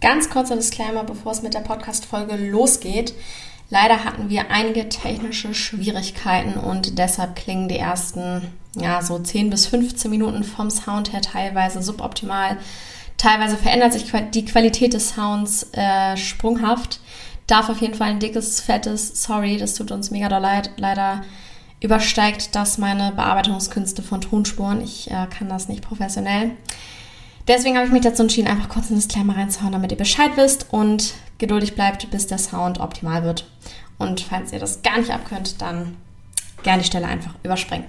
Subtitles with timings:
[0.00, 3.14] Ganz kurzer Disclaimer, bevor es mit der Podcast-Folge losgeht.
[3.68, 8.42] Leider hatten wir einige technische Schwierigkeiten und deshalb klingen die ersten,
[8.74, 12.58] ja, so 10 bis 15 Minuten vom Sound her teilweise suboptimal.
[13.16, 17.00] Teilweise verändert sich die Qualität des Sounds äh, sprunghaft.
[17.48, 20.70] Darf auf jeden Fall ein dickes, fettes Sorry, das tut uns mega doll leid.
[20.76, 21.22] Leider
[21.80, 24.80] übersteigt das meine Bearbeitungskünste von Tonspuren.
[24.80, 26.52] Ich äh, kann das nicht professionell.
[27.48, 30.32] Deswegen habe ich mich dazu entschieden, einfach kurz in das Disclaimer reinzuhauen, damit ihr Bescheid
[30.36, 33.50] wisst und geduldig bleibt, bis der Sound optimal wird.
[33.96, 35.96] Und falls ihr das gar nicht abkönnt, dann
[36.62, 37.86] gerne die Stelle einfach überspringen.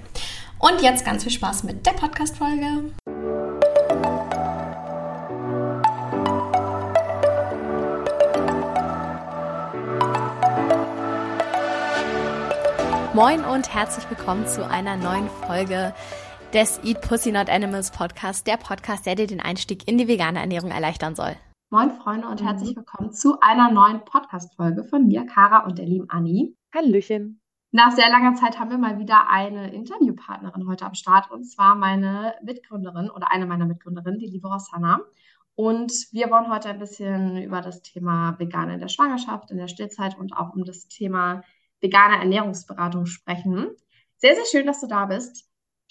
[0.58, 2.94] Und jetzt ganz viel Spaß mit der Podcast-Folge.
[13.12, 15.92] Moin und herzlich willkommen zu einer neuen Folge
[16.52, 20.40] des Eat Pussy Not Animals Podcast, der Podcast, der dir den Einstieg in die vegane
[20.40, 21.36] Ernährung erleichtern soll.
[21.70, 26.10] Moin Freunde und herzlich willkommen zu einer neuen Podcast-Folge von mir, Kara und der lieben
[26.10, 26.56] Anni.
[26.74, 27.40] Hallöchen.
[27.70, 31.76] Nach sehr langer Zeit haben wir mal wieder eine Interviewpartnerin heute am Start und zwar
[31.76, 35.00] meine Mitgründerin oder eine meiner Mitgründerinnen, die liebe Rosanna.
[35.54, 39.68] Und wir wollen heute ein bisschen über das Thema Vegan in der Schwangerschaft, in der
[39.68, 41.42] Stillzeit und auch um das Thema
[41.80, 43.68] vegane Ernährungsberatung sprechen.
[44.16, 45.49] Sehr, sehr schön, dass du da bist.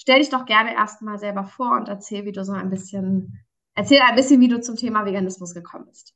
[0.10, 4.02] Stell dich doch gerne erstmal selber vor und erzähl, wie du so ein bisschen, erzähl
[4.02, 6.16] ein bisschen, wie du zum Thema Veganismus gekommen bist.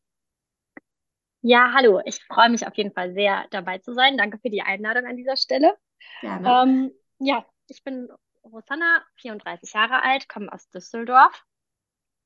[1.42, 2.02] Ja, hallo.
[2.04, 4.18] Ich freue mich auf jeden Fall sehr, dabei zu sein.
[4.18, 5.78] Danke für die Einladung an dieser Stelle.
[6.22, 6.50] Gerne.
[6.50, 8.10] Ähm, ja, ich bin
[8.44, 11.44] Rosanna, 34 Jahre alt, komme aus Düsseldorf.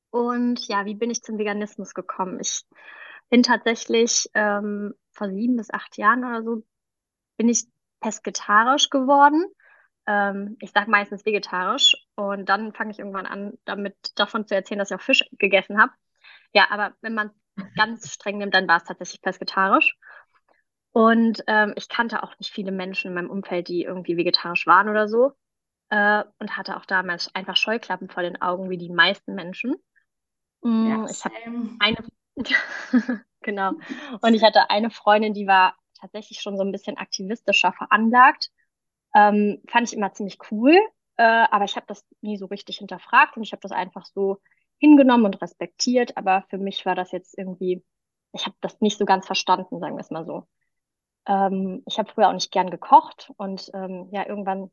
[0.08, 2.40] Und ja, wie bin ich zum Veganismus gekommen?
[2.40, 2.64] Ich
[3.28, 6.62] bin tatsächlich ähm, vor sieben bis acht Jahren oder so
[7.36, 7.66] bin ich
[8.00, 9.44] pesketarisch geworden
[10.08, 14.78] ähm, ich sage meistens vegetarisch und dann fange ich irgendwann an, damit davon zu erzählen,
[14.78, 15.92] dass ich auch Fisch gegessen habe.
[16.54, 17.30] Ja, aber wenn man
[17.76, 19.98] ganz streng nimmt, dann war es tatsächlich pesketarisch.
[20.92, 24.88] Und ähm, ich kannte auch nicht viele Menschen in meinem Umfeld, die irgendwie vegetarisch waren
[24.88, 25.32] oder so.
[25.90, 29.76] Äh, und hatte auch damals einfach Scheuklappen vor den Augen, wie die meisten Menschen.
[30.62, 31.34] Mm, ja, ich habe
[31.80, 32.04] eine,
[33.42, 33.72] genau.
[34.22, 38.50] Und ich hatte eine Freundin, die war tatsächlich schon so ein bisschen aktivistischer veranlagt.
[39.18, 40.74] Ähm, fand ich immer ziemlich cool,
[41.16, 44.38] äh, aber ich habe das nie so richtig hinterfragt und ich habe das einfach so
[44.78, 46.16] hingenommen und respektiert.
[46.16, 47.84] Aber für mich war das jetzt irgendwie,
[48.32, 50.46] ich habe das nicht so ganz verstanden, sagen wir es mal so.
[51.26, 54.70] Ähm, ich habe früher auch nicht gern gekocht und ähm, ja, irgendwann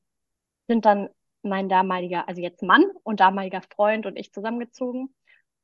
[0.67, 1.09] sind dann
[1.41, 5.16] mein damaliger, also jetzt Mann und damaliger Freund und ich zusammengezogen.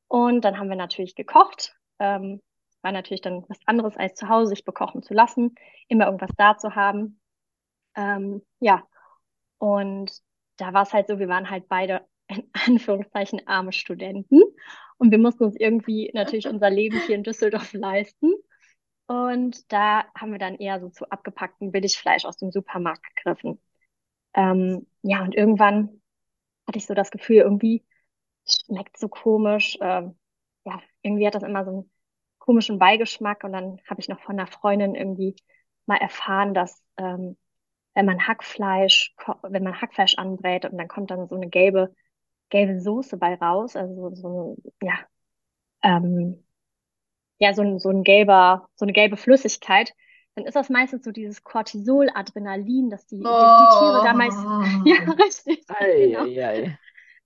[0.07, 1.75] Und dann haben wir natürlich gekocht.
[1.99, 2.41] Ähm,
[2.81, 5.55] war natürlich dann was anderes als zu Hause, sich bekochen zu lassen,
[5.87, 7.20] immer irgendwas da zu haben.
[7.95, 8.83] Ähm, ja,
[9.57, 10.11] und
[10.57, 14.41] da war es halt so, wir waren halt beide in Anführungszeichen arme Studenten
[14.97, 18.33] und wir mussten uns irgendwie natürlich unser Leben hier in Düsseldorf leisten.
[19.07, 23.59] Und da haben wir dann eher so zu abgepackten Billigfleisch aus dem Supermarkt gegriffen.
[24.33, 26.01] Ähm, ja, und irgendwann
[26.67, 27.83] hatte ich so das Gefühl, irgendwie
[28.47, 29.77] schmeckt so komisch.
[29.81, 30.17] Ähm,
[30.65, 31.91] ja, irgendwie hat das immer so einen
[32.39, 33.43] komischen Beigeschmack.
[33.43, 35.35] Und dann habe ich noch von einer Freundin irgendwie
[35.87, 37.37] mal erfahren, dass ähm,
[37.93, 39.13] wenn man Hackfleisch,
[39.43, 41.93] wenn man Hackfleisch anbrät und dann kommt dann so eine gelbe,
[42.49, 44.99] gelbe Soße bei raus, also so, ja,
[45.83, 46.43] ähm,
[47.39, 49.93] ja, so ein, so ein gelber, so eine gelbe Flüssigkeit,
[50.35, 53.23] dann ist das meistens so dieses Cortisol, Adrenalin, dass die, oh.
[53.23, 54.35] dass die Tiere damals,
[54.85, 55.65] ja, richtig.
[55.67, 56.23] Ei, genau.
[56.23, 56.79] ei, ei.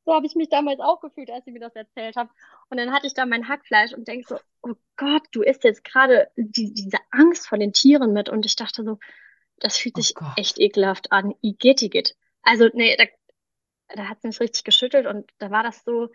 [0.06, 2.30] So habe ich mich damals auch gefühlt, als sie mir das erzählt hat.
[2.70, 5.84] Und dann hatte ich da mein Hackfleisch und denk so, oh Gott, du isst jetzt
[5.84, 8.30] gerade die, diese Angst vor den Tieren mit.
[8.30, 9.00] Und ich dachte so,
[9.58, 10.34] das fühlt oh sich Gott.
[10.38, 11.34] echt ekelhaft an.
[11.42, 12.16] Igitigit.
[12.42, 13.06] Also, nee, da,
[13.96, 16.10] da hat es mich richtig geschüttelt und da war das so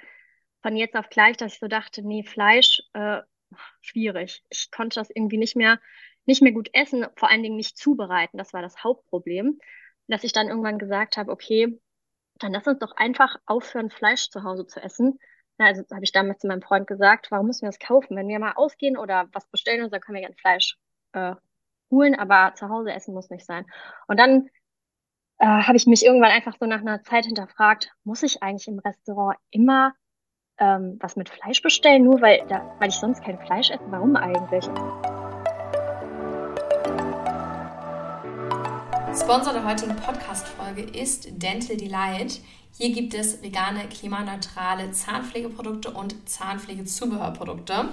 [0.62, 3.20] von jetzt auf gleich, dass ich so dachte, nee, Fleisch, äh,
[3.80, 4.44] schwierig.
[4.50, 5.80] Ich konnte das irgendwie nicht mehr,
[6.26, 8.38] nicht mehr gut essen, vor allen Dingen nicht zubereiten.
[8.38, 9.58] Das war das Hauptproblem.
[10.06, 11.80] Dass ich dann irgendwann gesagt habe, okay,
[12.40, 15.18] dann lass uns doch einfach aufhören, Fleisch zu Hause zu essen.
[15.58, 18.16] Also habe ich damals zu meinem Freund gesagt, warum müssen wir das kaufen?
[18.16, 20.78] Wenn wir mal ausgehen oder was bestellen dann können wir gerne Fleisch
[21.12, 21.34] äh,
[21.90, 23.66] holen, aber zu Hause essen muss nicht sein.
[24.06, 24.48] Und dann
[25.38, 28.78] äh, habe ich mich irgendwann einfach so nach einer Zeit hinterfragt, muss ich eigentlich im
[28.78, 29.94] Restaurant immer
[30.58, 33.84] ähm, was mit Fleisch bestellen, nur weil, da, weil ich sonst kein Fleisch esse?
[33.88, 34.64] Warum eigentlich?
[39.18, 42.40] Sponsor der heutigen Podcast-Folge ist Dental Delight.
[42.72, 47.88] Hier gibt es vegane, klimaneutrale Zahnpflegeprodukte und Zahnpflegezubehörprodukte.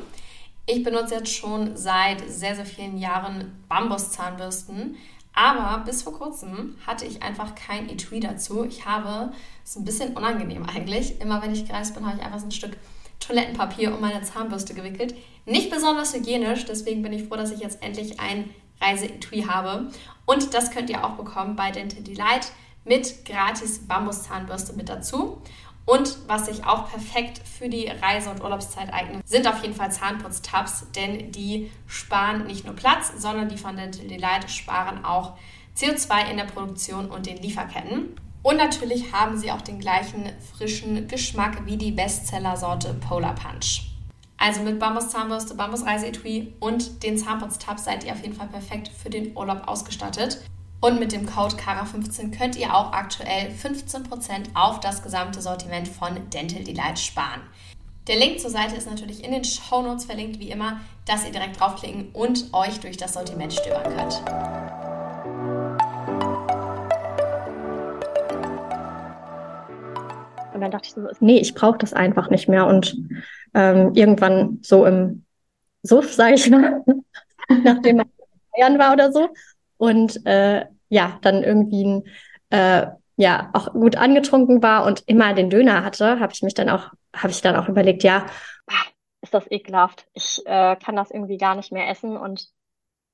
[0.70, 4.98] Ich benutze jetzt schon seit sehr, sehr vielen Jahren Bambuszahnbürsten.
[5.34, 8.66] Aber bis vor kurzem hatte ich einfach kein Etui dazu.
[8.66, 9.32] Ich habe,
[9.62, 12.48] das ist ein bisschen unangenehm eigentlich, immer wenn ich gereist bin, habe ich einfach so
[12.48, 12.76] ein Stück
[13.22, 15.16] Toilettenpapier um meine Zahnbürste gewickelt.
[15.46, 18.50] Nicht besonders hygienisch, deswegen bin ich froh, dass ich jetzt endlich ein
[18.82, 19.90] Reiseetui habe.
[20.26, 22.52] Und das könnt ihr auch bekommen bei Dental Delight
[22.84, 25.42] mit gratis Bambuszahnbürste mit dazu.
[25.88, 29.90] Und was sich auch perfekt für die Reise- und Urlaubszeit eignet, sind auf jeden Fall
[29.90, 35.38] Zahnputztabs, denn die sparen nicht nur Platz, sondern die von Dental Delight sparen auch
[35.78, 38.20] CO2 in der Produktion und den Lieferketten.
[38.44, 43.84] Und natürlich haben sie auch den gleichen frischen Geschmack wie die Bestseller-Sorte Polar Punch.
[44.38, 49.38] Also mit Bambus-Zahnbürste, Bambus-Reiseetui und den Zahnputztabs seid ihr auf jeden Fall perfekt für den
[49.38, 50.42] Urlaub ausgestattet.
[50.80, 56.30] Und mit dem Code KARA15 könnt ihr auch aktuell 15% auf das gesamte Sortiment von
[56.30, 57.42] Dental Delight sparen.
[58.08, 61.32] Der Link zur Seite ist natürlich in den Show Notes verlinkt, wie immer, dass ihr
[61.32, 64.22] direkt draufklicken und euch durch das Sortiment stöbern könnt.
[70.54, 72.68] Und dann dachte ich so, nee, ich brauche das einfach nicht mehr.
[72.68, 72.96] Und
[73.56, 75.26] ähm, irgendwann so im
[75.82, 76.84] Suff, sage ich mal,
[77.64, 78.12] nachdem man
[78.56, 79.30] Bayern war oder so,
[79.78, 82.04] und äh, ja, dann irgendwie ein,
[82.50, 82.88] äh,
[83.18, 86.92] ja auch gut angetrunken war und immer den Döner hatte, habe ich mich dann auch,
[87.16, 88.26] habe ich dann auch überlegt, ja,
[89.22, 90.08] ist das ekelhaft.
[90.14, 92.48] Ich äh, kann das irgendwie gar nicht mehr essen und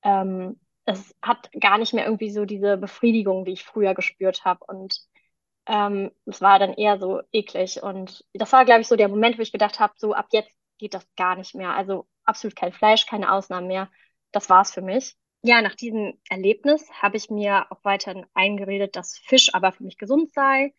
[0.02, 4.64] ähm, es hat gar nicht mehr irgendwie so diese Befriedigung, die ich früher gespürt habe.
[4.66, 5.00] Und
[5.66, 7.82] ähm, es war dann eher so eklig.
[7.82, 10.54] Und das war, glaube ich, so der Moment, wo ich gedacht habe, so ab jetzt
[10.78, 11.74] geht das gar nicht mehr.
[11.74, 13.90] Also absolut kein Fleisch, keine Ausnahmen mehr.
[14.32, 19.18] Das war's für mich ja, nach diesem Erlebnis habe ich mir auch weiterhin eingeredet, dass
[19.18, 20.72] Fisch aber für mich gesund sei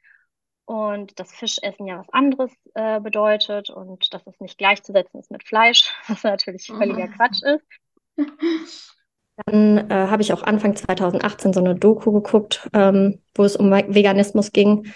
[0.66, 5.44] und dass Fischessen ja was anderes äh, bedeutet und dass es nicht gleichzusetzen ist mit
[5.44, 7.66] Fleisch, was natürlich völliger Quatsch ist.
[9.46, 13.70] Dann äh, habe ich auch Anfang 2018 so eine Doku geguckt, ähm, wo es um
[13.70, 14.92] Veganismus ging.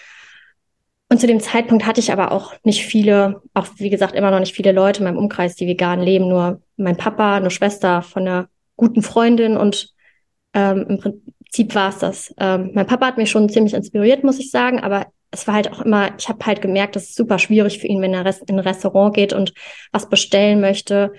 [1.10, 4.40] Und zu dem Zeitpunkt hatte ich aber auch nicht viele, auch wie gesagt, immer noch
[4.40, 6.28] nicht viele Leute in meinem Umkreis, die vegan leben.
[6.28, 8.50] Nur mein Papa, eine Schwester von der
[8.80, 9.94] guten Freundin und
[10.54, 12.34] ähm, im Prinzip war es das.
[12.40, 15.72] Ähm, mein Papa hat mich schon ziemlich inspiriert, muss ich sagen, aber es war halt
[15.72, 18.56] auch immer, ich habe halt gemerkt, das ist super schwierig für ihn, wenn er in
[18.56, 19.54] ein Restaurant geht und
[19.92, 21.14] was bestellen möchte.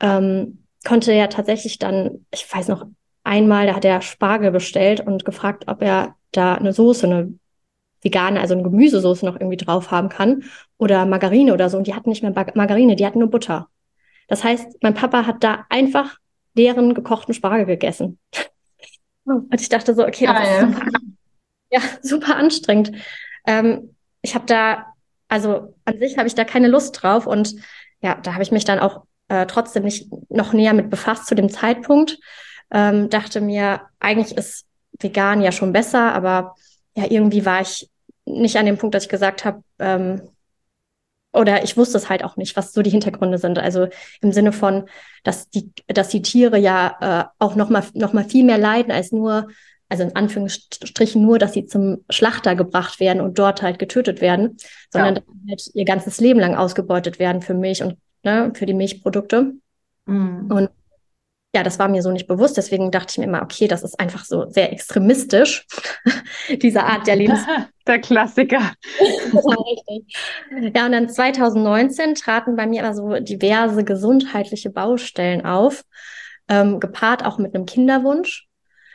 [0.00, 2.86] Ähm, konnte er tatsächlich dann, ich weiß noch,
[3.22, 7.34] einmal, da hat er Spargel bestellt und gefragt, ob er da eine Soße, eine
[8.02, 10.44] vegane, also eine Gemüsesoße noch irgendwie drauf haben kann
[10.78, 11.78] oder Margarine oder so.
[11.78, 13.68] Und die hatten nicht mehr Margarine, die hatten nur Butter.
[14.28, 16.18] Das heißt, mein Papa hat da einfach
[16.54, 18.18] deren gekochten Spargel gegessen.
[19.24, 20.90] Und ich dachte so, okay, das ist super,
[21.70, 22.92] ja, super anstrengend.
[23.46, 24.86] Ähm, ich habe da,
[25.28, 27.54] also an sich habe ich da keine Lust drauf und
[28.02, 31.34] ja, da habe ich mich dann auch äh, trotzdem nicht noch näher mit befasst zu
[31.34, 32.18] dem Zeitpunkt.
[32.70, 34.66] Ähm, dachte mir, eigentlich ist
[35.00, 36.54] vegan ja schon besser, aber
[36.94, 37.90] ja, irgendwie war ich
[38.26, 40.22] nicht an dem Punkt, dass ich gesagt habe, ähm,
[41.34, 43.58] oder ich wusste es halt auch nicht, was so die Hintergründe sind.
[43.58, 43.88] Also
[44.20, 44.84] im Sinne von,
[45.24, 48.92] dass die, dass die Tiere ja äh, auch noch mal, noch mal viel mehr leiden
[48.92, 49.48] als nur,
[49.88, 54.56] also in Anführungsstrichen nur, dass sie zum Schlachter gebracht werden und dort halt getötet werden,
[54.90, 55.20] sondern ja.
[55.20, 58.74] dass sie halt ihr ganzes Leben lang ausgebeutet werden für Milch und ne, für die
[58.74, 59.54] Milchprodukte.
[60.06, 60.50] Mhm.
[60.50, 60.70] Und
[61.54, 62.56] ja, das war mir so nicht bewusst.
[62.56, 65.66] Deswegen dachte ich mir immer, okay, das ist einfach so sehr extremistisch,
[66.62, 67.40] diese Art der Lebens.
[67.86, 68.72] der Klassiker.
[70.74, 75.84] ja, und dann 2019 traten bei mir aber so diverse gesundheitliche Baustellen auf,
[76.48, 78.48] ähm, gepaart auch mit einem Kinderwunsch.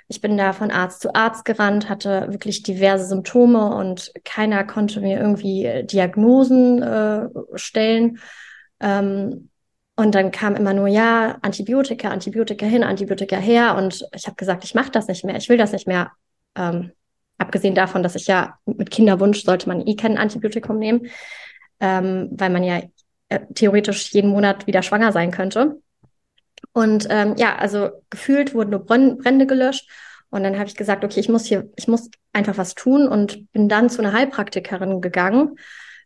[0.07, 5.01] Ich bin da von Arzt zu Arzt gerannt, hatte wirklich diverse Symptome und keiner konnte
[5.01, 8.17] mir irgendwie Diagnosen äh, stellen.
[8.79, 9.48] Ähm,
[9.99, 13.75] und dann kam immer nur, ja, Antibiotika, Antibiotika hin, Antibiotika her.
[13.75, 16.13] Und ich habe gesagt, ich mache das nicht mehr, ich will das nicht mehr.
[16.55, 16.93] Ähm,
[17.37, 21.07] abgesehen davon, dass ich ja mit Kinderwunsch sollte man eh kein Antibiotikum nehmen,
[21.81, 22.81] ähm, weil man ja
[23.27, 25.81] äh, theoretisch jeden Monat wieder schwanger sein könnte.
[26.71, 29.89] Und ähm, ja, also gefühlt wurden nur Brände gelöscht.
[30.29, 33.51] Und dann habe ich gesagt, okay, ich muss hier, ich muss einfach was tun und
[33.51, 35.57] bin dann zu einer Heilpraktikerin gegangen,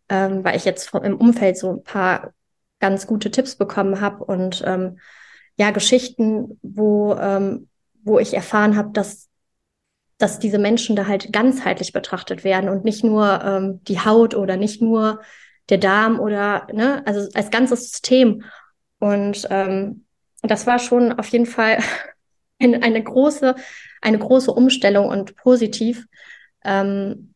[0.10, 2.34] ähm, weil ich jetzt im Umfeld so ein paar
[2.84, 5.00] ganz gute Tipps bekommen habe und ähm,
[5.56, 7.70] ja, Geschichten, wo, ähm,
[8.04, 9.30] wo ich erfahren habe, dass,
[10.18, 14.58] dass diese Menschen da halt ganzheitlich betrachtet werden und nicht nur ähm, die Haut oder
[14.58, 15.22] nicht nur
[15.70, 18.44] der Darm oder, ne, also als ganzes System.
[19.00, 20.04] Und ähm,
[20.42, 21.78] das war schon auf jeden Fall
[22.60, 23.56] eine, eine große,
[24.02, 26.06] eine große Umstellung und positiv.
[26.66, 27.34] Ähm,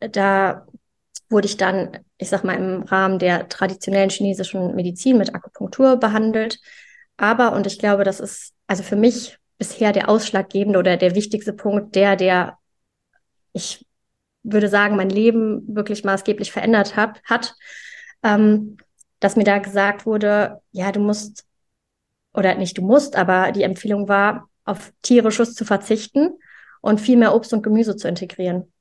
[0.00, 0.66] da
[1.32, 6.60] wurde ich dann, ich sag mal, im Rahmen der traditionellen chinesischen Medizin mit Akupunktur behandelt.
[7.16, 11.52] Aber, und ich glaube, das ist also für mich bisher der ausschlaggebende oder der wichtigste
[11.52, 12.58] Punkt, der, der
[13.52, 13.86] ich
[14.42, 17.54] würde sagen, mein Leben wirklich maßgeblich verändert hab, hat,
[18.22, 18.76] ähm,
[19.20, 21.44] dass mir da gesagt wurde, ja, du musst,
[22.34, 26.38] oder nicht du musst, aber die Empfehlung war, auf tierisches zu verzichten
[26.80, 28.72] und viel mehr Obst und Gemüse zu integrieren.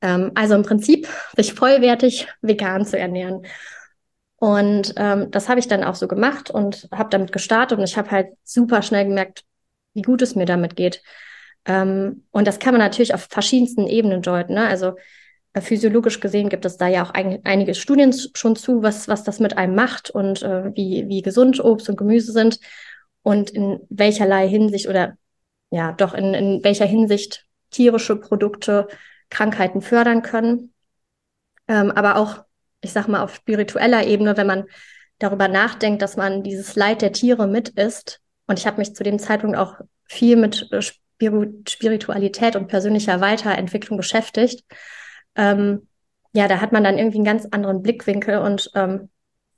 [0.00, 3.46] Ähm, also im Prinzip sich vollwertig vegan zu ernähren.
[4.36, 7.96] Und ähm, das habe ich dann auch so gemacht und habe damit gestartet und ich
[7.96, 9.44] habe halt super schnell gemerkt,
[9.94, 11.02] wie gut es mir damit geht.
[11.64, 14.54] Ähm, und das kann man natürlich auf verschiedensten Ebenen deuten.
[14.54, 14.66] Ne?
[14.66, 14.94] Also
[15.54, 19.24] äh, physiologisch gesehen gibt es da ja auch ein, einige Studien schon zu, was, was
[19.24, 22.60] das mit einem macht und äh, wie, wie gesund Obst und Gemüse sind
[23.22, 25.16] und in welcherlei Hinsicht oder
[25.70, 28.86] ja, doch in, in welcher Hinsicht tierische Produkte
[29.30, 30.72] Krankheiten fördern können.
[31.68, 32.44] Ähm, aber auch,
[32.80, 34.64] ich sag mal, auf spiritueller Ebene, wenn man
[35.18, 38.20] darüber nachdenkt, dass man dieses Leid der Tiere mit ist.
[38.46, 43.96] Und ich habe mich zu dem Zeitpunkt auch viel mit äh, Spiritualität und persönlicher Weiterentwicklung
[43.96, 44.64] beschäftigt.
[45.34, 45.88] Ähm,
[46.32, 49.08] ja, da hat man dann irgendwie einen ganz anderen Blickwinkel und ähm,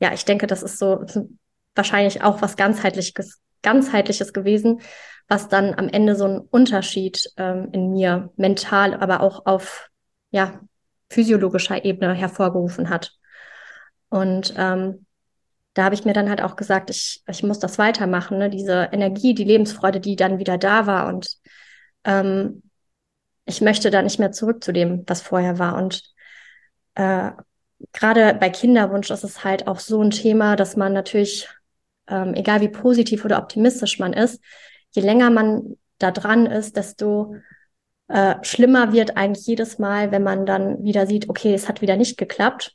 [0.01, 1.05] ja, ich denke, das ist so
[1.75, 4.81] wahrscheinlich auch was ganzheitliches, ganzheitliches gewesen,
[5.29, 9.91] was dann am Ende so einen Unterschied ähm, in mir mental, aber auch auf
[10.31, 10.61] ja
[11.11, 13.13] physiologischer Ebene hervorgerufen hat.
[14.09, 15.07] Und ähm,
[15.75, 18.51] da habe ich mir dann halt auch gesagt, ich, ich muss das weitermachen, ne?
[18.51, 21.37] diese Energie, die Lebensfreude, die dann wieder da war und
[22.05, 22.63] ähm,
[23.45, 25.77] ich möchte da nicht mehr zurück zu dem, was vorher war.
[25.77, 26.03] Und
[26.95, 27.31] äh,
[27.93, 31.49] gerade bei Kinderwunsch ist es halt auch so ein Thema, dass man natürlich,
[32.09, 34.43] ähm, egal wie positiv oder optimistisch man ist,
[34.91, 37.35] je länger man da dran ist, desto
[38.09, 41.97] äh, schlimmer wird eigentlich jedes Mal, wenn man dann wieder sieht, okay, es hat wieder
[41.97, 42.75] nicht geklappt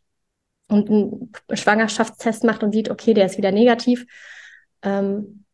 [0.68, 4.06] und einen Schwangerschaftstest macht und sieht, okay, der ist wieder negativ.
[4.82, 5.46] Ähm,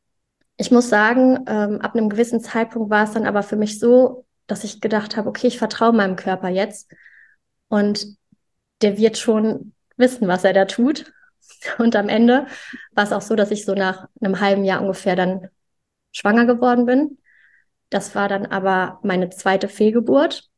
[0.58, 4.26] ich muss sagen, ähm, ab einem gewissen Zeitpunkt war es dann aber für mich so,
[4.48, 6.92] dass ich gedacht habe, okay, ich vertraue meinem Körper jetzt
[7.70, 8.18] und
[8.82, 11.14] der wird schon wissen, was er da tut.
[11.78, 12.46] Und am Ende
[12.92, 15.48] war es auch so, dass ich so nach einem halben Jahr ungefähr dann
[16.12, 17.18] schwanger geworden bin.
[17.90, 20.50] Das war dann aber meine zweite Fehlgeburt.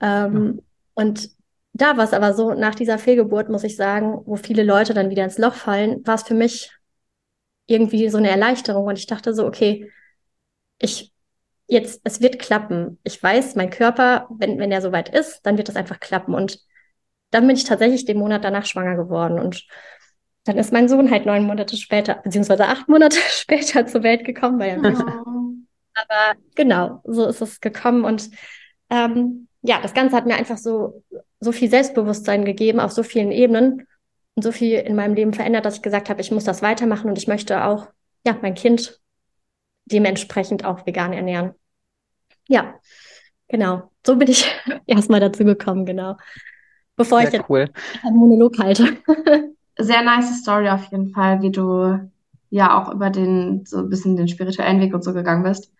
[0.00, 0.62] Ähm, ja.
[0.94, 1.30] Und
[1.72, 5.10] da war es aber so, nach dieser Fehlgeburt, muss ich sagen, wo viele Leute dann
[5.10, 6.70] wieder ins Loch fallen, war es für mich
[7.66, 8.86] irgendwie so eine Erleichterung.
[8.86, 9.90] Und ich dachte so, okay,
[10.78, 11.12] ich
[11.66, 12.98] jetzt, es wird klappen.
[13.02, 16.34] Ich weiß, mein Körper, wenn, wenn er soweit ist, dann wird das einfach klappen.
[16.34, 16.60] Und
[17.30, 19.38] dann bin ich tatsächlich den Monat danach schwanger geworden.
[19.38, 19.66] Und
[20.44, 24.58] dann ist mein Sohn halt neun Monate später, beziehungsweise acht Monate später zur Welt gekommen.
[24.58, 25.52] Weil oh.
[25.94, 28.04] Aber genau, so ist es gekommen.
[28.04, 28.30] Und
[28.90, 31.02] ähm, ja, das Ganze hat mir einfach so,
[31.40, 33.86] so viel Selbstbewusstsein gegeben auf so vielen Ebenen
[34.34, 37.08] und so viel in meinem Leben verändert, dass ich gesagt habe, ich muss das weitermachen
[37.08, 37.88] und ich möchte auch,
[38.26, 39.00] ja, mein Kind
[39.84, 41.54] dementsprechend auch vegan ernähren.
[42.48, 42.74] Ja,
[43.48, 43.90] genau.
[44.04, 44.46] So bin ich
[44.86, 46.16] erstmal dazu gekommen, genau.
[46.96, 47.70] Bevor Sehr ich jetzt cool.
[48.02, 48.96] einen Monolog halte.
[49.78, 52.10] Sehr nice Story auf jeden Fall, wie du
[52.50, 55.72] ja auch über den, so ein bisschen den spirituellen Weg und so gegangen bist.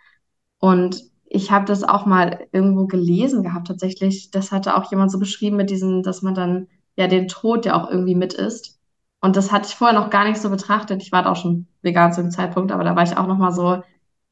[0.59, 4.31] Und ich habe das auch mal irgendwo gelesen gehabt, tatsächlich.
[4.31, 7.75] Das hatte auch jemand so beschrieben mit diesem, dass man dann ja den Tod ja
[7.75, 8.79] auch irgendwie mit isst.
[9.21, 11.03] Und das hatte ich vorher noch gar nicht so betrachtet.
[11.03, 13.39] Ich war da auch schon vegan zu dem Zeitpunkt, aber da war ich auch noch
[13.39, 13.83] mal so,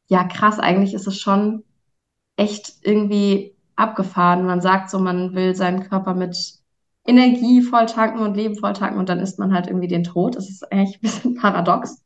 [0.09, 1.62] ja krass, eigentlich ist es schon
[2.37, 4.47] echt irgendwie abgefahren.
[4.47, 6.60] Man sagt so, man will seinen Körper mit
[7.07, 10.37] Energie voll tanken und Leben voll tanken und dann isst man halt irgendwie den Tod.
[10.37, 12.04] Das ist eigentlich ein bisschen paradox.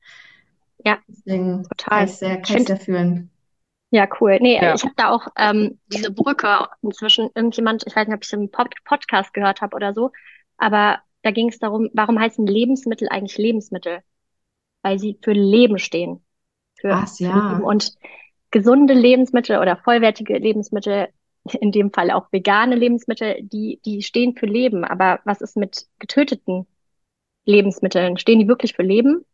[0.85, 1.99] Ja, Deswegen total.
[1.99, 3.31] Kann ich sehr, kann ich sehr fühlen.
[3.91, 4.39] Ja, cool.
[4.41, 4.75] Nee, ja.
[4.75, 8.33] ich habe da auch ähm, diese Brücke inzwischen irgendjemand, ich weiß nicht, ob ich es
[8.33, 10.11] im Pod Podcast gehört habe oder so,
[10.57, 14.01] aber da ging es darum, warum heißen Lebensmittel eigentlich Lebensmittel?
[14.83, 16.25] Weil sie für Leben stehen.
[16.75, 17.33] Für, Was, ja.
[17.33, 17.65] Für Leben.
[17.65, 17.95] Und
[18.51, 21.09] gesunde Lebensmittel oder vollwertige Lebensmittel,
[21.61, 24.85] in dem Fall auch vegane Lebensmittel, die, die stehen für Leben.
[24.85, 26.67] Aber was ist mit getöteten
[27.45, 28.19] Lebensmitteln?
[28.19, 29.25] Stehen die wirklich für Leben?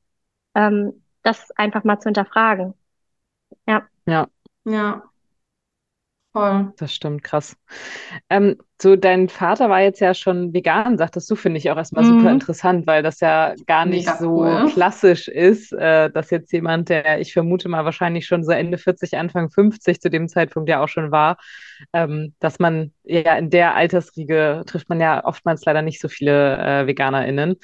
[0.55, 2.75] Ähm, das einfach mal zu hinterfragen.
[3.67, 3.89] Ja.
[4.07, 4.29] Ja.
[4.65, 5.10] Ja.
[6.33, 6.73] Voll.
[6.77, 7.57] Das stimmt, krass.
[8.29, 12.05] Ähm, so, dein Vater war jetzt ja schon vegan, sagtest du, finde ich auch erstmal
[12.05, 12.21] mhm.
[12.21, 14.71] super interessant, weil das ja gar nicht Mega so cool.
[14.73, 19.17] klassisch ist, äh, dass jetzt jemand, der ich vermute mal wahrscheinlich schon so Ende 40,
[19.19, 21.37] Anfang 50 zu dem Zeitpunkt ja auch schon war,
[21.93, 26.59] ähm, dass man ja in der Altersriege trifft man ja oftmals leider nicht so viele
[26.59, 27.57] äh, VeganerInnen.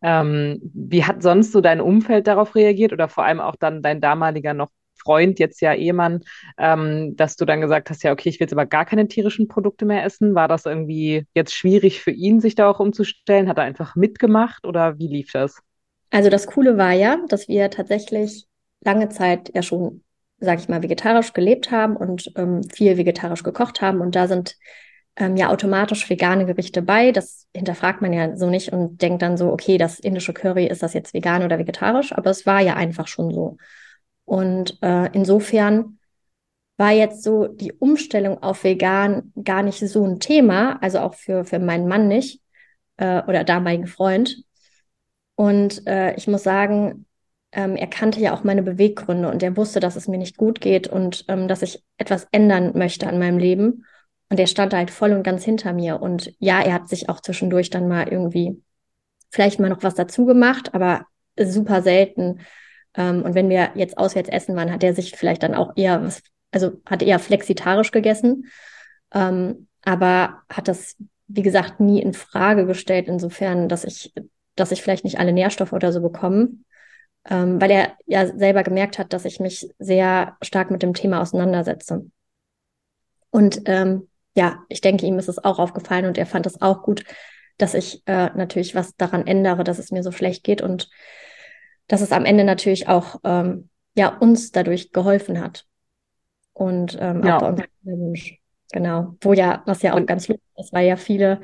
[0.00, 4.00] Ähm, wie hat sonst so dein Umfeld darauf reagiert oder vor allem auch dann dein
[4.00, 4.70] damaliger noch
[5.04, 6.20] Freund, jetzt ja Ehemann,
[6.58, 9.48] ähm, dass du dann gesagt hast, ja, okay, ich will jetzt aber gar keine tierischen
[9.48, 10.34] Produkte mehr essen.
[10.34, 13.48] War das irgendwie jetzt schwierig für ihn, sich da auch umzustellen?
[13.48, 15.60] Hat er einfach mitgemacht oder wie lief das?
[16.10, 18.46] Also das Coole war ja, dass wir tatsächlich
[18.84, 20.02] lange Zeit ja schon,
[20.38, 24.00] sag ich mal, vegetarisch gelebt haben und ähm, viel vegetarisch gekocht haben.
[24.00, 24.56] Und da sind
[25.16, 27.12] ähm, ja automatisch vegane Gerichte bei.
[27.12, 30.82] Das hinterfragt man ja so nicht und denkt dann so, okay, das indische Curry, ist
[30.82, 32.12] das jetzt vegan oder vegetarisch?
[32.12, 33.56] Aber es war ja einfach schon so.
[34.24, 35.98] Und äh, insofern
[36.76, 41.44] war jetzt so die Umstellung auf vegan gar nicht so ein Thema, also auch für,
[41.44, 42.40] für meinen Mann nicht
[42.96, 44.44] äh, oder damaligen Freund.
[45.36, 47.06] Und äh, ich muss sagen,
[47.52, 50.60] ähm, er kannte ja auch meine Beweggründe und er wusste, dass es mir nicht gut
[50.60, 53.84] geht und ähm, dass ich etwas ändern möchte an meinem Leben.
[54.30, 56.00] Und er stand halt voll und ganz hinter mir.
[56.00, 58.60] Und ja, er hat sich auch zwischendurch dann mal irgendwie
[59.30, 61.06] vielleicht mal noch was dazu gemacht, aber
[61.38, 62.40] super selten.
[62.96, 66.02] Ähm, und wenn wir jetzt auswärts essen waren, hat er sich vielleicht dann auch eher
[66.02, 68.50] was, also hat eher flexitarisch gegessen,
[69.12, 70.96] ähm, aber hat das,
[71.26, 74.12] wie gesagt, nie in Frage gestellt, insofern, dass ich,
[74.54, 76.50] dass ich vielleicht nicht alle Nährstoffe oder so bekomme.
[77.26, 81.22] Ähm, weil er ja selber gemerkt hat, dass ich mich sehr stark mit dem Thema
[81.22, 82.04] auseinandersetze.
[83.30, 86.82] Und ähm, ja, ich denke, ihm ist es auch aufgefallen und er fand es auch
[86.82, 87.04] gut,
[87.56, 90.90] dass ich äh, natürlich was daran ändere, dass es mir so schlecht geht und
[91.88, 95.66] dass es am Ende natürlich auch ähm, ja uns dadurch geholfen hat
[96.52, 97.36] und ähm, ja.
[97.36, 98.38] auch bei unserem Wunsch.
[98.72, 101.40] Genau, wo ja, was ja auch und, ganz lustig ist, weil ja viele,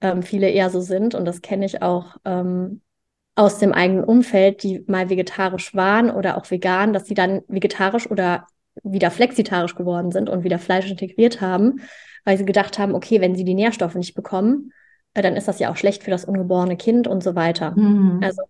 [0.00, 2.80] ähm, viele eher so sind und das kenne ich auch ähm,
[3.36, 8.10] aus dem eigenen Umfeld, die mal vegetarisch waren oder auch vegan, dass sie dann vegetarisch
[8.10, 8.46] oder
[8.82, 11.80] wieder flexitarisch geworden sind und wieder Fleisch integriert haben,
[12.24, 14.72] weil sie gedacht haben, okay, wenn sie die Nährstoffe nicht bekommen,
[15.14, 17.72] äh, dann ist das ja auch schlecht für das ungeborene Kind und so weiter.
[17.76, 18.20] Mhm.
[18.22, 18.42] Also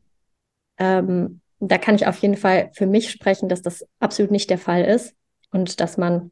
[0.78, 4.58] ähm, da kann ich auf jeden Fall für mich sprechen, dass das absolut nicht der
[4.58, 5.14] Fall ist
[5.50, 6.30] und dass man,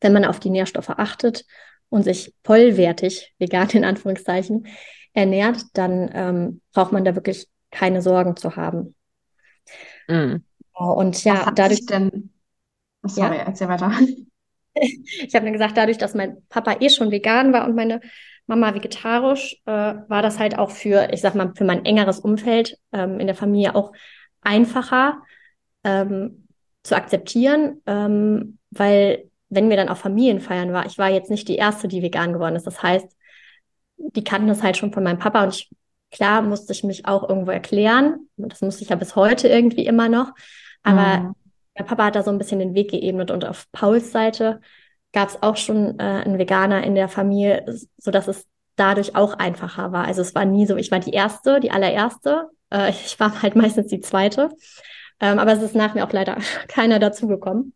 [0.00, 1.44] wenn man auf die Nährstoffe achtet
[1.88, 4.66] und sich vollwertig, vegan in Anführungszeichen,
[5.12, 8.94] ernährt, dann ähm, braucht man da wirklich keine Sorgen zu haben.
[10.08, 10.44] Mhm.
[10.74, 11.86] Und ja, dadurch.
[11.86, 12.30] Denn...
[13.02, 13.42] Oh, sorry, ja?
[13.42, 13.92] erzähl weiter.
[14.74, 18.00] ich habe mir gesagt, dadurch, dass mein Papa eh schon vegan war und meine
[18.50, 22.76] Mama vegetarisch, äh, war das halt auch für, ich sag mal, für mein engeres Umfeld
[22.92, 23.92] ähm, in der Familie auch
[24.42, 25.22] einfacher
[25.84, 26.48] ähm,
[26.82, 31.56] zu akzeptieren, ähm, weil wenn wir dann auf Familienfeiern war, ich war jetzt nicht die
[31.56, 32.66] erste, die vegan geworden ist.
[32.66, 33.06] Das heißt,
[33.98, 35.70] die kannten das halt schon von meinem Papa und ich,
[36.10, 38.28] klar musste ich mich auch irgendwo erklären.
[38.36, 40.32] Das musste ich ja bis heute irgendwie immer noch.
[40.82, 41.34] Aber mhm.
[41.76, 44.60] mein Papa hat da so ein bisschen den Weg geebnet und auf Pauls Seite
[45.12, 47.64] gab es auch schon äh, einen Veganer in der Familie,
[47.98, 48.46] so dass es
[48.76, 50.06] dadurch auch einfacher war.
[50.06, 52.48] Also es war nie so, ich war die erste, die allererste.
[52.70, 54.48] Äh, ich war halt meistens die zweite.
[55.20, 57.74] Ähm, aber es ist nach mir auch leider keiner dazugekommen.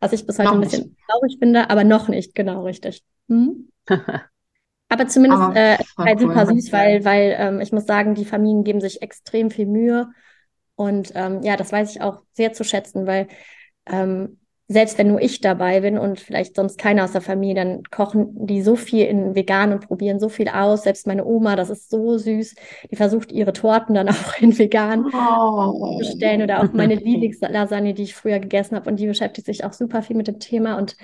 [0.00, 0.96] Was ich bis heute noch ein bisschen nicht.
[1.08, 3.02] traurig finde, aber noch nicht, genau richtig.
[3.28, 3.68] Hm?
[4.88, 6.28] aber zumindest aber äh, halt cool.
[6.28, 10.08] super süß, weil, weil ähm, ich muss sagen, die Familien geben sich extrem viel Mühe.
[10.76, 13.28] Und ähm, ja, das weiß ich auch sehr zu schätzen, weil
[13.86, 17.82] ähm, selbst wenn nur ich dabei bin und vielleicht sonst keiner aus der Familie, dann
[17.84, 20.84] kochen die so viel in vegan und probieren so viel aus.
[20.84, 22.54] Selbst meine Oma, das ist so süß,
[22.90, 25.98] die versucht ihre Torten dann auch in vegan oh.
[25.98, 29.64] zu stellen oder auch meine Lieblingslasagne, die ich früher gegessen habe und die beschäftigt sich
[29.64, 30.96] auch super viel mit dem Thema und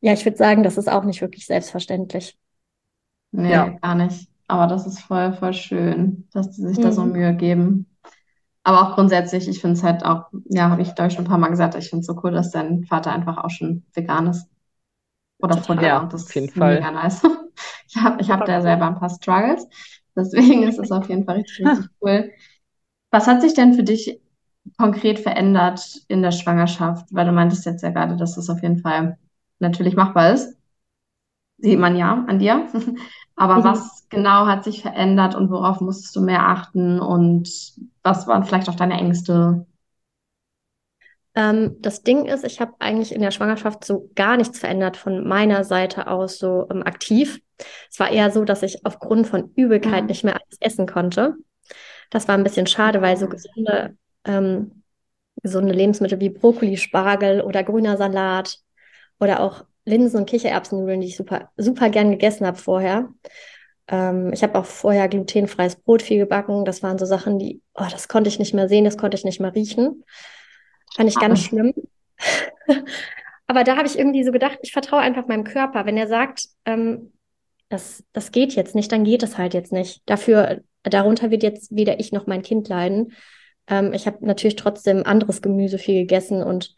[0.00, 2.36] ja, ich würde sagen, das ist auch nicht wirklich selbstverständlich.
[3.32, 3.70] Nee, ja.
[3.80, 4.28] gar nicht.
[4.46, 6.82] Aber das ist voll, voll schön, dass die sich mhm.
[6.82, 7.12] da so mhm.
[7.12, 7.86] Mühe geben.
[8.64, 11.28] Aber auch grundsätzlich, ich finde es halt auch, ja, habe ich glaube ich schon ein
[11.28, 14.28] paar Mal gesagt, ich finde es so cool, dass dein Vater einfach auch schon vegan
[14.28, 14.48] ist.
[15.40, 16.76] Oder von ja, und das auf jeden ist Fall.
[16.76, 17.22] mega nice.
[17.86, 19.68] Ich habe ich hab da selber ein paar Struggles.
[20.16, 22.32] Deswegen ist es auf jeden Fall richtig, richtig cool.
[23.10, 24.20] Was hat sich denn für dich
[24.78, 27.06] konkret verändert in der Schwangerschaft?
[27.12, 29.18] Weil du meintest jetzt ja gerade, dass das auf jeden Fall
[29.60, 30.56] natürlich machbar ist.
[31.58, 32.68] Sieht man ja an dir.
[33.36, 33.64] Aber mhm.
[33.64, 37.48] was genau hat sich verändert und worauf musstest du mehr achten und
[38.02, 39.66] was waren vielleicht auch deine Ängste?
[41.34, 45.26] Ähm, das Ding ist, ich habe eigentlich in der Schwangerschaft so gar nichts verändert von
[45.26, 47.40] meiner Seite aus so ähm, aktiv.
[47.90, 50.08] Es war eher so, dass ich aufgrund von Übelkeit mhm.
[50.08, 51.34] nicht mehr alles essen konnte.
[52.10, 54.82] Das war ein bisschen schade, weil so gesunde, ähm,
[55.42, 58.58] gesunde Lebensmittel wie Brokkoli, Spargel oder grüner Salat
[59.18, 63.08] oder auch Linsen- und Kichererbsennudeln, die ich super, super gern gegessen habe vorher.
[63.88, 66.64] Ähm, ich habe auch vorher glutenfreies Brot viel gebacken.
[66.64, 69.24] Das waren so Sachen, die, oh, das konnte ich nicht mehr sehen, das konnte ich
[69.24, 70.04] nicht mehr riechen.
[70.94, 71.74] Fand ich ganz schlimm.
[73.46, 75.84] Aber da habe ich irgendwie so gedacht, ich vertraue einfach meinem Körper.
[75.84, 77.12] Wenn er sagt, ähm,
[77.68, 80.02] das, das geht jetzt nicht, dann geht es halt jetzt nicht.
[80.06, 83.12] Dafür, darunter wird jetzt weder ich noch mein Kind leiden.
[83.66, 86.74] Ähm, ich habe natürlich trotzdem anderes Gemüse viel gegessen und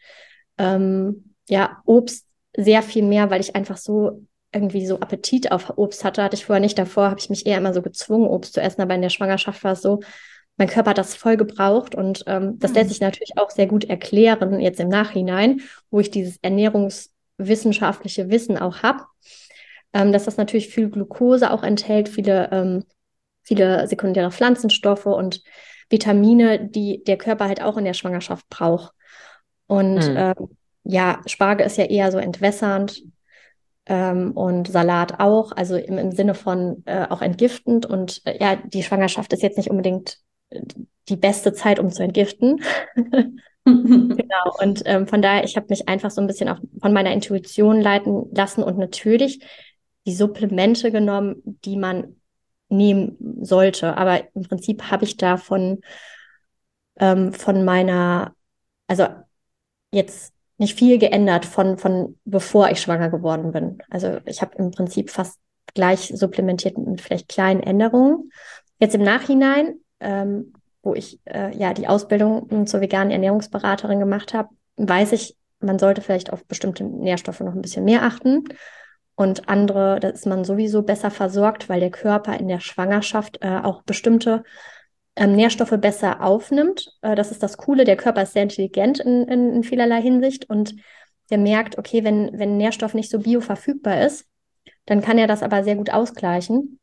[0.57, 6.03] ähm, ja, Obst sehr viel mehr, weil ich einfach so irgendwie so Appetit auf Obst
[6.03, 6.23] hatte.
[6.23, 6.77] Hatte ich vorher nicht.
[6.77, 8.81] Davor habe ich mich eher immer so gezwungen, Obst zu essen.
[8.81, 9.99] Aber in der Schwangerschaft war es so,
[10.55, 11.93] mein Körper hat das voll gebraucht.
[11.95, 12.77] Und ähm, das mhm.
[12.77, 18.57] lässt sich natürlich auch sehr gut erklären, jetzt im Nachhinein, wo ich dieses ernährungswissenschaftliche Wissen
[18.57, 19.03] auch habe.
[19.93, 22.85] ähm, dass das natürlich viel Glucose auch enthält, viele, ähm,
[23.43, 25.41] viele sekundäre Pflanzenstoffe und
[25.89, 28.93] Vitamine, die der Körper halt auch in der Schwangerschaft braucht.
[29.67, 30.17] Und mhm.
[30.17, 30.56] ähm,
[30.87, 33.03] ja, Spargel ist ja eher so entwässernd
[33.87, 37.85] ähm, und Salat auch, also im, im Sinne von äh, auch entgiftend.
[37.85, 40.17] Und äh, ja, die Schwangerschaft ist jetzt nicht unbedingt
[40.49, 40.61] äh,
[41.09, 42.61] die beste Zeit, um zu entgiften.
[43.65, 44.55] genau.
[44.61, 47.81] Und ähm, von daher, ich habe mich einfach so ein bisschen auch von meiner Intuition
[47.81, 49.45] leiten lassen und natürlich
[50.05, 52.15] die Supplemente genommen, die man
[52.69, 53.97] nehmen sollte.
[53.97, 55.81] Aber im Prinzip habe ich da von,
[56.97, 58.33] ähm, von meiner,
[58.87, 59.07] also
[59.91, 63.79] jetzt nicht viel geändert von, von bevor ich schwanger geworden bin.
[63.89, 65.39] Also ich habe im Prinzip fast
[65.73, 68.31] gleich supplementiert mit vielleicht kleinen Änderungen.
[68.79, 74.49] Jetzt im Nachhinein, ähm, wo ich äh, ja die Ausbildung zur veganen Ernährungsberaterin gemacht habe,
[74.77, 78.43] weiß ich, man sollte vielleicht auf bestimmte Nährstoffe noch ein bisschen mehr achten.
[79.15, 83.59] Und andere, da ist man sowieso besser versorgt, weil der Körper in der Schwangerschaft äh,
[83.63, 84.43] auch bestimmte
[85.17, 86.95] ähm, Nährstoffe besser aufnimmt.
[87.01, 87.83] Äh, das ist das Coole.
[87.83, 90.75] Der Körper ist sehr intelligent in, in, in vielerlei Hinsicht und
[91.29, 94.25] der merkt, okay, wenn, wenn Nährstoff nicht so bioverfügbar ist,
[94.85, 96.79] dann kann er das aber sehr gut ausgleichen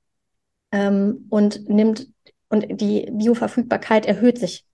[0.73, 2.09] ähm, und nimmt
[2.51, 4.67] und die Bioverfügbarkeit erhöht sich.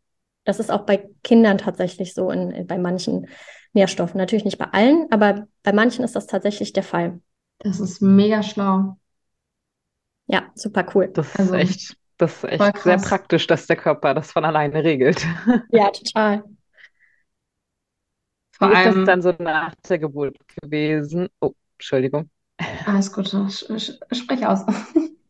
[0.45, 3.29] Das ist auch bei Kindern tatsächlich so in, in, bei manchen
[3.73, 4.19] Nährstoffen.
[4.19, 7.21] Natürlich nicht bei allen, aber bei manchen ist das tatsächlich der Fall.
[7.59, 8.97] Das ist mega schlau.
[10.27, 11.11] Ja, super cool.
[11.13, 14.83] Das also, ist echt das ist echt sehr praktisch, dass der Körper das von alleine
[14.85, 15.27] regelt.
[15.73, 16.45] Ja, total.
[18.53, 21.29] Vor Wie ist das dann so nach der Geburt gewesen?
[21.41, 22.31] Oh, Entschuldigung.
[22.87, 24.65] Alles gut, sprich aus.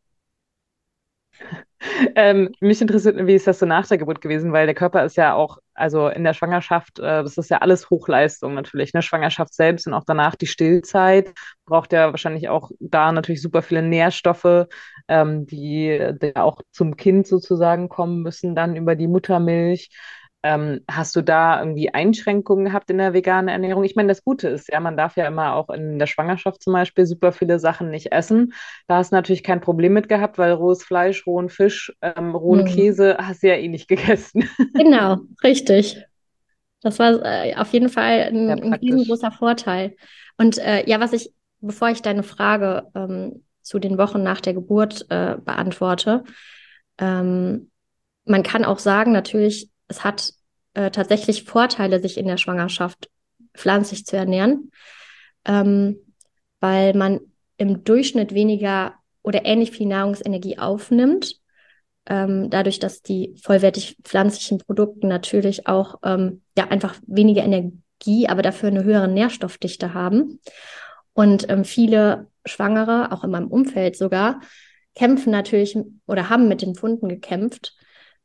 [2.14, 5.16] Ähm, mich interessiert, wie ist das so nach der Geburt gewesen, weil der Körper ist
[5.16, 9.02] ja auch, also in der Schwangerschaft, äh, das ist ja alles Hochleistung natürlich, ne?
[9.02, 11.32] Schwangerschaft selbst und auch danach die Stillzeit
[11.66, 14.66] braucht ja wahrscheinlich auch da natürlich super viele Nährstoffe,
[15.08, 19.90] ähm, die, die auch zum Kind sozusagen kommen müssen, dann über die Muttermilch.
[20.42, 23.84] Ähm, hast du da irgendwie Einschränkungen gehabt in der veganen Ernährung?
[23.84, 26.72] Ich meine, das Gute ist ja, man darf ja immer auch in der Schwangerschaft zum
[26.72, 28.54] Beispiel super viele Sachen nicht essen.
[28.88, 32.66] Da hast du natürlich kein Problem mit gehabt, weil rohes Fleisch, rohen Fisch, ähm, rohen
[32.66, 32.74] hm.
[32.74, 34.48] Käse hast du ja eh nicht gegessen.
[34.74, 36.02] Genau, richtig.
[36.82, 39.94] Das war äh, auf jeden Fall ein, ja, ein riesengroßer Vorteil.
[40.38, 44.54] Und äh, ja, was ich, bevor ich deine Frage ähm, zu den Wochen nach der
[44.54, 46.24] Geburt äh, beantworte,
[46.98, 47.70] ähm,
[48.24, 50.32] man kann auch sagen, natürlich es hat
[50.74, 53.10] äh, tatsächlich Vorteile, sich in der Schwangerschaft
[53.54, 54.70] pflanzlich zu ernähren,
[55.44, 55.98] ähm,
[56.60, 57.20] weil man
[57.56, 61.36] im Durchschnitt weniger oder ähnlich viel Nahrungsenergie aufnimmt.
[62.06, 68.42] Ähm, dadurch, dass die vollwertig pflanzlichen Produkte natürlich auch ähm, ja einfach weniger Energie, aber
[68.42, 70.40] dafür eine höhere Nährstoffdichte haben.
[71.12, 74.40] Und ähm, viele Schwangere, auch in meinem Umfeld sogar,
[74.94, 75.76] kämpfen natürlich
[76.06, 77.74] oder haben mit den Funden gekämpft.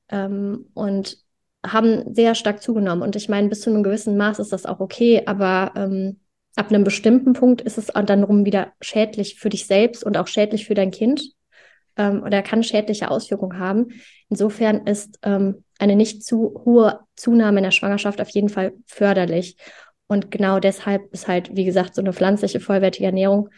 [0.09, 1.24] Ähm, und
[1.71, 3.01] haben sehr stark zugenommen.
[3.01, 6.19] Und ich meine, bis zu einem gewissen Maß ist das auch okay, aber ähm,
[6.55, 10.27] ab einem bestimmten Punkt ist es dann rum wieder schädlich für dich selbst und auch
[10.27, 11.33] schädlich für dein Kind
[11.97, 13.87] ähm, oder kann schädliche Auswirkungen haben.
[14.29, 19.57] Insofern ist ähm, eine nicht zu hohe Zunahme in der Schwangerschaft auf jeden Fall förderlich.
[20.07, 23.49] Und genau deshalb ist halt, wie gesagt, so eine pflanzliche, vollwertige Ernährung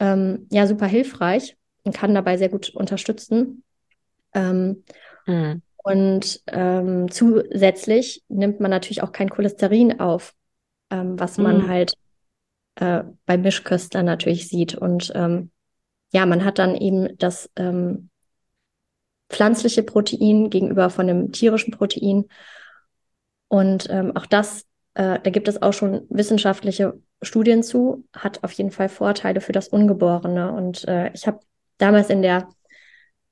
[0.00, 3.62] ähm, ja super hilfreich und kann dabei sehr gut unterstützen.
[4.34, 4.84] Ähm,
[5.26, 5.62] mhm.
[5.84, 10.34] Und ähm, zusätzlich nimmt man natürlich auch kein Cholesterin auf,
[10.90, 11.68] ähm, was man mm.
[11.68, 11.92] halt
[12.76, 14.74] äh, bei Mischköstlern natürlich sieht.
[14.74, 15.50] Und ähm,
[16.10, 18.08] ja, man hat dann eben das ähm,
[19.28, 22.24] pflanzliche Protein gegenüber von dem tierischen Protein.
[23.48, 24.62] Und ähm, auch das,
[24.94, 29.52] äh, da gibt es auch schon wissenschaftliche Studien zu, hat auf jeden Fall Vorteile für
[29.52, 30.50] das Ungeborene.
[30.50, 31.40] Und äh, ich habe
[31.76, 32.48] damals in der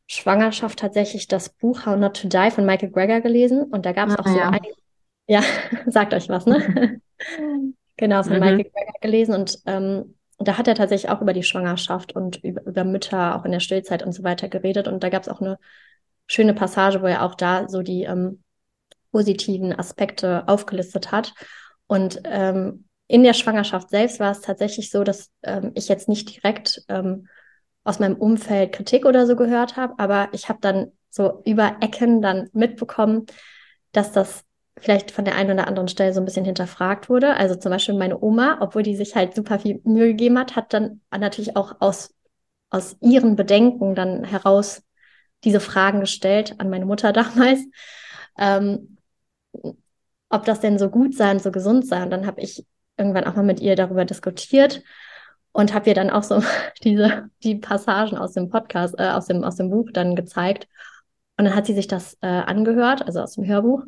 [0.07, 4.09] Schwangerschaft tatsächlich das Buch How Not to Die von Michael Greger gelesen und da gab
[4.09, 4.51] es ah, auch so ja.
[4.51, 4.61] ein,
[5.27, 5.43] ja,
[5.87, 7.01] sagt euch was, ne?
[7.97, 8.41] genau, von mhm.
[8.41, 12.65] Michael Greger gelesen und ähm, da hat er tatsächlich auch über die Schwangerschaft und über,
[12.67, 15.41] über Mütter auch in der Stillzeit und so weiter geredet und da gab es auch
[15.41, 15.59] eine
[16.27, 18.43] schöne Passage, wo er auch da so die ähm,
[19.13, 21.33] positiven Aspekte aufgelistet hat
[21.87, 26.35] und ähm, in der Schwangerschaft selbst war es tatsächlich so, dass ähm, ich jetzt nicht
[26.35, 27.29] direkt ähm,
[27.85, 32.23] aus meinem Umfeld Kritik oder so gehört habe, aber ich habe dann so über Ecken
[32.23, 33.27] dann mitbekommen,
[33.93, 34.45] dass das
[34.79, 37.37] vielleicht von der einen oder anderen Stelle so ein bisschen hinterfragt wurde.
[37.37, 40.73] Also zum Beispiel meine Oma, obwohl die sich halt super viel Mühe gegeben hat, hat
[40.73, 42.15] dann natürlich auch aus,
[42.71, 44.83] aus ihren Bedenken dann heraus
[45.45, 47.61] diese Fragen gestellt an meine Mutter damals,
[48.39, 48.97] ähm,
[50.31, 52.03] ob das denn so gut sei und so gesund sei.
[52.03, 52.65] Und dann habe ich
[52.97, 54.83] irgendwann auch mal mit ihr darüber diskutiert
[55.53, 56.43] und habe ihr dann auch so
[56.83, 60.69] diese die Passagen aus dem Podcast, äh, aus dem aus dem Buch dann gezeigt.
[61.39, 63.85] Und dann hat sie sich das äh, angehört, also aus dem Hörbuch,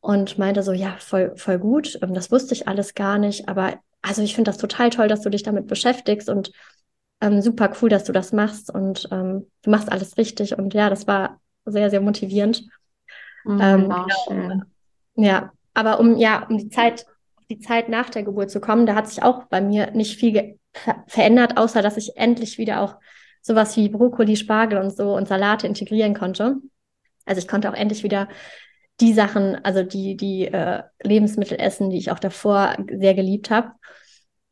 [0.00, 1.98] und meinte so, ja, voll voll gut.
[2.02, 5.22] Ähm, das wusste ich alles gar nicht, aber also ich finde das total toll, dass
[5.22, 6.52] du dich damit beschäftigst und
[7.20, 10.58] ähm, super cool, dass du das machst und ähm, du machst alles richtig.
[10.58, 12.64] Und ja, das war sehr sehr motivierend.
[13.44, 13.94] Mhm, ähm,
[14.28, 14.62] genau.
[15.16, 17.06] Ja, aber um ja um die Zeit
[17.50, 20.58] die Zeit nach der Geburt zu kommen, da hat sich auch bei mir nicht viel
[20.72, 22.96] ver verändert, außer dass ich endlich wieder auch
[23.40, 26.56] sowas wie Brokkoli, Spargel und so und Salate integrieren konnte.
[27.24, 28.28] Also ich konnte auch endlich wieder
[29.00, 33.72] die Sachen, also die, die äh, Lebensmittel essen, die ich auch davor sehr geliebt habe.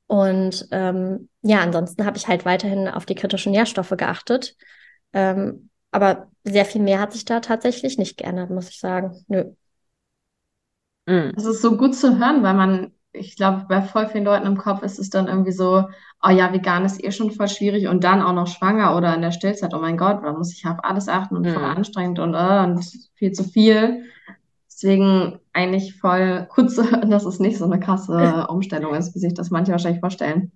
[0.06, 4.54] Und ähm, ja, ansonsten habe ich halt weiterhin auf die kritischen Nährstoffe geachtet.
[5.12, 9.24] Ähm, aber sehr viel mehr hat sich da tatsächlich nicht geändert, muss ich sagen.
[9.28, 9.54] Nö.
[11.06, 11.32] Mhm.
[11.34, 14.56] Das ist so gut zu hören, weil man, ich glaube, bei voll vielen Leuten im
[14.56, 15.88] Kopf ist es dann irgendwie so,
[16.22, 19.22] oh ja, vegan ist eh schon voll schwierig und dann auch noch schwanger oder in
[19.22, 21.68] der Stillzeit, oh mein Gott, da muss ich auf alles achten und voll mhm.
[21.68, 24.04] anstrengend und, äh, und viel zu viel.
[24.66, 29.20] Deswegen eigentlich voll gut zu hören, dass es nicht so eine krasse Umstellung ist, wie
[29.20, 30.50] sich das manche wahrscheinlich vorstellen.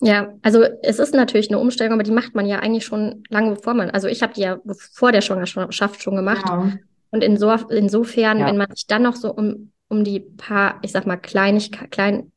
[0.00, 3.54] Ja, also es ist natürlich eine Umstellung, aber die macht man ja eigentlich schon lange
[3.54, 4.58] bevor man, also ich habe die ja
[4.92, 6.44] vor der Schwangerschaft schon gemacht.
[6.46, 6.72] Ja.
[7.12, 8.46] Und inso, insofern, ja.
[8.46, 12.32] wenn man sich dann noch so um um die paar, ich sag mal, Kleinigkeit, klein,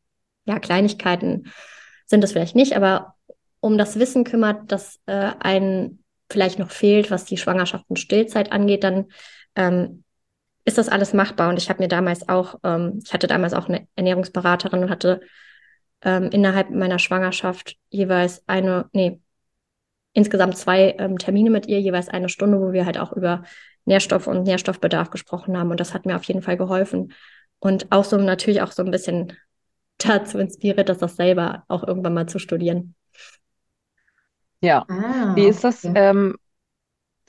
[0.45, 1.51] ja, Kleinigkeiten
[2.05, 3.15] sind es vielleicht nicht, aber
[3.59, 8.51] um das Wissen kümmert, dass äh, einen vielleicht noch fehlt, was die Schwangerschaft und Stillzeit
[8.51, 9.07] angeht, dann
[9.55, 10.03] ähm,
[10.65, 11.49] ist das alles machbar.
[11.49, 15.21] Und ich habe mir damals auch, ähm, ich hatte damals auch eine Ernährungsberaterin und hatte
[16.01, 19.19] ähm, innerhalb meiner Schwangerschaft jeweils eine, nee,
[20.13, 23.43] insgesamt zwei ähm, Termine mit ihr, jeweils eine Stunde, wo wir halt auch über
[23.85, 25.71] Nährstoff und Nährstoffbedarf gesprochen haben.
[25.71, 27.13] Und das hat mir auf jeden Fall geholfen,
[27.59, 29.33] und auch so natürlich auch so ein bisschen
[29.97, 32.95] dazu inspiriert, dass das selber auch irgendwann mal zu studieren.
[34.61, 34.85] Ja.
[34.89, 35.85] Ah, wie ist das?
[35.85, 35.93] Okay.
[35.95, 36.35] Ähm,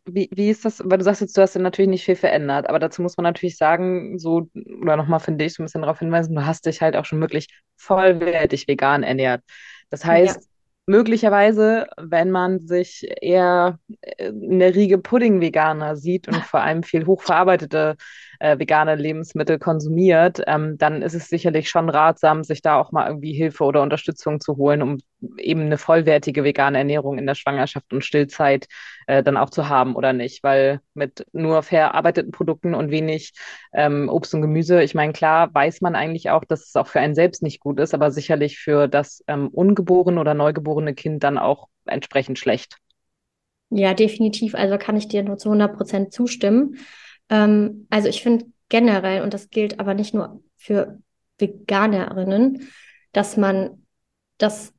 [0.07, 0.83] wie, wie ist das?
[0.85, 3.25] Weil du sagst jetzt, du hast ja natürlich nicht viel verändert, aber dazu muss man
[3.25, 4.49] natürlich sagen, so,
[4.81, 7.21] oder nochmal finde ich so ein bisschen darauf hinweisen, du hast dich halt auch schon
[7.21, 9.43] wirklich vollwertig vegan ernährt.
[9.91, 10.47] Das heißt, ja.
[10.87, 13.79] möglicherweise, wenn man sich eher
[14.19, 17.97] in der Riege Pudding-Veganer sieht und vor allem viel hochverarbeitete
[18.41, 23.07] äh, vegane Lebensmittel konsumiert, ähm, dann ist es sicherlich schon ratsam, sich da auch mal
[23.07, 24.99] irgendwie Hilfe oder Unterstützung zu holen, um
[25.37, 28.67] eben eine vollwertige vegane Ernährung in der Schwangerschaft und Stillzeit
[29.07, 30.43] äh, dann auch zu haben oder nicht.
[30.43, 33.33] Weil mit nur verarbeiteten Produkten und wenig
[33.75, 37.01] ähm, Obst und Gemüse, ich meine, klar weiß man eigentlich auch, dass es auch für
[37.01, 41.37] einen selbst nicht gut ist, aber sicherlich für das ähm, ungeborene oder neugeborene Kind dann
[41.37, 42.79] auch entsprechend schlecht.
[43.69, 44.55] Ja, definitiv.
[44.55, 46.79] Also kann ich dir nur zu 100 Prozent zustimmen.
[47.31, 50.99] Ähm, also ich finde generell, und das gilt aber nicht nur für
[51.39, 52.69] Veganerinnen,
[53.13, 53.87] dass man
[54.39, 54.73] das,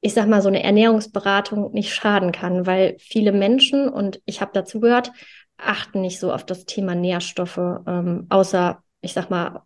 [0.00, 4.50] ich sag mal, so eine Ernährungsberatung nicht schaden kann, weil viele Menschen, und ich habe
[4.52, 5.12] dazu gehört,
[5.56, 9.62] achten nicht so auf das Thema Nährstoffe, ähm, außer, ich sag mal,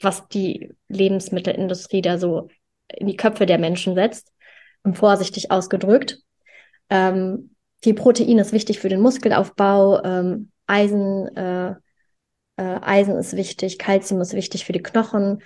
[0.00, 2.48] was die Lebensmittelindustrie da so
[2.88, 4.32] in die Köpfe der Menschen setzt,
[4.92, 6.20] vorsichtig ausgedrückt.
[6.90, 11.70] Ähm, viel Protein ist wichtig für den Muskelaufbau, ähm, Eisen, äh,
[12.56, 15.42] äh, Eisen ist wichtig, Kalzium ist wichtig für die Knochen.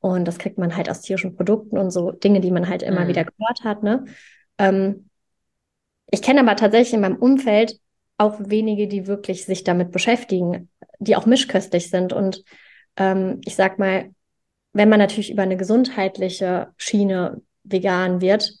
[0.00, 3.04] Und das kriegt man halt aus tierischen Produkten und so Dinge, die man halt immer
[3.04, 3.08] mhm.
[3.08, 3.82] wieder gehört hat.
[3.82, 4.04] Ne?
[4.58, 5.08] Ähm,
[6.10, 7.80] ich kenne aber tatsächlich in meinem Umfeld
[8.16, 12.12] auch wenige, die wirklich sich damit beschäftigen, die auch mischköstlich sind.
[12.12, 12.44] Und
[12.96, 14.10] ähm, ich sag mal,
[14.72, 18.52] wenn man natürlich über eine gesundheitliche Schiene vegan wird,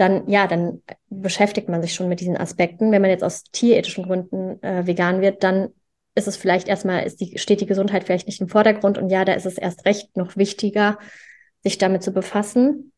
[0.00, 2.90] dann ja, dann beschäftigt man sich schon mit diesen Aspekten.
[2.90, 5.68] Wenn man jetzt aus tierethischen Gründen äh, vegan wird, dann
[6.14, 9.24] ist es vielleicht erstmal, ist die, steht die Gesundheit vielleicht nicht im Vordergrund und ja,
[9.24, 10.98] da ist es erst recht noch wichtiger,
[11.62, 12.92] sich damit zu befassen.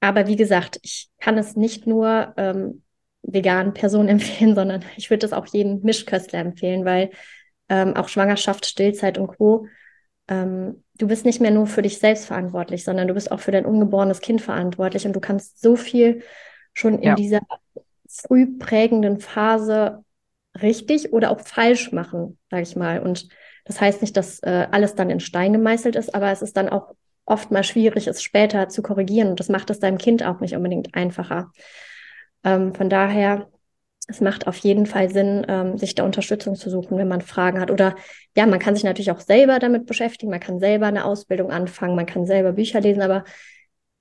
[0.00, 2.82] Aber wie gesagt, ich kann es nicht nur ähm,
[3.22, 7.10] veganen Personen empfehlen, sondern ich würde es auch jedem Mischköstler empfehlen, weil
[7.68, 9.66] ähm, auch Schwangerschaft, Stillzeit und Co.
[10.28, 13.52] Ähm, du bist nicht mehr nur für dich selbst verantwortlich, sondern du bist auch für
[13.52, 16.22] dein ungeborenes Kind verantwortlich und du kannst so viel
[16.74, 17.14] schon in ja.
[17.14, 17.40] dieser
[18.08, 20.04] früh prägenden Phase
[20.60, 23.00] richtig oder auch falsch machen, sage ich mal.
[23.00, 23.28] Und
[23.64, 26.68] das heißt nicht, dass äh, alles dann in Stein gemeißelt ist, aber es ist dann
[26.68, 29.28] auch oft mal schwierig, es später zu korrigieren.
[29.28, 31.50] Und das macht es deinem Kind auch nicht unbedingt einfacher.
[32.44, 33.48] Ähm, von daher
[34.10, 37.60] es macht auf jeden Fall Sinn, ähm, sich da Unterstützung zu suchen, wenn man Fragen
[37.60, 37.70] hat.
[37.70, 37.94] Oder
[38.36, 41.96] ja, man kann sich natürlich auch selber damit beschäftigen, man kann selber eine Ausbildung anfangen,
[41.96, 43.24] man kann selber Bücher lesen, aber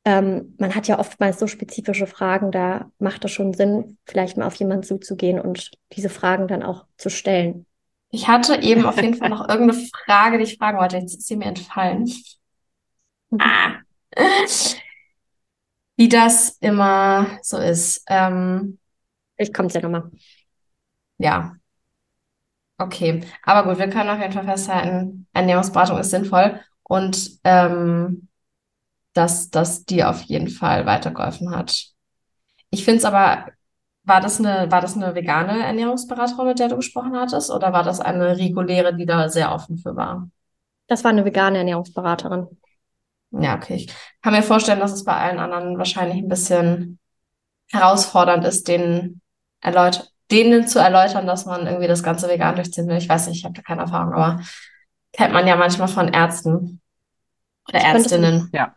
[0.06, 4.48] ähm, man hat ja oftmals so spezifische Fragen, da macht es schon Sinn, vielleicht mal
[4.48, 7.66] auf jemanden zuzugehen und diese Fragen dann auch zu stellen.
[8.12, 10.98] Ich hatte eben auf jeden Fall noch irgendeine Frage, die ich fragen wollte.
[10.98, 12.12] Jetzt ist sie mir entfallen.
[13.30, 13.40] Mhm.
[13.42, 13.74] Ah.
[15.96, 18.04] wie das immer so ist.
[18.08, 18.80] Ähm,
[19.40, 20.12] ich komme ja nochmal.
[21.18, 21.56] Ja.
[22.78, 23.24] Okay.
[23.44, 28.30] Aber gut, wir können auf jeden Fall festhalten, Ernährungsberatung ist sinnvoll und ähm,
[29.14, 31.88] dass das dir auf jeden Fall weitergeholfen hat.
[32.70, 33.46] Ich finde es aber,
[34.04, 37.84] war das eine, war das eine vegane Ernährungsberaterin, mit der du gesprochen hattest, oder war
[37.84, 40.30] das eine reguläre, die da sehr offen für war?
[40.88, 42.48] Das war eine vegane Ernährungsberaterin.
[43.32, 43.76] Ja, okay.
[43.76, 47.00] Ich kann mir vorstellen, dass es bei allen anderen wahrscheinlich ein bisschen
[47.72, 49.22] herausfordernd ist, denen,
[49.62, 52.98] erläut denen zu erläutern, dass man irgendwie das Ganze vegan durchziehen will.
[52.98, 54.42] Ich weiß nicht, ich habe da keine Erfahrung, aber
[55.12, 56.82] kennt man ja manchmal von Ärzten
[57.68, 58.50] oder Ärztinnen.
[58.54, 58.76] ja.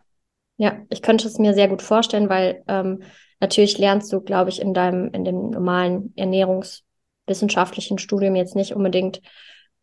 [0.57, 3.01] Ja, ich könnte es mir sehr gut vorstellen, weil ähm,
[3.39, 9.19] natürlich lernst du, glaube ich, in deinem, in dem normalen ernährungswissenschaftlichen Studium jetzt nicht unbedingt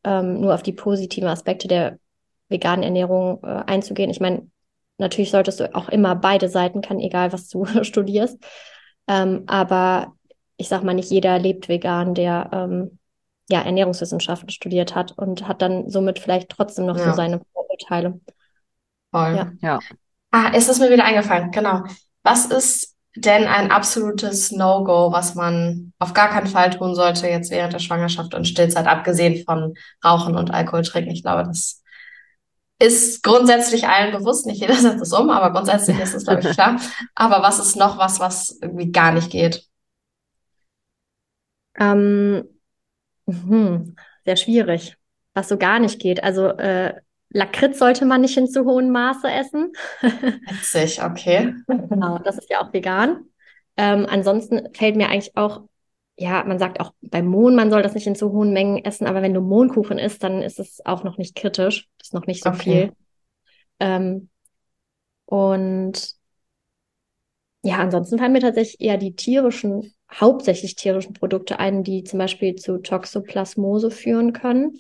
[0.05, 1.99] ähm, nur auf die positiven Aspekte der
[2.49, 4.11] veganen Ernährung äh, einzugehen.
[4.11, 4.49] Ich meine,
[4.99, 8.39] natürlich solltest du auch immer beide Seiten kann, egal was du studierst.
[9.09, 10.15] Ähm, aber
[10.61, 12.99] ich sag mal, nicht jeder lebt vegan, der ähm,
[13.49, 17.11] ja Ernährungswissenschaften studiert hat und hat dann somit vielleicht trotzdem noch ja.
[17.11, 18.21] so seine Vorurteile.
[19.11, 19.37] Voll.
[19.37, 19.53] Ja.
[19.63, 19.79] ja.
[20.31, 21.83] Ah, ist es mir wieder eingefallen, genau.
[22.23, 27.51] Was ist denn ein absolutes No-Go, was man auf gar keinen Fall tun sollte, jetzt
[27.51, 31.11] während der Schwangerschaft und Stillzeit, abgesehen von Rauchen und Alkohol trinken?
[31.11, 31.83] Ich glaube, das
[32.79, 34.47] ist grundsätzlich allen bewusst.
[34.47, 36.79] Nicht jeder setzt es um, aber grundsätzlich ist es, glaube ich, klar.
[37.15, 39.70] Aber was ist noch was, was irgendwie gar nicht geht?
[41.81, 42.45] Ähm,
[43.27, 44.97] mh, sehr schwierig,
[45.35, 46.23] was so gar nicht geht.
[46.23, 46.95] Also äh,
[47.31, 49.73] Lakritz sollte man nicht in zu hohem Maße essen.
[50.03, 51.55] Witzig, okay.
[51.67, 53.25] Genau, das ist ja auch vegan.
[53.77, 55.63] Ähm, ansonsten fällt mir eigentlich auch,
[56.17, 59.07] ja, man sagt auch beim Mohn, man soll das nicht in zu hohen Mengen essen,
[59.07, 61.89] aber wenn du Mohnkuchen isst, dann ist es auch noch nicht kritisch.
[61.99, 62.61] Das ist noch nicht so okay.
[62.61, 62.93] viel.
[63.79, 64.29] Ähm,
[65.25, 66.15] und
[67.63, 72.57] ja, ansonsten fallen mir tatsächlich eher die tierischen, hauptsächlich tierischen Produkte ein, die zum Beispiel
[72.57, 74.79] zu Toxoplasmose führen können.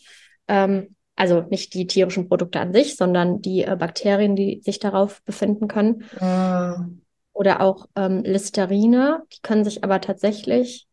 [0.49, 5.23] Ähm, also nicht die tierischen Produkte an sich, sondern die äh, Bakterien, die sich darauf
[5.23, 6.05] befinden können.
[6.19, 6.87] Ah.
[7.33, 10.89] Oder auch ähm, Listerine, die können sich aber tatsächlich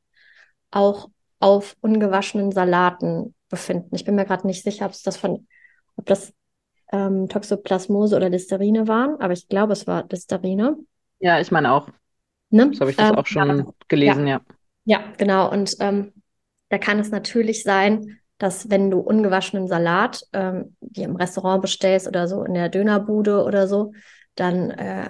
[0.70, 3.96] auch auf ungewaschenen Salaten befinden.
[3.96, 5.48] Ich bin mir gerade nicht sicher, ob es das von,
[5.96, 6.34] ob das
[6.92, 10.78] ähm, Toxoplasmose oder Listerine waren, aber ich glaube, es war Listerine.
[11.20, 11.90] Ja, ich meine auch.
[12.50, 12.72] Ne?
[12.74, 13.66] So habe ich das ähm, auch schon ja.
[13.88, 14.36] gelesen, ja.
[14.36, 14.42] ja.
[14.90, 15.52] Ja, genau.
[15.52, 16.14] Und ähm,
[16.70, 22.08] da kann es natürlich sein, dass wenn du ungewaschenen Salat ähm, dir im Restaurant bestellst
[22.08, 23.92] oder so in der Dönerbude oder so,
[24.36, 25.10] dann äh,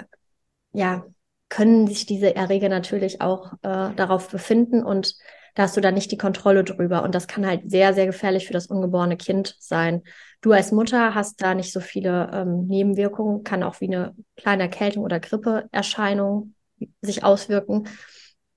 [0.73, 1.05] ja
[1.49, 5.15] können sich diese Erreger natürlich auch äh, darauf befinden und
[5.55, 8.47] da hast du dann nicht die Kontrolle drüber und das kann halt sehr sehr gefährlich
[8.47, 10.03] für das ungeborene Kind sein.
[10.41, 14.63] Du als Mutter hast da nicht so viele ähm, Nebenwirkungen, kann auch wie eine kleine
[14.63, 16.53] Erkältung oder Grippeerscheinung
[17.01, 17.87] sich auswirken.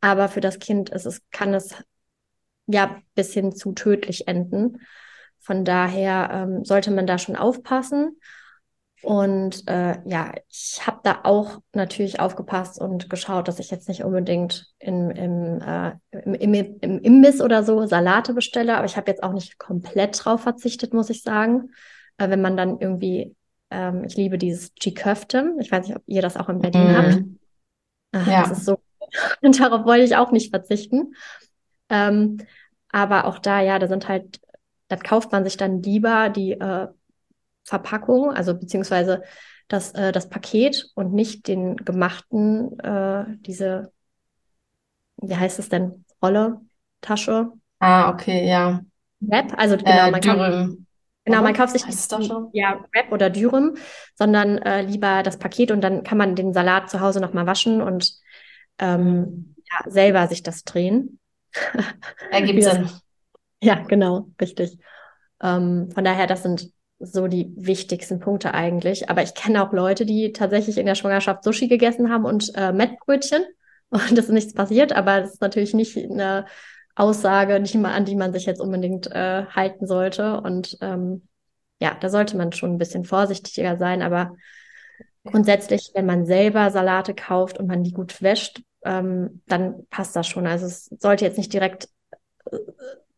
[0.00, 1.74] Aber für das Kind ist es, kann es
[2.66, 4.78] ja bis hin zu tödlich enden.
[5.38, 8.18] Von daher ähm, sollte man da schon aufpassen.
[9.02, 14.04] Und äh, ja, ich habe da auch natürlich aufgepasst und geschaut, dass ich jetzt nicht
[14.04, 19.10] unbedingt in, im, äh, im, im, im Imbiss oder so Salate bestelle, aber ich habe
[19.10, 21.70] jetzt auch nicht komplett drauf verzichtet, muss ich sagen.
[22.18, 23.34] Äh, wenn man dann irgendwie,
[23.70, 26.96] ähm, ich liebe dieses G-Köfte, ich weiß nicht, ob ihr das auch in Berlin mm.
[26.96, 27.22] habt.
[28.12, 28.42] Ach, ja.
[28.42, 28.80] Das ist so,
[29.42, 31.14] und darauf wollte ich auch nicht verzichten.
[31.88, 32.38] Ähm,
[32.90, 34.40] aber auch da, ja, da sind halt,
[34.88, 36.88] da kauft man sich dann lieber die äh,
[37.64, 39.22] Verpackung, also beziehungsweise
[39.68, 43.92] das, äh, das Paket und nicht den gemachten, äh, diese,
[45.18, 46.60] wie heißt es denn, Rolle,
[47.00, 47.52] Tasche.
[47.78, 48.80] Ah, okay, ja.
[49.20, 50.78] Wrap, also genau, äh, man kauft,
[51.24, 51.84] genau, man kauft sich
[52.52, 53.76] ja Wrap oder Dürüm,
[54.14, 57.82] sondern äh, lieber das Paket und dann kann man den Salat zu Hause nochmal waschen
[57.82, 58.14] und
[58.78, 59.54] ähm, mhm.
[59.70, 61.18] ja, selber sich das drehen.
[62.30, 62.88] Ergibt Sinn.
[63.62, 64.78] Ja, genau, richtig.
[65.42, 69.10] Ähm, von daher, das sind so die wichtigsten Punkte eigentlich.
[69.10, 72.72] Aber ich kenne auch Leute, die tatsächlich in der Schwangerschaft Sushi gegessen haben und äh,
[72.72, 73.44] Mettbrötchen
[73.90, 76.46] und das ist nichts passiert, aber das ist natürlich nicht eine
[77.00, 80.40] Aussage, die man, an die man sich jetzt unbedingt äh, halten sollte.
[80.40, 81.26] Und ähm,
[81.80, 84.02] ja, da sollte man schon ein bisschen vorsichtiger sein.
[84.02, 84.36] Aber
[85.24, 90.26] grundsätzlich, wenn man selber Salate kauft und man die gut wäscht, ähm, dann passt das
[90.26, 90.46] schon.
[90.46, 91.88] Also es sollte jetzt nicht direkt
[92.50, 92.58] äh,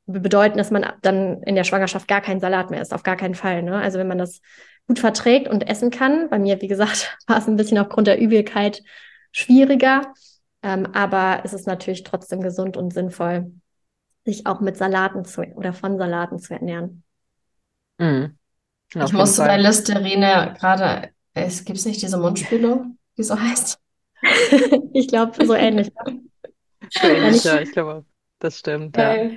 [0.07, 3.34] bedeuten, dass man dann in der Schwangerschaft gar keinen Salat mehr isst, auf gar keinen
[3.34, 3.62] Fall.
[3.62, 3.76] Ne?
[3.76, 4.40] Also wenn man das
[4.86, 8.20] gut verträgt und essen kann, bei mir, wie gesagt, war es ein bisschen aufgrund der
[8.20, 8.82] Übelkeit
[9.32, 10.12] schwieriger,
[10.62, 13.52] ähm, aber es ist natürlich trotzdem gesund und sinnvoll,
[14.24, 17.02] sich auch mit Salaten zu oder von Salaten zu ernähren.
[17.98, 18.38] Mhm.
[18.94, 23.80] Ich musste bei Listerine gerade, es gibt nicht diese Mundspülung, die so heißt.
[24.92, 25.90] ich glaube, so ähnlich.
[26.90, 28.04] So ähnlich, ja, ich glaube,
[28.38, 28.96] das stimmt.
[28.98, 29.30] Ja.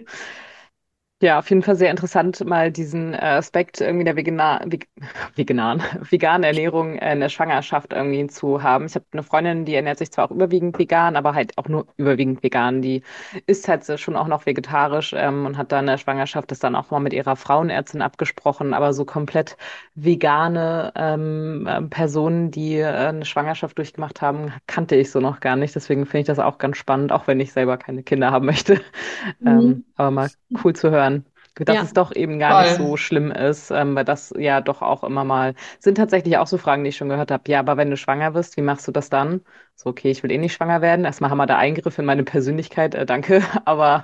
[1.26, 4.88] Ja, auf jeden Fall sehr interessant, mal diesen äh, Aspekt irgendwie der Vegana Veg
[5.36, 8.86] Veganan, veganen Ernährung in der Schwangerschaft irgendwie zu haben.
[8.86, 11.88] Ich habe eine Freundin, die ernährt sich zwar auch überwiegend vegan, aber halt auch nur
[11.98, 12.84] überwiegend vegan.
[12.84, 13.02] Die
[13.48, 16.76] isst halt schon auch noch vegetarisch ähm, und hat dann in der Schwangerschaft das dann
[16.76, 18.76] auch mal mit ihrer Frauenärztin abgesprochen.
[18.76, 19.58] Aber so komplett
[19.96, 25.56] vegane ähm, äh, Personen, die äh, eine Schwangerschaft durchgemacht haben, kannte ich so noch gar
[25.56, 25.74] nicht.
[25.74, 28.80] Deswegen finde ich das auch ganz spannend, auch wenn ich selber keine Kinder haben möchte.
[29.40, 29.48] Mhm.
[29.48, 30.30] Ähm, aber mal
[30.64, 31.15] cool zu hören
[31.64, 31.82] dass ja.
[31.84, 32.64] es doch eben gar Voll.
[32.64, 36.48] nicht so schlimm ist, ähm, weil das ja doch auch immer mal sind tatsächlich auch
[36.48, 37.44] so Fragen, die ich schon gehört habe.
[37.48, 39.42] Ja, aber wenn du schwanger wirst, wie machst du das dann?
[39.76, 41.06] So, okay, ich will eh nicht schwanger werden.
[41.06, 43.42] Erstmal haben wir da Eingriff in meine Persönlichkeit, äh, danke.
[43.66, 44.04] Aber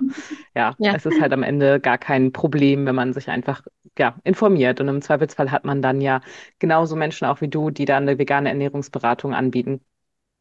[0.56, 3.62] ja, ja, es ist halt am Ende gar kein Problem, wenn man sich einfach
[3.98, 4.80] ja, informiert.
[4.80, 6.22] Und im Zweifelsfall hat man dann ja
[6.60, 9.82] genauso Menschen auch wie du, die da eine vegane Ernährungsberatung anbieten.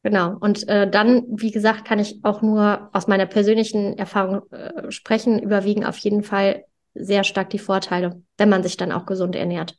[0.03, 0.37] Genau.
[0.41, 5.39] Und äh, dann, wie gesagt, kann ich auch nur aus meiner persönlichen Erfahrung äh, sprechen,
[5.39, 9.77] überwiegen auf jeden Fall sehr stark die Vorteile, wenn man sich dann auch gesund ernährt.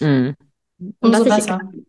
[0.00, 0.36] Mhm.
[0.78, 1.60] Und Umso was besser.
[1.72, 1.82] Ich,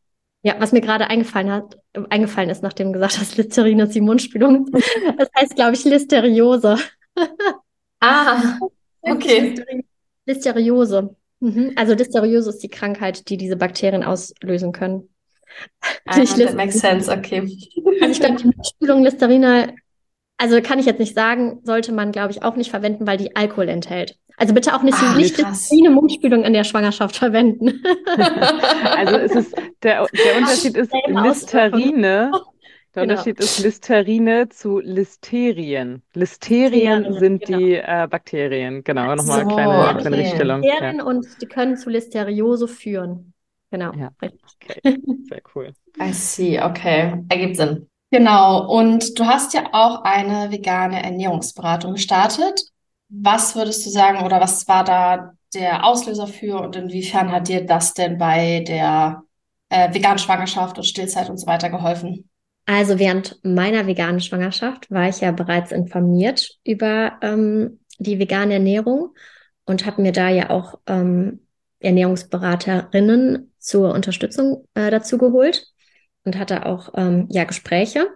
[0.44, 1.78] ja, was mir gerade eingefallen hat,
[2.10, 4.70] eingefallen ist, nachdem du gesagt hast, Listerin ist die Mundspülung.
[5.18, 6.78] Das heißt, glaube ich, Listeriose.
[8.00, 8.60] ah,
[9.02, 9.56] okay.
[10.26, 11.16] Listeriose.
[11.40, 11.74] Mhm.
[11.76, 15.10] Also Listeriose ist die Krankheit, die diese Bakterien auslösen können.
[16.06, 17.42] Ah, that makes sense, okay.
[18.02, 19.76] Also ich glaube, die Mundspülung Listerine,
[20.38, 23.36] also kann ich jetzt nicht sagen, sollte man, glaube ich, auch nicht verwenden, weil die
[23.36, 24.18] Alkohol enthält.
[24.38, 27.84] Also bitte auch nicht, ah, nicht eine Mundspülung in der Schwangerschaft verwenden.
[28.96, 32.32] also es ist, der, der Unterschied ist Listerine.
[32.96, 33.14] Der genau.
[33.14, 36.04] Unterschied ist Listerine zu Listerien.
[36.14, 37.58] Listerien Listerien sind genau.
[37.58, 38.84] die äh, Bakterien.
[38.84, 40.62] Genau, nochmal so, eine kleine, kleine Richtigstellung.
[40.62, 41.04] Listerien ja.
[41.04, 43.34] und die können zu Listeriose führen.
[43.72, 43.92] Genau.
[43.94, 44.12] Ja.
[44.22, 44.40] Okay.
[45.30, 45.74] Sehr cool.
[46.00, 47.24] I see, okay.
[47.30, 47.88] Ergibt Sinn.
[48.12, 48.68] Genau.
[48.72, 52.73] Und du hast ja auch eine vegane Ernährungsberatung gestartet.
[53.16, 57.64] Was würdest du sagen oder was war da der Auslöser für und inwiefern hat dir
[57.64, 59.22] das denn bei der
[59.70, 62.28] äh, veganen Schwangerschaft und Stillzeit und so weiter geholfen?
[62.66, 69.14] Also während meiner veganen Schwangerschaft war ich ja bereits informiert über ähm, die vegane Ernährung
[69.66, 71.46] und habe mir da ja auch ähm,
[71.80, 75.68] Ernährungsberaterinnen zur Unterstützung äh, dazu geholt
[76.24, 78.08] und hatte auch ähm, ja Gespräche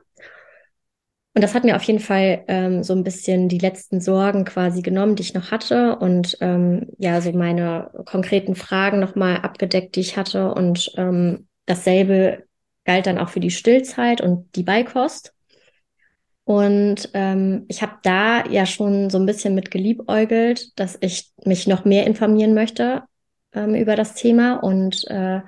[1.37, 4.81] und das hat mir auf jeden Fall ähm, so ein bisschen die letzten Sorgen quasi
[4.81, 9.99] genommen, die ich noch hatte und ähm, ja, so meine konkreten Fragen nochmal abgedeckt, die
[9.99, 10.51] ich hatte.
[10.55, 12.45] Und ähm, dasselbe
[12.85, 15.35] galt dann auch für die Stillzeit und die Beikost.
[16.43, 21.67] Und ähm, ich habe da ja schon so ein bisschen mit geliebäugelt, dass ich mich
[21.67, 23.03] noch mehr informieren möchte
[23.53, 24.55] ähm, über das Thema.
[24.55, 25.41] Und äh,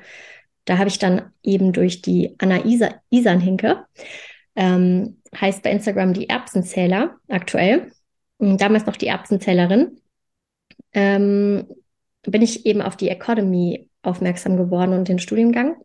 [0.65, 3.87] da habe ich dann eben durch die Anna Isa Isanhinke
[4.59, 7.91] ähm, heißt bei Instagram die Erbsenzähler aktuell.
[8.39, 10.01] Damals noch die Erbsenzählerin.
[10.91, 11.65] Ähm,
[12.23, 15.77] bin ich eben auf die Academy aufmerksam geworden und den Studiengang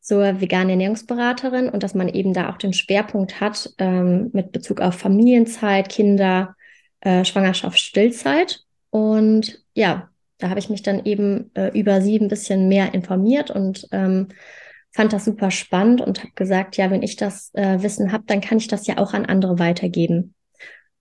[0.00, 4.80] zur veganen Ernährungsberaterin und dass man eben da auch den Schwerpunkt hat ähm, mit Bezug
[4.80, 6.56] auf Familienzeit, Kinder,
[7.00, 8.64] äh, Schwangerschaft, Stillzeit.
[8.90, 13.50] Und ja, da habe ich mich dann eben äh, über sie ein bisschen mehr informiert
[13.50, 14.28] und ähm,
[14.92, 18.40] fand das super spannend und habe gesagt, ja, wenn ich das äh, Wissen habe, dann
[18.40, 20.34] kann ich das ja auch an andere weitergeben.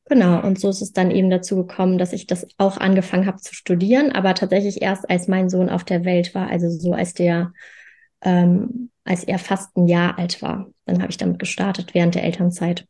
[0.09, 3.37] Genau, und so ist es dann eben dazu gekommen, dass ich das auch angefangen habe
[3.37, 7.13] zu studieren, aber tatsächlich erst als mein Sohn auf der Welt war, also so als
[7.13, 7.51] der,
[8.21, 10.69] ähm, als er fast ein Jahr alt war.
[10.85, 12.87] Dann habe ich damit gestartet während der Elternzeit.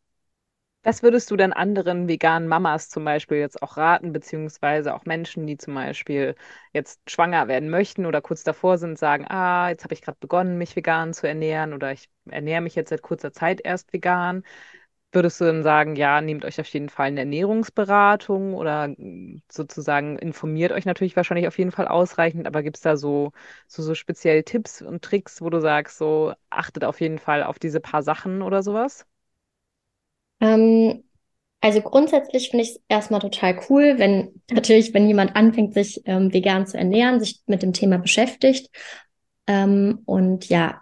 [0.87, 5.45] Was würdest du denn anderen veganen Mamas zum Beispiel jetzt auch raten, beziehungsweise auch Menschen,
[5.45, 6.33] die zum Beispiel
[6.71, 10.57] jetzt schwanger werden möchten oder kurz davor sind, sagen, ah, jetzt habe ich gerade begonnen,
[10.57, 14.43] mich vegan zu ernähren oder ich ernähre mich jetzt seit kurzer Zeit erst vegan.
[15.11, 20.17] Würdest du dann sagen, ja, nehmt euch auf jeden Fall eine Ernährungsberatung oder hm, sozusagen
[20.19, 23.31] informiert euch natürlich wahrscheinlich auf jeden Fall ausreichend, aber gibt es da so,
[23.67, 27.59] so, so speziell Tipps und Tricks, wo du sagst, so achtet auf jeden Fall auf
[27.59, 29.05] diese paar Sachen oder sowas?
[30.39, 31.03] Ähm,
[31.59, 36.31] also grundsätzlich finde ich es erstmal total cool, wenn natürlich, wenn jemand anfängt, sich ähm,
[36.31, 38.69] vegan zu ernähren, sich mit dem Thema beschäftigt.
[39.47, 40.81] Ähm, und ja,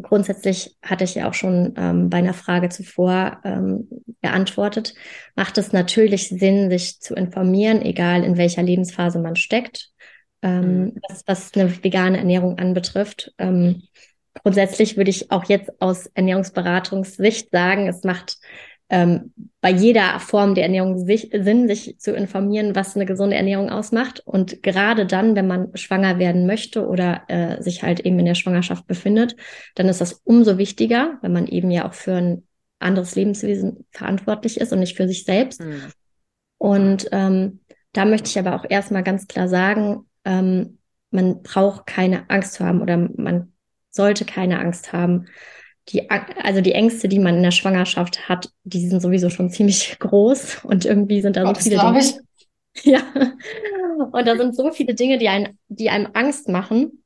[0.00, 3.88] grundsätzlich hatte ich ja auch schon ähm, bei einer Frage zuvor ähm,
[4.22, 4.94] geantwortet,
[5.34, 9.90] macht es natürlich Sinn, sich zu informieren, egal in welcher Lebensphase man steckt,
[10.42, 11.00] ähm, mhm.
[11.08, 13.32] was, was eine vegane Ernährung anbetrifft.
[13.38, 13.82] Ähm,
[14.42, 18.38] grundsätzlich würde ich auch jetzt aus Ernährungsberatungssicht sagen, es macht
[18.90, 23.70] ähm, bei jeder Form der Ernährung sich, Sinn, sich zu informieren, was eine gesunde Ernährung
[23.70, 24.20] ausmacht.
[24.24, 28.34] Und gerade dann, wenn man schwanger werden möchte oder äh, sich halt eben in der
[28.34, 29.36] Schwangerschaft befindet,
[29.74, 32.46] dann ist das umso wichtiger, wenn man eben ja auch für ein
[32.78, 35.62] anderes Lebenswesen verantwortlich ist und nicht für sich selbst.
[35.62, 35.82] Mhm.
[36.58, 37.60] Und ähm,
[37.92, 40.78] da möchte ich aber auch erstmal ganz klar sagen, ähm,
[41.10, 43.52] man braucht keine Angst zu haben oder man
[43.90, 45.26] sollte keine Angst haben,
[45.90, 49.96] die, also die Ängste, die man in der Schwangerschaft hat, die sind sowieso schon ziemlich
[50.00, 51.98] groß und irgendwie sind da so viele Dinge.
[51.98, 52.14] Ich.
[52.82, 53.02] Ja.
[54.10, 57.04] Und da sind so viele Dinge, die einen, die einem Angst machen.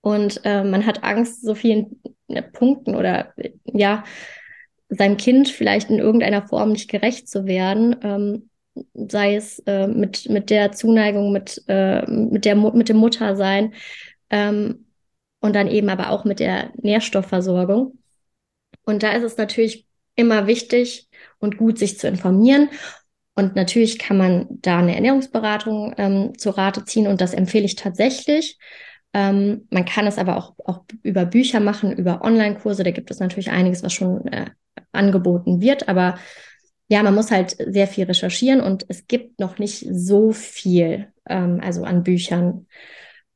[0.00, 3.34] Und äh, man hat Angst, so vielen äh, Punkten oder
[3.64, 4.04] ja,
[4.88, 7.96] seinem Kind vielleicht in irgendeiner Form nicht gerecht zu werden.
[8.02, 8.48] Ähm,
[8.94, 13.74] sei es äh, mit, mit der Zuneigung, mit, äh, mit, der, mit dem Muttersein.
[14.30, 14.85] Ähm,
[15.40, 17.98] und dann eben aber auch mit der Nährstoffversorgung.
[18.84, 21.08] Und da ist es natürlich immer wichtig
[21.38, 22.70] und gut, sich zu informieren.
[23.34, 27.76] Und natürlich kann man da eine Ernährungsberatung ähm, zu Rate ziehen und das empfehle ich
[27.76, 28.58] tatsächlich.
[29.12, 32.82] Ähm, man kann es aber auch, auch über Bücher machen, über Online-Kurse.
[32.82, 34.46] Da gibt es natürlich einiges, was schon äh,
[34.92, 35.88] angeboten wird.
[35.88, 36.18] Aber
[36.88, 41.60] ja, man muss halt sehr viel recherchieren und es gibt noch nicht so viel, ähm,
[41.62, 42.66] also an Büchern.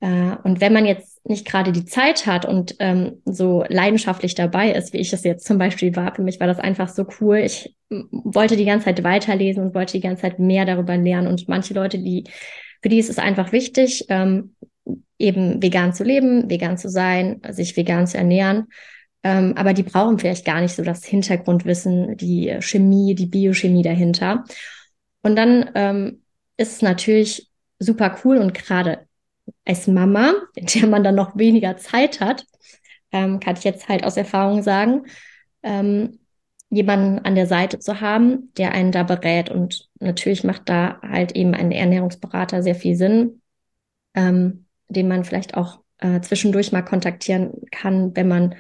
[0.01, 4.72] Äh, und wenn man jetzt nicht gerade die Zeit hat und ähm, so leidenschaftlich dabei
[4.72, 7.38] ist, wie ich es jetzt zum Beispiel war, für mich war das einfach so cool.
[7.38, 11.28] Ich wollte die ganze Zeit weiterlesen und wollte die ganze Zeit mehr darüber lernen.
[11.28, 12.24] Und manche Leute, die,
[12.82, 14.54] für die ist es einfach wichtig, ähm,
[15.18, 18.68] eben vegan zu leben, vegan zu sein, sich vegan zu ernähren.
[19.22, 24.44] Ähm, aber die brauchen vielleicht gar nicht so das Hintergrundwissen, die Chemie, die Biochemie dahinter.
[25.22, 26.22] Und dann ähm,
[26.56, 29.06] ist es natürlich super cool und gerade
[29.64, 32.44] als Mama, in der man dann noch weniger Zeit hat,
[33.12, 35.06] ähm, kann ich jetzt halt aus Erfahrung sagen,
[35.62, 36.18] ähm,
[36.70, 39.50] jemanden an der Seite zu haben, der einen da berät.
[39.50, 43.42] Und natürlich macht da halt eben ein Ernährungsberater sehr viel Sinn,
[44.14, 48.54] ähm, den man vielleicht auch äh, zwischendurch mal kontaktieren kann, wenn man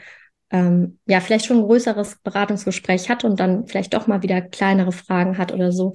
[0.50, 4.92] ähm, ja vielleicht schon ein größeres Beratungsgespräch hat und dann vielleicht doch mal wieder kleinere
[4.92, 5.94] Fragen hat oder so.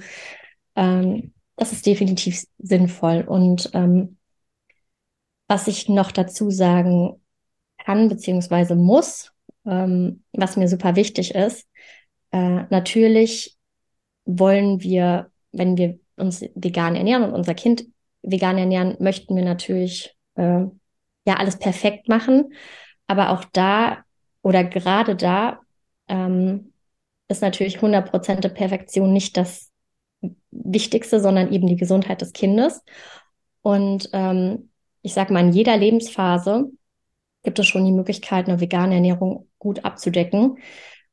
[0.76, 3.26] Ähm, das ist definitiv sinnvoll.
[3.28, 4.18] Und ähm,
[5.48, 7.22] was ich noch dazu sagen
[7.78, 9.32] kann beziehungsweise muss,
[9.66, 11.68] ähm, was mir super wichtig ist,
[12.32, 13.58] äh, natürlich
[14.26, 17.86] wollen wir, wenn wir uns vegan ernähren und unser Kind
[18.22, 20.66] vegan ernähren, möchten wir natürlich äh,
[21.26, 22.54] ja alles perfekt machen.
[23.08, 24.04] Aber auch da
[24.41, 25.60] oder gerade da
[26.08, 26.74] ähm,
[27.28, 29.72] ist natürlich 100% Perfektion nicht das
[30.52, 32.84] Wichtigste, sondern eben die Gesundheit des Kindes.
[33.62, 34.70] Und ähm,
[35.06, 36.72] ich sage mal, in jeder Lebensphase
[37.43, 40.58] gibt es schon die Möglichkeit, eine vegane Ernährung gut abzudecken.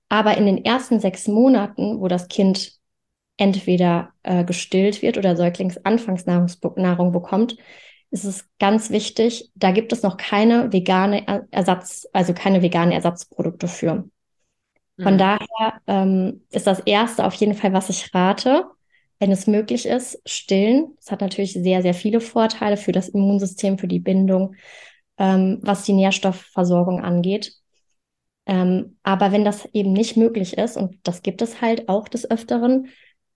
[0.09, 2.73] Aber in den ersten sechs Monaten, wo das Kind
[3.37, 7.57] entweder äh, gestillt wird oder Säuglingsanfangsnahrung bekommt,
[8.11, 13.69] ist es ganz wichtig, da gibt es noch keine vegane Ersatz, also keine veganen Ersatzprodukte
[13.69, 14.09] für.
[15.01, 15.19] Von mhm.
[15.19, 18.67] daher ähm, ist das erste auf jeden Fall, was ich rate,
[19.23, 20.97] wenn es möglich ist, stillen.
[20.97, 24.57] Das hat natürlich sehr, sehr viele Vorteile für das Immunsystem, für die Bindung,
[25.17, 27.55] ähm, was die Nährstoffversorgung angeht.
[28.47, 32.29] Ähm, aber wenn das eben nicht möglich ist, und das gibt es halt auch des
[32.29, 32.89] Öfteren,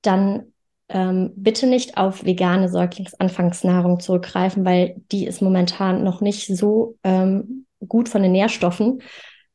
[0.03, 0.53] dann
[0.89, 7.65] ähm, bitte nicht auf vegane Säuglingsanfangsnahrung zurückgreifen, weil die ist momentan noch nicht so ähm,
[7.87, 9.03] gut von den Nährstoffen,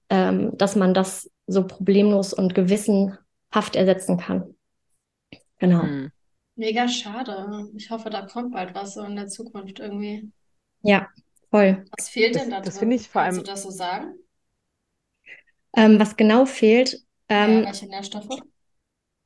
[0.09, 4.55] ähm, dass man das so problemlos und gewissenhaft ersetzen kann.
[5.59, 5.81] Genau.
[5.81, 6.09] Hm.
[6.61, 7.67] Mega schade.
[7.75, 10.31] Ich hoffe, da kommt bald was so in der Zukunft irgendwie.
[10.83, 11.07] Ja,
[11.49, 11.85] voll.
[11.97, 13.33] Was fehlt denn da Das finde ich vor allem.
[13.33, 14.13] Kannst du das so sagen?
[15.75, 17.01] Ähm, was genau fehlt?
[17.29, 18.43] Ähm, ja, welche Nährstoffe?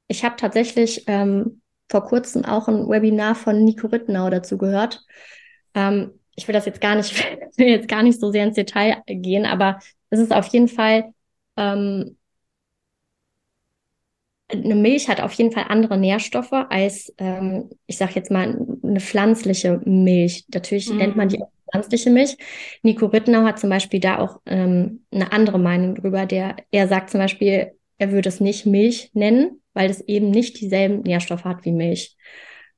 [0.07, 1.61] Ich habe tatsächlich ähm,
[1.91, 5.03] vor kurzem auch ein Webinar von Nico Rittenau dazu gehört.
[5.73, 7.13] Ähm, ich will das jetzt gar nicht,
[7.57, 9.79] will jetzt gar nicht so sehr ins Detail gehen, aber
[10.09, 11.13] es ist auf jeden Fall
[11.57, 12.15] ähm,
[14.48, 19.00] eine Milch hat auf jeden Fall andere Nährstoffe als, ähm, ich sage jetzt mal, eine
[19.00, 20.46] pflanzliche Milch.
[20.54, 20.98] Natürlich mhm.
[20.98, 22.38] nennt man die auch pflanzliche Milch.
[22.84, 26.26] Nico Rittenau hat zum Beispiel da auch ähm, eine andere Meinung drüber.
[26.26, 30.60] Der, er sagt zum Beispiel, er würde es nicht Milch nennen, weil es eben nicht
[30.60, 32.16] dieselben Nährstoffe hat wie Milch.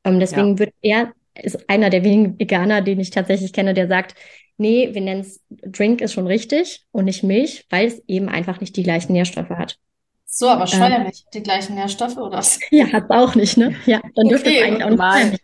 [0.03, 0.59] Ähm, deswegen ja.
[0.59, 4.15] wird er, ist einer der wenigen Veganer, den ich tatsächlich kenne, der sagt,
[4.57, 8.61] nee, wir nennen es Drink ist schon richtig und nicht Milch, weil es eben einfach
[8.61, 9.78] nicht die gleichen Nährstoffe hat.
[10.30, 12.59] So, aber Scheuermilch ähm, die gleichen Nährstoffe oder was?
[12.71, 13.73] Ja, hat es auch nicht, ne?
[13.86, 15.41] Ja, dann dürfte okay, es eigentlich auch nicht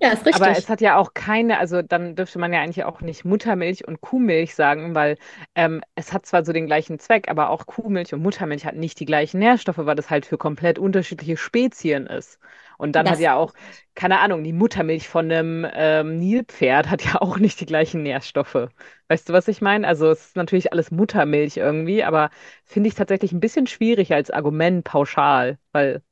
[0.00, 0.34] Ja, ist richtig.
[0.34, 3.86] Aber es hat ja auch keine, also dann dürfte man ja eigentlich auch nicht Muttermilch
[3.86, 5.18] und Kuhmilch sagen, weil
[5.56, 9.00] ähm, es hat zwar so den gleichen Zweck, aber auch Kuhmilch und Muttermilch hat nicht
[9.00, 12.38] die gleichen Nährstoffe, weil das halt für komplett unterschiedliche Spezien ist.
[12.80, 13.52] Und dann das hat ja auch,
[13.94, 18.68] keine Ahnung, die Muttermilch von einem ähm, Nilpferd hat ja auch nicht die gleichen Nährstoffe.
[19.08, 19.86] Weißt du, was ich meine?
[19.86, 22.30] Also es ist natürlich alles Muttermilch irgendwie, aber
[22.64, 26.02] finde ich tatsächlich ein bisschen schwierig als Argument pauschal, weil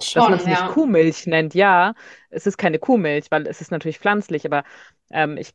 [0.00, 0.64] Schon, dass man es ja.
[0.64, 1.94] nicht Kuhmilch nennt, ja,
[2.30, 4.62] es ist keine Kuhmilch, weil es ist natürlich pflanzlich, aber
[5.10, 5.54] ähm, ich,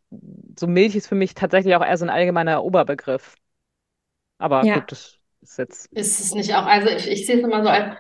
[0.60, 3.36] so Milch ist für mich tatsächlich auch eher so ein allgemeiner Oberbegriff.
[4.40, 4.76] Aber ja.
[4.76, 5.92] gut, das ist jetzt.
[5.94, 7.96] Ist es nicht auch, also ich, ich sehe es immer so als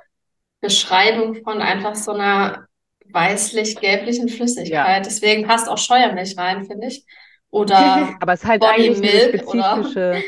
[0.64, 2.68] Beschreibung von einfach so einer
[3.12, 4.70] weißlich-gelblichen Flüssigkeit.
[4.70, 5.00] Ja.
[5.02, 7.06] Deswegen passt auch Scheuermilch rein, finde ich.
[7.52, 10.10] Oder Aber es ist halt eigentlich eine spezifische.
[10.10, 10.22] Oder?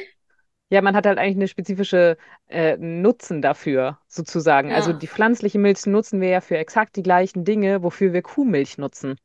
[0.70, 2.18] Ja, man hat halt eigentlich eine spezifische
[2.48, 4.72] äh, Nutzen dafür, sozusagen.
[4.72, 4.76] Ja.
[4.76, 8.78] Also die pflanzliche Milch nutzen wir ja für exakt die gleichen Dinge, wofür wir Kuhmilch
[8.78, 9.16] nutzen.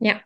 [0.00, 0.20] Ja.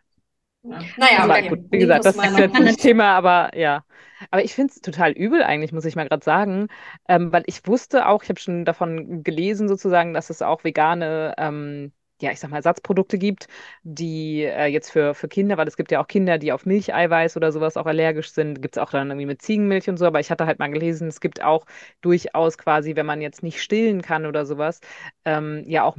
[0.69, 0.79] Ja.
[0.97, 1.47] Naja, aber okay.
[1.49, 3.83] gut, wie gesagt, das ist jetzt nicht Thema, aber ja.
[4.31, 6.67] Aber ich finde es total übel eigentlich, muss ich mal gerade sagen,
[7.07, 11.35] ähm, weil ich wusste auch, ich habe schon davon gelesen sozusagen, dass es auch vegane
[11.37, 11.91] ähm,
[12.21, 13.47] ja, ich sag mal, Ersatzprodukte gibt,
[13.83, 17.37] die äh, jetzt für, für Kinder, weil es gibt ja auch Kinder, die auf Milcheiweiß
[17.37, 20.19] oder sowas auch allergisch sind, gibt es auch dann irgendwie mit Ziegenmilch und so, aber
[20.19, 21.65] ich hatte halt mal gelesen, es gibt auch
[22.01, 24.79] durchaus quasi, wenn man jetzt nicht stillen kann oder sowas,
[25.25, 25.97] ähm, ja auch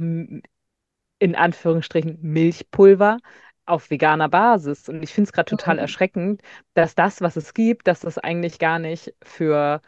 [1.19, 3.19] in Anführungsstrichen Milchpulver
[3.69, 4.89] auf veganer Basis.
[4.89, 5.81] Und ich finde es gerade total mhm.
[5.81, 6.41] erschreckend,
[6.73, 9.81] dass das, was es gibt, dass das eigentlich gar nicht für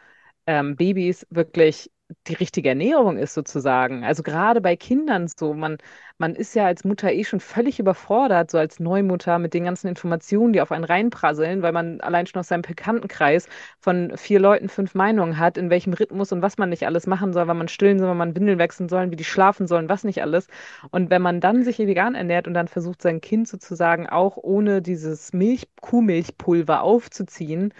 [0.46, 1.91] ähm, Babys wirklich
[2.26, 4.04] die richtige Ernährung ist sozusagen.
[4.04, 5.78] Also gerade bei Kindern so, man,
[6.18, 9.88] man ist ja als Mutter eh schon völlig überfordert, so als Neumutter mit den ganzen
[9.88, 13.48] Informationen, die auf einen reinprasseln, weil man allein schon aus seinem Bekanntenkreis
[13.80, 17.32] von vier Leuten fünf Meinungen hat, in welchem Rhythmus und was man nicht alles machen
[17.32, 20.04] soll, wann man stillen soll, wann man Windeln wechseln soll, wie die schlafen sollen, was
[20.04, 20.48] nicht alles.
[20.90, 24.82] Und wenn man dann sich vegan ernährt und dann versucht, sein Kind sozusagen auch ohne
[24.82, 27.72] dieses Milch, Kuhmilchpulver aufzuziehen,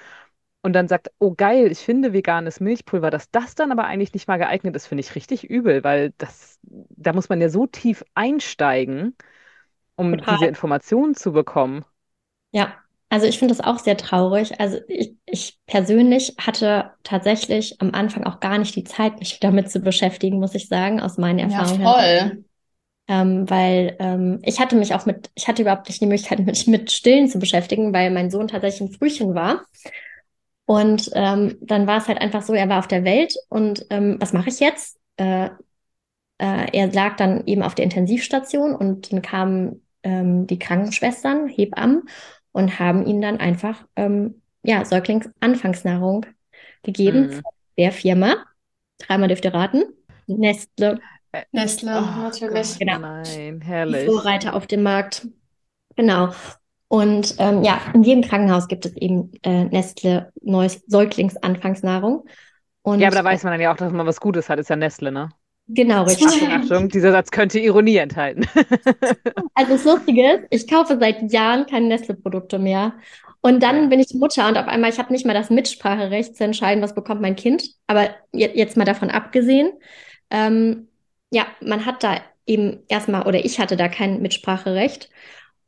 [0.62, 4.28] und dann sagt, oh geil, ich finde veganes Milchpulver, dass das dann aber eigentlich nicht
[4.28, 8.04] mal geeignet ist, finde ich richtig übel, weil das, da muss man ja so tief
[8.14, 9.16] einsteigen,
[9.96, 10.36] um Total.
[10.36, 11.84] diese Informationen zu bekommen.
[12.52, 12.74] Ja,
[13.08, 14.58] also ich finde das auch sehr traurig.
[14.60, 19.70] Also ich, ich persönlich hatte tatsächlich am Anfang auch gar nicht die Zeit, mich damit
[19.70, 21.82] zu beschäftigen, muss ich sagen, aus meinen Erfahrungen.
[21.82, 22.44] Ja, voll.
[23.08, 26.66] Ähm, weil ähm, ich hatte mich auch mit, ich hatte überhaupt nicht die Möglichkeit, mich
[26.68, 29.64] mit Stillen zu beschäftigen, weil mein Sohn tatsächlich ein Frühchen war.
[30.72, 34.16] Und ähm, dann war es halt einfach so, er war auf der Welt und ähm,
[34.20, 34.98] was mache ich jetzt?
[35.18, 35.50] Äh,
[36.38, 42.04] äh, er lag dann eben auf der Intensivstation und dann kamen ähm, die Krankenschwestern, Hebammen
[42.52, 46.24] und haben ihm dann einfach ähm, ja, Säuglingsanfangsnahrung
[46.82, 47.42] gegeben mhm.
[47.76, 48.36] der Firma.
[48.96, 49.82] Dreimal dürft ihr raten.
[50.26, 51.00] Nestle.
[51.50, 52.78] Nestle, oh, natürlich.
[52.78, 52.98] Genau.
[52.98, 54.06] Nein, herrlich.
[54.06, 55.28] Vorreiter auf dem Markt.
[55.96, 56.32] Genau.
[56.92, 62.26] Und ähm, ja, in jedem Krankenhaus gibt es eben äh, Nestle neues Säuglingsanfangsnahrung.
[62.82, 64.68] Und, ja, aber da weiß man dann ja auch, dass man was Gutes hat, ist
[64.68, 65.30] ja Nestle, ne?
[65.68, 66.26] Genau, richtig.
[66.26, 68.46] Achtung, Achtung, dieser Satz könnte Ironie enthalten.
[69.54, 72.92] also das Lustige ist, ich kaufe seit Jahren keine Nestle-Produkte mehr.
[73.40, 76.44] Und dann bin ich Mutter und auf einmal, ich habe nicht mal das Mitspracherecht zu
[76.44, 77.70] entscheiden, was bekommt mein Kind.
[77.86, 79.72] Aber jetzt mal davon abgesehen,
[80.28, 80.88] ähm,
[81.30, 85.08] ja, man hat da eben erstmal, oder ich hatte da kein Mitspracherecht.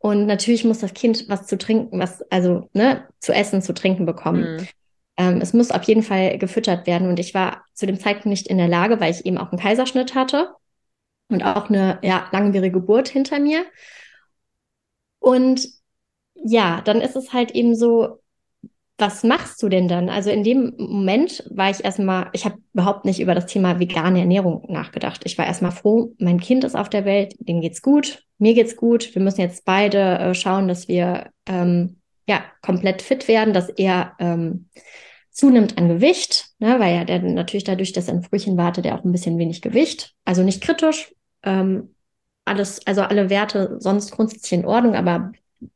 [0.05, 4.05] Und natürlich muss das Kind was zu trinken, was, also, ne, zu essen, zu trinken
[4.05, 4.57] bekommen.
[4.57, 4.68] Mhm.
[5.16, 7.09] Ähm, es muss auf jeden Fall gefüttert werden.
[7.09, 9.62] Und ich war zu dem Zeitpunkt nicht in der Lage, weil ich eben auch einen
[9.62, 10.50] Kaiserschnitt hatte
[11.30, 13.64] und auch eine ja, langwierige Geburt hinter mir.
[15.20, 15.70] Und
[16.34, 18.20] ja, dann ist es halt eben so,
[18.98, 20.11] was machst du denn dann?
[20.11, 24.20] Also in dem Moment war ich erstmal, ich habe überhaupt nicht über das Thema vegane
[24.20, 25.22] Ernährung nachgedacht.
[25.24, 28.76] Ich war erstmal froh, mein Kind ist auf der Welt, dem geht's gut, mir geht's
[28.76, 29.14] gut.
[29.14, 34.14] Wir müssen jetzt beide äh, schauen, dass wir ähm, ja komplett fit werden, dass er
[34.18, 34.68] ähm,
[35.30, 38.95] zunimmt an Gewicht, ne, weil ja der natürlich dadurch, dass er ein Frühchen wartet, der
[38.95, 40.14] auch ein bisschen wenig Gewicht.
[40.24, 41.12] Also nicht kritisch.
[41.43, 41.95] Ähm,
[42.45, 45.32] alles, also alle Werte sonst grundsätzlich in Ordnung, aber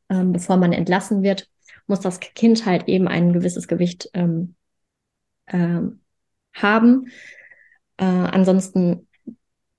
[0.09, 1.49] ähm, bevor man entlassen wird,
[1.87, 4.55] muss das Kind halt eben ein gewisses Gewicht ähm,
[5.47, 6.01] ähm,
[6.53, 7.07] haben.
[7.97, 9.07] Äh, ansonsten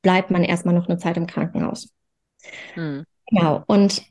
[0.03, 1.93] bleibt man erstmal noch eine Zeit im Krankenhaus.
[2.75, 3.05] Hm.
[3.31, 3.63] Genau.
[3.67, 4.03] Und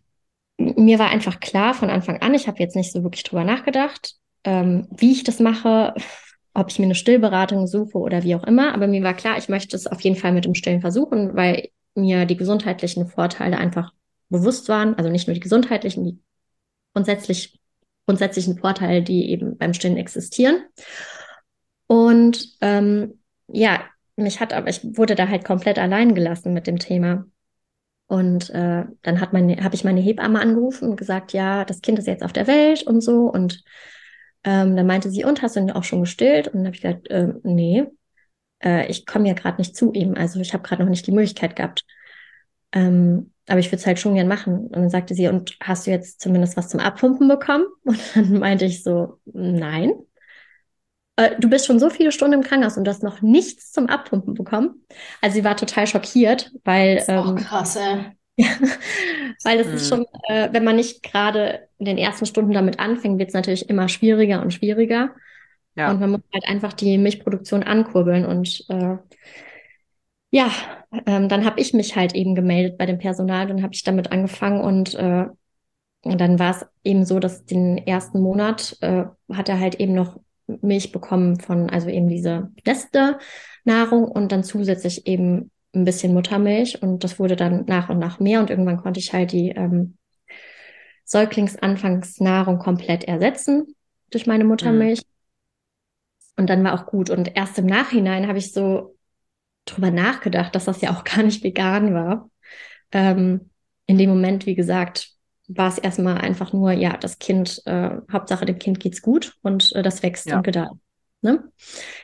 [0.57, 4.15] mir war einfach klar von Anfang an, ich habe jetzt nicht so wirklich drüber nachgedacht,
[4.43, 5.93] ähm, wie ich das mache,
[6.53, 8.73] ob ich mir eine Stillberatung suche oder wie auch immer.
[8.73, 11.69] Aber mir war klar, ich möchte es auf jeden Fall mit dem Stillen versuchen, weil
[11.95, 13.93] mir die gesundheitlichen Vorteile einfach
[14.29, 14.95] bewusst waren.
[14.95, 16.19] Also nicht nur die gesundheitlichen, die
[16.93, 17.59] grundsätzlich
[18.09, 20.63] grundsätzlichen Vorteile, die eben beim Stillen existieren.
[21.85, 23.81] Und ähm, ja,
[24.15, 27.25] mich hat, aber ich wurde da halt komplett allein gelassen mit dem Thema.
[28.09, 31.99] Und äh, dann hat meine, habe ich meine Hebamme angerufen und gesagt, ja, das Kind
[31.99, 33.29] ist jetzt auf der Welt und so.
[33.31, 33.63] Und
[34.43, 36.47] ähm, dann meinte sie, und hast du ihn auch schon gestillt?
[36.47, 37.85] Und dann habe ich gesagt, äh, nee,
[38.63, 40.15] äh, ich komme ja gerade nicht zu ihm.
[40.15, 41.85] Also ich habe gerade noch nicht die Möglichkeit gehabt.
[42.71, 44.57] Ähm, aber ich würde es halt schon gern machen.
[44.57, 47.65] Und dann sagte sie, und hast du jetzt zumindest was zum Abpumpen bekommen?
[47.83, 49.93] Und dann meinte ich so, nein.
[51.19, 53.87] Äh, du bist schon so viele Stunden im Krankenhaus und du hast noch nichts zum
[53.87, 54.85] Abpumpen bekommen.
[55.21, 56.95] Also sie war total schockiert, weil.
[56.95, 58.15] Das ist ähm, krass, ey.
[59.43, 59.73] weil das hm.
[59.75, 63.33] ist schon, äh, wenn man nicht gerade in den ersten Stunden damit anfängt, wird es
[63.33, 65.09] natürlich immer schwieriger und schwieriger.
[65.75, 65.91] Ja.
[65.91, 68.25] Und man muss halt einfach die Milchproduktion ankurbeln.
[68.25, 68.95] Und äh,
[70.31, 70.49] ja,
[71.05, 74.13] ähm, dann habe ich mich halt eben gemeldet bei dem Personal, dann habe ich damit
[74.13, 75.25] angefangen und, äh,
[76.03, 79.03] und dann war es eben so, dass den ersten Monat äh,
[79.33, 80.17] hat er halt eben noch
[80.61, 83.19] Milch bekommen von, also eben diese beste
[83.63, 88.19] Nahrung und dann zusätzlich eben ein bisschen Muttermilch und das wurde dann nach und nach
[88.19, 89.97] mehr und irgendwann konnte ich halt die ähm,
[91.05, 93.75] Säuglingsanfangsnahrung komplett ersetzen
[94.11, 94.99] durch meine Muttermilch.
[94.99, 95.03] Mhm.
[96.37, 97.09] Und dann war auch gut.
[97.09, 98.95] Und erst im Nachhinein habe ich so
[99.65, 102.29] drüber nachgedacht, dass das ja auch gar nicht vegan war.
[102.91, 103.49] Ähm,
[103.85, 105.09] in dem Moment, wie gesagt,
[105.49, 109.73] war es erstmal einfach nur, ja, das Kind, äh, Hauptsache dem Kind geht's gut und
[109.75, 110.37] äh, das wächst ja.
[110.37, 110.69] und gedeiht.
[111.21, 111.43] Ne?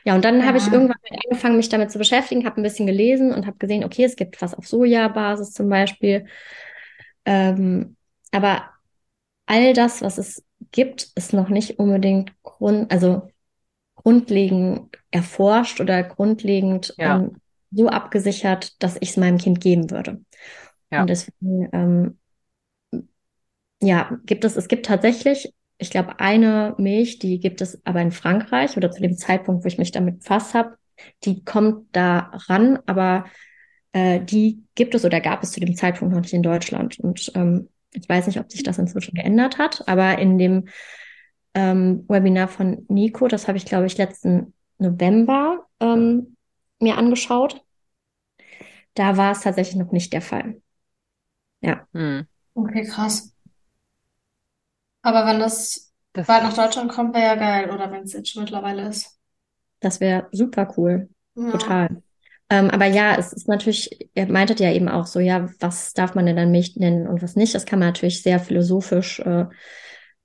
[0.04, 0.46] Ja, und dann ja.
[0.46, 3.84] habe ich irgendwann angefangen, mich damit zu beschäftigen, habe ein bisschen gelesen und habe gesehen,
[3.84, 6.26] okay, es gibt was auf Sojabasis zum Beispiel.
[7.24, 7.96] Ähm,
[8.32, 8.64] aber
[9.46, 13.30] all das, was es gibt, ist noch nicht unbedingt Grund, also
[13.94, 17.16] grundlegend erforscht oder grundlegend ja.
[17.16, 17.40] ähm,
[17.70, 20.20] so abgesichert, dass ich es meinem Kind geben würde.
[20.90, 21.00] Ja.
[21.00, 22.18] Und deswegen ähm,
[23.82, 28.12] ja, gibt es, es gibt tatsächlich, ich glaube, eine Milch, die gibt es aber in
[28.12, 30.78] Frankreich oder zu dem Zeitpunkt, wo ich mich damit befasst habe,
[31.24, 33.26] die kommt da ran, aber
[33.92, 36.98] äh, die gibt es oder gab es zu dem Zeitpunkt noch nicht in Deutschland.
[37.00, 40.68] Und ähm, ich weiß nicht, ob sich das inzwischen geändert hat, aber in dem
[41.54, 46.36] ähm, Webinar von Nico, das habe ich, glaube ich, letzten November ähm,
[46.80, 47.62] mir angeschaut.
[48.94, 50.60] Da war es tatsächlich noch nicht der Fall.
[51.60, 51.86] Ja.
[51.92, 52.26] Hm.
[52.54, 53.35] Okay, krass.
[55.06, 57.70] Aber wenn das, das bald nach Deutschland kommt, wäre ja geil.
[57.70, 59.16] Oder wenn es jetzt schon mittlerweile ist.
[59.78, 61.08] Das wäre super cool.
[61.36, 61.52] Ja.
[61.52, 62.02] Total.
[62.50, 66.16] Ähm, aber ja, es ist natürlich, ihr meintet ja eben auch so, ja, was darf
[66.16, 67.54] man denn dann Milch nennen und was nicht?
[67.54, 69.44] Das kann man natürlich sehr philosophisch äh,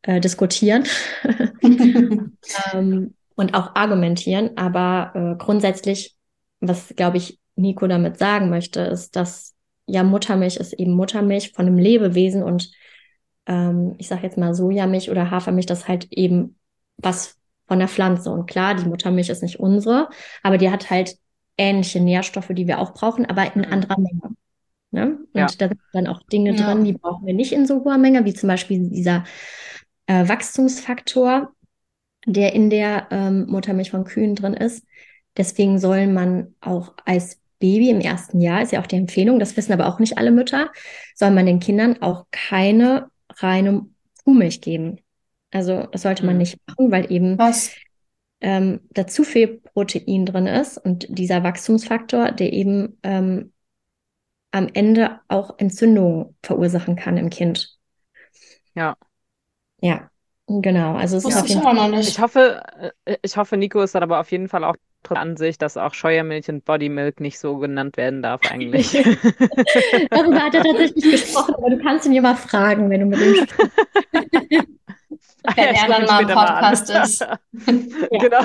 [0.01, 0.87] äh, diskutieren
[1.61, 4.57] ähm, und auch argumentieren.
[4.57, 6.15] Aber äh, grundsätzlich,
[6.59, 9.53] was glaube ich Nico damit sagen möchte, ist, dass
[9.85, 12.71] ja Muttermilch ist eben Muttermilch von einem Lebewesen und
[13.51, 16.55] ähm, ich sage jetzt mal Sojamilch oder Hafermilch, das ist halt eben
[16.97, 17.37] was
[17.67, 18.31] von der Pflanze.
[18.31, 20.09] Und klar, die Muttermilch ist nicht unsere,
[20.41, 21.17] aber die hat halt
[21.57, 23.73] ähnliche Nährstoffe, die wir auch brauchen, aber in mhm.
[23.73, 24.35] anderer Menge.
[24.91, 25.17] Ne?
[25.33, 25.47] Und ja.
[25.57, 26.65] da sind dann auch Dinge ja.
[26.65, 29.25] drin, die brauchen wir nicht in so hoher Menge, wie zum Beispiel dieser
[30.07, 31.51] äh, Wachstumsfaktor,
[32.25, 34.85] der in der ähm, Muttermilch von Kühen drin ist.
[35.37, 39.55] Deswegen soll man auch als Baby im ersten Jahr, ist ja auch die Empfehlung, das
[39.55, 40.71] wissen aber auch nicht alle Mütter,
[41.15, 43.87] soll man den Kindern auch keine reine
[44.23, 44.99] Kuhmilch geben.
[45.51, 46.39] Also das sollte man mhm.
[46.39, 47.37] nicht machen, weil eben
[48.41, 53.53] ähm, da zu viel Protein drin ist und dieser Wachstumsfaktor, der eben ähm,
[54.51, 57.77] am Ende auch Entzündungen verursachen kann im Kind.
[58.75, 58.95] Ja.
[59.81, 60.09] Ja,
[60.47, 60.95] genau.
[60.95, 61.99] Also es das ist auf jeden Fall.
[61.99, 62.63] Ich hoffe,
[63.05, 64.75] äh, ich hoffe, Nico ist dann aber auf jeden Fall auch
[65.09, 68.91] an sich, dass auch Scheuermilch und Bodymilk nicht so genannt werden darf eigentlich.
[70.09, 73.19] Darüber hat er tatsächlich gesprochen, aber du kannst ihn ja mal fragen, wenn du mit
[73.19, 73.71] ihm sprichst.
[75.55, 77.25] wenn er dann mal im Podcast ist.
[78.11, 78.43] Genau.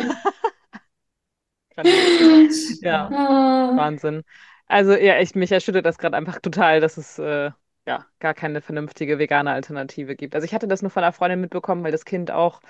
[2.80, 3.76] ja, ah.
[3.76, 4.22] Wahnsinn.
[4.66, 7.50] Also ja, echt, mich erschüttert das gerade einfach total, dass es äh,
[7.86, 10.34] ja, gar keine vernünftige vegane Alternative gibt.
[10.34, 12.60] Also ich hatte das nur von einer Freundin mitbekommen, weil das Kind auch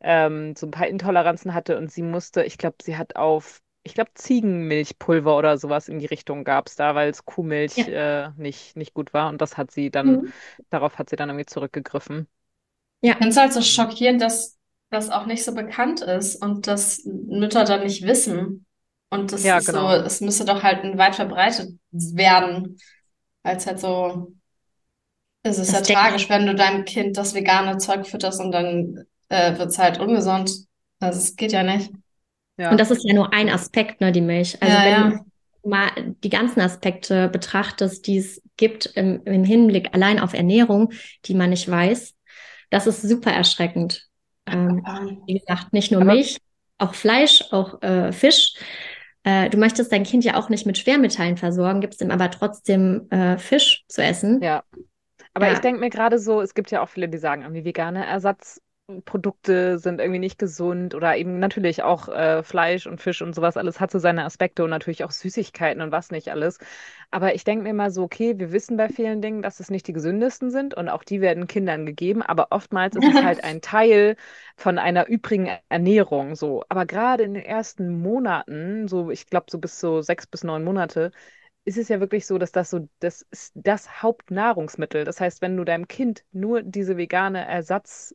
[0.00, 3.94] ähm, so ein paar Intoleranzen hatte und sie musste, ich glaube, sie hat auf, ich
[3.94, 8.26] glaube, Ziegenmilchpulver oder sowas in die Richtung gab es da, weil es Kuhmilch ja.
[8.26, 10.32] äh, nicht, nicht gut war und das hat sie dann, mhm.
[10.70, 12.26] darauf hat sie dann irgendwie zurückgegriffen.
[13.00, 14.58] Ja, ich finde es halt so schockierend, dass
[14.90, 18.66] das auch nicht so bekannt ist und dass Mütter dann nicht wissen.
[19.10, 19.90] Und das ja, ist genau.
[19.90, 22.78] so, es müsste doch halt weit verbreitet werden,
[23.42, 24.32] weil es halt so
[25.44, 29.04] es ist das ja tragisch, wenn du deinem Kind das vegane Zeug fütterst und dann
[29.28, 30.50] äh, wird es halt ungesund.
[31.00, 31.92] Also es geht ja nicht.
[32.56, 32.70] Ja.
[32.70, 34.60] Und das ist ja nur ein Aspekt, ne, die Milch.
[34.62, 35.24] Also ja, wenn ja.
[35.62, 35.90] du mal
[36.22, 40.92] die ganzen Aspekte betrachtest, die es gibt im, im Hinblick allein auf Ernährung,
[41.26, 42.14] die man nicht weiß,
[42.70, 44.08] das ist super erschreckend.
[44.46, 44.82] Ähm,
[45.26, 46.38] wie gesagt, nicht nur Milch,
[46.78, 48.54] auch Fleisch, auch äh, Fisch.
[49.24, 53.10] äh, du möchtest dein Kind ja auch nicht mit Schwermetallen versorgen, gibst ihm aber trotzdem
[53.10, 54.42] äh, Fisch zu essen.
[54.42, 54.62] Ja.
[55.34, 55.52] Aber ja.
[55.52, 58.60] ich denke mir gerade so, es gibt ja auch viele, die sagen, irgendwie vegane Ersatz
[59.06, 63.56] Produkte sind irgendwie nicht gesund oder eben natürlich auch äh, Fleisch und Fisch und sowas
[63.56, 66.58] alles hat so seine Aspekte und natürlich auch Süßigkeiten und was nicht alles.
[67.10, 69.88] Aber ich denke mir immer so, okay, wir wissen bei vielen Dingen, dass es nicht
[69.88, 73.62] die gesündesten sind und auch die werden Kindern gegeben, aber oftmals ist es halt ein
[73.62, 74.16] Teil
[74.56, 76.62] von einer übrigen Ernährung so.
[76.68, 80.62] Aber gerade in den ersten Monaten, so ich glaube so bis so sechs bis neun
[80.62, 81.10] Monate,
[81.64, 85.04] ist es ja wirklich so, dass das so, das ist das Hauptnahrungsmittel.
[85.04, 88.14] Das heißt, wenn du deinem Kind nur diese vegane Ersatz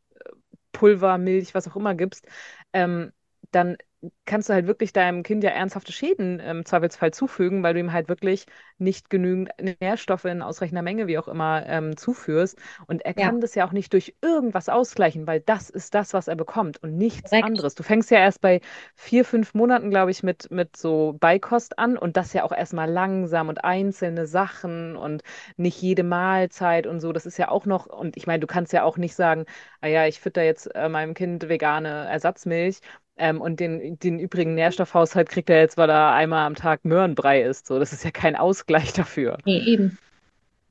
[0.72, 2.28] Pulver, Milch, was auch immer gibst,
[2.74, 3.12] ähm,
[3.52, 3.78] dann
[4.26, 7.92] kannst du halt wirklich deinem Kind ja ernsthafte Schäden im Zweifelsfall zufügen, weil du ihm
[7.92, 8.46] halt wirklich
[8.78, 9.50] nicht genügend
[9.82, 12.58] Nährstoffe in ausreichender Menge, wie auch immer, ähm, zuführst.
[12.88, 16.28] Und er kann das ja auch nicht durch irgendwas ausgleichen, weil das ist das, was
[16.30, 17.46] er bekommt und nichts Direkt.
[17.46, 17.76] anderes.
[17.76, 18.62] Du fängst ja erst bei
[18.96, 22.90] vier, fünf Monaten, glaube ich, mit, mit so Beikost an und das ja auch erstmal
[22.90, 25.24] langsam und einzelne Sachen und
[25.58, 27.12] nicht jede Mahlzeit und so.
[27.12, 29.46] Das ist ja auch noch, und ich meine, du kannst ja auch nicht sagen,
[29.82, 32.80] ah ja, ich fütter jetzt äh, meinem Kind vegane Ersatzmilch
[33.20, 37.44] ähm, und den, den übrigen Nährstoffhaushalt kriegt er jetzt, weil er einmal am Tag Möhrenbrei
[37.44, 37.68] isst.
[37.68, 39.38] So, das ist ja kein Ausgleich dafür.
[39.46, 39.98] Nee, eben.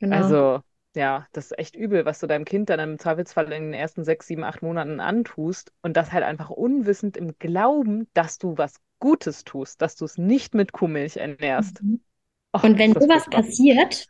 [0.01, 0.17] Genau.
[0.17, 0.61] Also,
[0.95, 4.05] ja, das ist echt übel, was du deinem Kind dann im Zweifelsfall in den ersten
[4.05, 8.77] sechs, sieben, acht Monaten antust und das halt einfach unwissend im Glauben, dass du was
[8.99, 11.83] Gutes tust, dass du es nicht mit Kuhmilch ernährst.
[11.83, 12.01] Mhm.
[12.57, 14.07] Och, und wenn sowas passiert,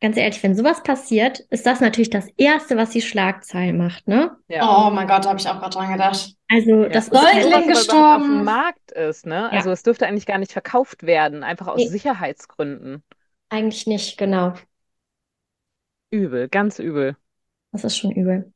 [0.00, 4.36] ganz ehrlich, wenn sowas passiert, ist das natürlich das Erste, was die Schlagzeilen macht, ne?
[4.48, 4.86] Ja.
[4.86, 6.34] Oh mein Gott, da habe ich auch gerade dran gedacht.
[6.48, 6.88] Also, ja.
[6.88, 8.02] das ist Säugling halt gestorben.
[8.02, 9.50] auf dem Markt ist, ne?
[9.50, 11.88] Also, es dürfte eigentlich gar nicht verkauft werden, einfach aus nee.
[11.88, 13.02] Sicherheitsgründen.
[13.48, 14.54] Eigentlich nicht, genau.
[16.10, 17.16] Übel, ganz übel.
[17.72, 18.52] Das ist schon übel.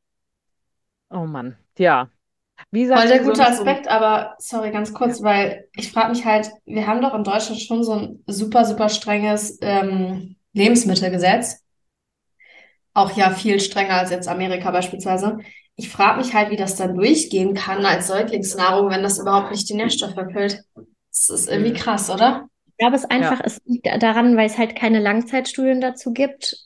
[1.11, 2.09] Oh Mann, ja.
[2.71, 5.25] Wie Voll der gute Aspekt, aber sorry, ganz kurz, ja.
[5.25, 8.91] weil ich frage mich halt, wir haben doch in Deutschland schon so ein super, super
[8.91, 11.63] strenges ähm, Lebensmittelgesetz.
[12.93, 15.39] Auch ja viel strenger als jetzt Amerika beispielsweise.
[15.77, 19.69] Ich frage mich halt, wie das dann durchgehen kann als Säuglingsnahrung, wenn das überhaupt nicht
[19.69, 20.63] die Nährstoffe erfüllt.
[21.11, 21.77] Das ist irgendwie mhm.
[21.77, 22.49] krass, oder?
[22.67, 23.45] Ich glaube, es einfach, ja.
[23.45, 26.57] es liegt daran, weil es halt keine Langzeitstudien dazu gibt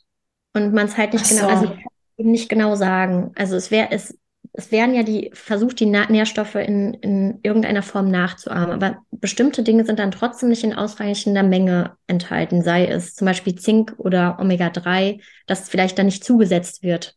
[0.55, 1.77] und man es halt nicht genau, also
[2.17, 3.33] nicht genau sagen.
[3.37, 4.17] Also es wäre, es
[4.57, 9.85] es werden ja die, versucht, die Nährstoffe in, in irgendeiner Form nachzuahmen, aber bestimmte Dinge
[9.85, 15.21] sind dann trotzdem nicht in ausreichender Menge enthalten, sei es zum Beispiel Zink oder Omega-3,
[15.49, 17.17] das vielleicht dann nicht zugesetzt wird.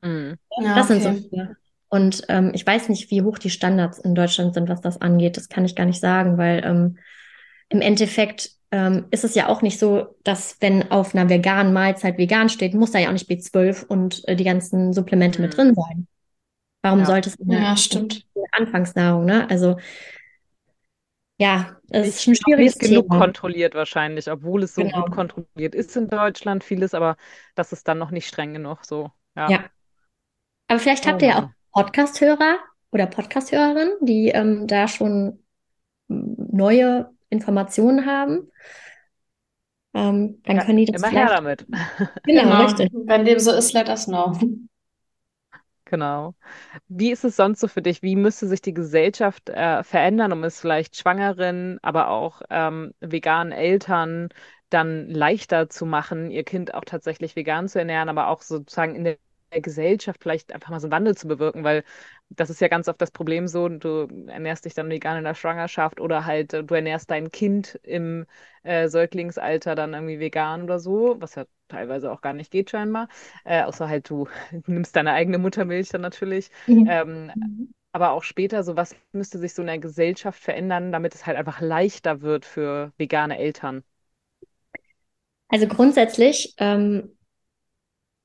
[0.00, 0.36] Mhm.
[0.62, 1.00] Ja, das okay.
[1.00, 1.42] sind so
[1.90, 5.36] Und ähm, ich weiß nicht, wie hoch die Standards in Deutschland sind, was das angeht.
[5.36, 6.96] Das kann ich gar nicht sagen, weil ähm,
[7.68, 12.16] im Endeffekt ähm, ist es ja auch nicht so, dass wenn auf einer veganen Mahlzeit
[12.16, 15.44] vegan steht, muss da ja auch nicht B12 und äh, die ganzen Supplemente mhm.
[15.44, 16.06] mit drin sein.
[16.82, 17.06] Warum ja.
[17.06, 18.24] sollte es in der, ja, stimmt.
[18.52, 19.48] Anfangsnahrung, ne?
[19.50, 19.76] Also
[21.40, 25.02] ja, es ist ein schwieriges nicht genug kontrolliert wahrscheinlich, obwohl es so genau.
[25.02, 27.16] gut kontrolliert ist in Deutschland vieles, aber
[27.54, 28.84] das ist dann noch nicht streng genug.
[28.84, 29.48] So, ja.
[29.48, 29.64] ja.
[30.66, 31.38] Aber vielleicht habt oh, ihr ja
[31.72, 32.58] auch Podcast-Hörer
[32.90, 35.44] oder Podcast-Hörerinnen, die ähm, da schon
[36.08, 38.50] neue Informationen haben.
[39.94, 41.66] Ähm, dann ja, können die das immer her damit.
[42.24, 42.90] Genau, genau, richtig.
[42.92, 44.36] Wenn dem so ist, let us know.
[45.90, 46.34] Genau.
[46.88, 48.02] Wie ist es sonst so für dich?
[48.02, 53.52] Wie müsste sich die Gesellschaft äh, verändern, um es vielleicht Schwangeren, aber auch ähm, veganen
[53.52, 54.30] Eltern
[54.70, 59.04] dann leichter zu machen, ihr Kind auch tatsächlich vegan zu ernähren, aber auch sozusagen in
[59.04, 59.18] der
[59.62, 61.84] Gesellschaft vielleicht einfach mal so einen Wandel zu bewirken, weil
[62.30, 65.34] das ist ja ganz oft das Problem so, du ernährst dich dann vegan in der
[65.34, 68.26] Schwangerschaft oder halt du ernährst dein Kind im
[68.62, 73.08] äh, Säuglingsalter dann irgendwie vegan oder so, was ja teilweise auch gar nicht geht scheinbar,
[73.44, 74.28] äh, außer halt du
[74.66, 76.50] nimmst deine eigene Muttermilch dann natürlich.
[76.66, 76.86] Mhm.
[76.88, 81.26] Ähm, aber auch später, so was müsste sich so in der Gesellschaft verändern, damit es
[81.26, 83.82] halt einfach leichter wird für vegane Eltern?
[85.48, 87.16] Also grundsätzlich ähm,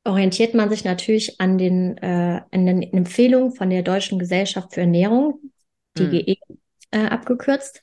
[0.04, 4.82] orientiert man sich natürlich an den, äh, an den Empfehlungen von der Deutschen Gesellschaft für
[4.82, 5.40] Ernährung,
[5.98, 6.58] DGE mhm.
[6.92, 7.82] äh, abgekürzt.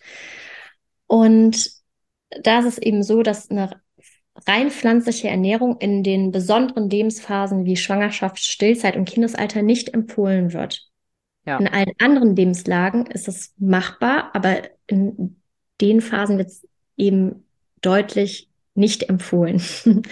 [1.06, 1.70] Und
[2.42, 3.80] da ist es eben so, dass eine
[4.46, 10.88] rein pflanzliche Ernährung in den besonderen Lebensphasen wie Schwangerschaft, Stillzeit und Kindesalter nicht empfohlen wird.
[11.46, 11.58] Ja.
[11.58, 15.40] In allen anderen Lebenslagen ist es machbar, aber in
[15.80, 16.66] den Phasen wird es
[16.96, 17.44] eben
[17.80, 19.62] deutlich nicht empfohlen.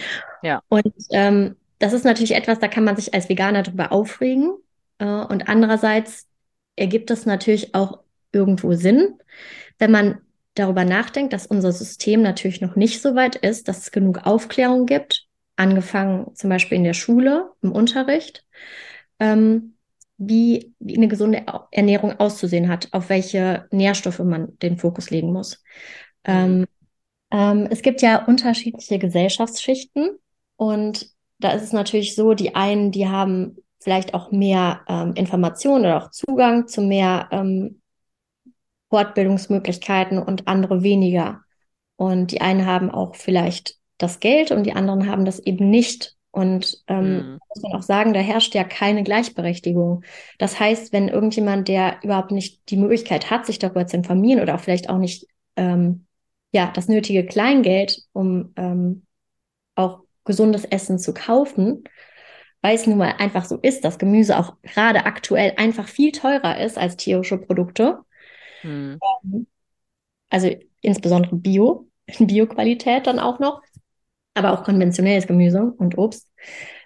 [0.41, 0.61] Ja.
[0.69, 4.53] Und ähm, das ist natürlich etwas, da kann man sich als Veganer drüber aufregen.
[4.97, 6.29] Äh, und andererseits
[6.77, 7.99] ergibt es natürlich auch
[8.31, 9.19] irgendwo Sinn,
[9.79, 10.21] wenn man
[10.55, 14.85] darüber nachdenkt, dass unser System natürlich noch nicht so weit ist, dass es genug Aufklärung
[14.85, 15.25] gibt,
[15.55, 18.45] angefangen zum Beispiel in der Schule, im Unterricht,
[19.19, 19.75] ähm,
[20.17, 25.63] wie, wie eine gesunde Ernährung auszusehen hat, auf welche Nährstoffe man den Fokus legen muss.
[26.25, 26.65] Ähm,
[27.31, 30.17] ähm, es gibt ja unterschiedliche Gesellschaftsschichten
[30.57, 35.85] und da ist es natürlich so, die einen, die haben vielleicht auch mehr ähm, Informationen
[35.85, 37.78] oder auch Zugang zu mehr ähm,
[38.89, 41.41] Fortbildungsmöglichkeiten und andere weniger.
[41.95, 46.15] Und die einen haben auch vielleicht das Geld und die anderen haben das eben nicht.
[46.31, 47.39] Und ähm, mhm.
[47.49, 50.03] muss man auch sagen, da herrscht ja keine Gleichberechtigung.
[50.37, 54.55] Das heißt, wenn irgendjemand, der überhaupt nicht die Möglichkeit hat, sich darüber zu informieren oder
[54.55, 55.25] auch vielleicht auch nicht
[55.55, 56.05] ähm,
[56.51, 59.05] ja das nötige Kleingeld, um ähm,
[59.75, 61.83] auch gesundes Essen zu kaufen,
[62.61, 66.59] weil es nun mal einfach so ist, dass Gemüse auch gerade aktuell einfach viel teurer
[66.59, 67.99] ist als tierische Produkte.
[68.63, 68.99] Mhm.
[70.29, 71.87] Also insbesondere Bio,
[72.19, 73.61] Bio-Qualität dann auch noch,
[74.33, 76.31] aber auch konventionelles Gemüse und Obst.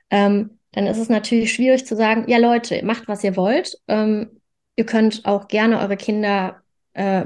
[0.09, 3.77] Ähm, dann ist es natürlich schwierig zu sagen, ja Leute, macht was ihr wollt.
[3.87, 4.41] Ähm,
[4.75, 6.61] ihr könnt auch gerne eure Kinder
[6.93, 7.25] äh,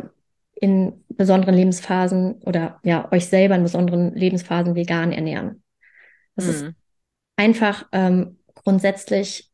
[0.56, 5.64] in besonderen Lebensphasen oder ja, euch selber in besonderen Lebensphasen vegan ernähren.
[6.36, 6.52] Das mhm.
[6.52, 6.66] ist
[7.36, 9.50] einfach ähm, grundsätzlich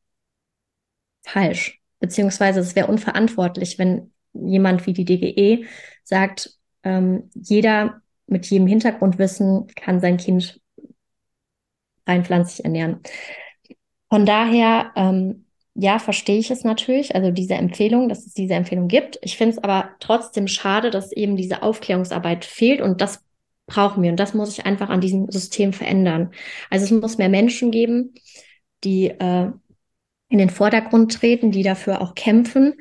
[1.24, 1.82] falsch.
[2.00, 5.66] Beziehungsweise es wäre unverantwortlich, wenn jemand wie die DGE
[6.04, 10.60] sagt, ähm, jeder mit jedem Hintergrundwissen kann sein Kind
[12.06, 13.00] rein pflanzlich ernähren.
[14.10, 18.88] Von daher, ähm, ja, verstehe ich es natürlich, also diese Empfehlung, dass es diese Empfehlung
[18.88, 19.18] gibt.
[19.24, 23.24] Ich finde es aber trotzdem schade, dass eben diese Aufklärungsarbeit fehlt und das
[23.66, 26.32] brauchen wir und das muss ich einfach an diesem System verändern.
[26.70, 28.14] Also es muss mehr Menschen geben,
[28.84, 29.50] die äh,
[30.30, 32.76] in den Vordergrund treten, die dafür auch kämpfen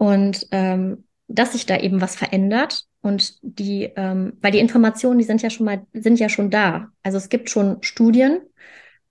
[0.00, 5.26] und ähm, dass sich da eben was verändert und die, ähm, weil die Informationen, die
[5.26, 6.88] sind ja schon mal, sind ja schon da.
[7.02, 8.40] Also es gibt schon Studien.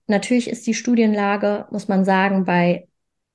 [0.08, 2.88] Natürlich ist die Studienlage, muss man sagen, bei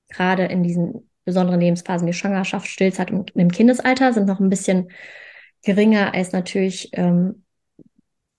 [0.09, 4.91] gerade in diesen besonderen Lebensphasen wie Schwangerschaft, Stillzeit und im Kindesalter sind noch ein bisschen
[5.63, 7.45] geringer als natürlich ähm,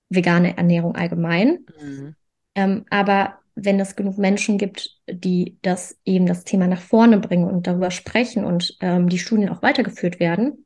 [0.09, 1.65] vegane Ernährung allgemein.
[1.79, 2.15] Mhm.
[2.53, 7.49] Ähm, aber wenn es genug Menschen gibt, die das eben das Thema nach vorne bringen
[7.49, 10.65] und darüber sprechen und ähm, die Studien auch weitergeführt werden,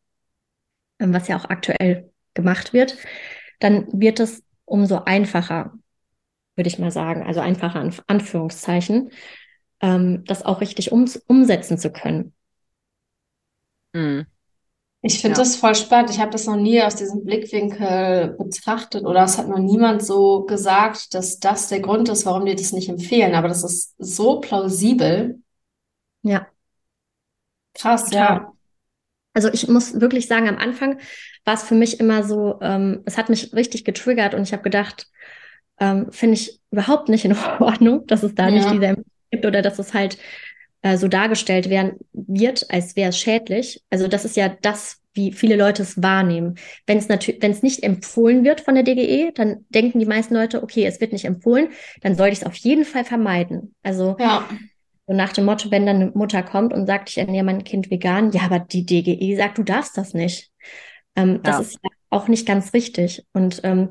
[1.00, 2.98] ähm, was ja auch aktuell gemacht wird,
[3.60, 5.74] dann wird es umso einfacher,
[6.56, 9.12] würde ich mal sagen, also einfacher in Anführungszeichen,
[9.82, 12.34] ähm, das auch richtig um, umsetzen zu können.
[13.94, 14.26] Mhm.
[15.02, 15.44] Ich finde ja.
[15.44, 16.10] das voll spannend.
[16.10, 20.44] Ich habe das noch nie aus diesem Blickwinkel betrachtet oder es hat noch niemand so
[20.44, 23.34] gesagt, dass das der Grund ist, warum die das nicht empfehlen.
[23.34, 25.40] Aber das ist so plausibel.
[26.22, 26.48] Ja.
[27.74, 28.20] Krass, Total.
[28.20, 28.54] ja.
[29.34, 31.00] Also ich muss wirklich sagen, am Anfang
[31.46, 34.64] war es für mich immer so, ähm, es hat mich richtig getriggert und ich habe
[34.64, 35.08] gedacht,
[35.80, 38.52] ähm, finde ich überhaupt nicht in Ordnung, dass es da ja.
[38.52, 40.18] nicht diese Empfehlung gibt oder dass es halt
[40.82, 43.82] äh, so dargestellt werden wird, als wäre es schädlich.
[43.90, 46.56] Also das ist ja das, wie viele Leute es wahrnehmen.
[46.86, 50.34] Wenn es natürlich, wenn es nicht empfohlen wird von der DGE, dann denken die meisten
[50.34, 51.70] Leute, okay, es wird nicht empfohlen,
[52.02, 53.76] dann sollte ich es auf jeden Fall vermeiden.
[53.84, 54.48] Also ja.
[55.08, 57.90] so nach dem Motto, wenn dann eine Mutter kommt und sagt, ich ernähre mein Kind
[57.92, 60.52] vegan, ja, aber die DGE sagt, du darfst das nicht.
[61.16, 63.26] Ähm, das ist ja auch nicht ganz richtig.
[63.34, 63.90] Und ähm,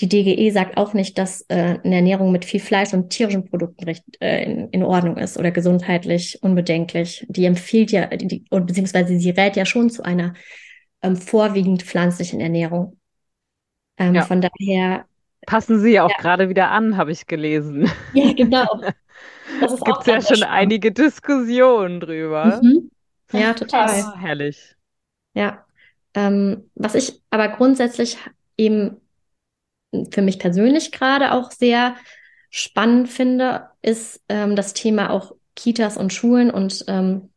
[0.00, 3.84] die DGE sagt auch nicht, dass äh, eine Ernährung mit viel Fleisch und tierischen Produkten
[3.84, 7.24] recht, äh, in, in Ordnung ist oder gesundheitlich unbedenklich.
[7.28, 10.34] Die empfiehlt ja, die, beziehungsweise sie rät ja schon zu einer
[11.02, 12.98] ähm, vorwiegend pflanzlichen Ernährung.
[13.96, 14.22] Ähm, ja.
[14.22, 15.04] Von daher.
[15.46, 16.16] Passen Sie auch ja.
[16.18, 17.88] gerade wieder an, habe ich gelesen.
[18.14, 18.66] Ja, genau.
[19.60, 20.56] Das gibt es ja schon spannend.
[20.56, 22.60] einige Diskussionen drüber.
[22.60, 22.90] Mhm.
[23.32, 23.88] Ja, total.
[23.88, 24.74] Oh, herrlich.
[25.34, 25.64] Ja.
[26.14, 28.18] Ähm, was ich aber grundsätzlich
[28.56, 28.96] eben
[30.10, 31.96] für mich persönlich gerade auch sehr
[32.50, 37.30] spannend finde, ist ähm, das Thema auch Kitas und Schulen und ähm,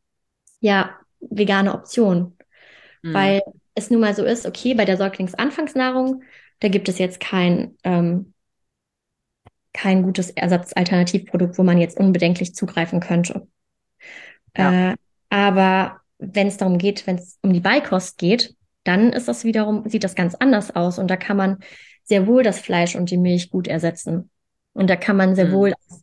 [0.59, 2.37] ja, vegane Optionen.
[3.01, 3.13] Mhm.
[3.13, 3.41] Weil
[3.75, 6.23] es nun mal so ist, okay, bei der Säuglingsanfangsnahrung,
[6.59, 8.33] da gibt es jetzt kein, ähm,
[9.73, 13.47] kein gutes Ersatzalternativprodukt, wo man jetzt unbedenklich zugreifen könnte.
[14.57, 14.91] Ja.
[14.91, 14.95] Äh,
[15.29, 19.87] aber wenn es darum geht, wenn es um die Beikost geht, dann ist das wiederum,
[19.87, 20.97] sieht das ganz anders aus.
[20.97, 21.57] Und da kann man
[22.07, 24.29] sehr wohl das Fleisch und die Milch gut ersetzen.
[24.73, 25.53] Und da kann man sehr mhm.
[25.53, 26.01] wohl auf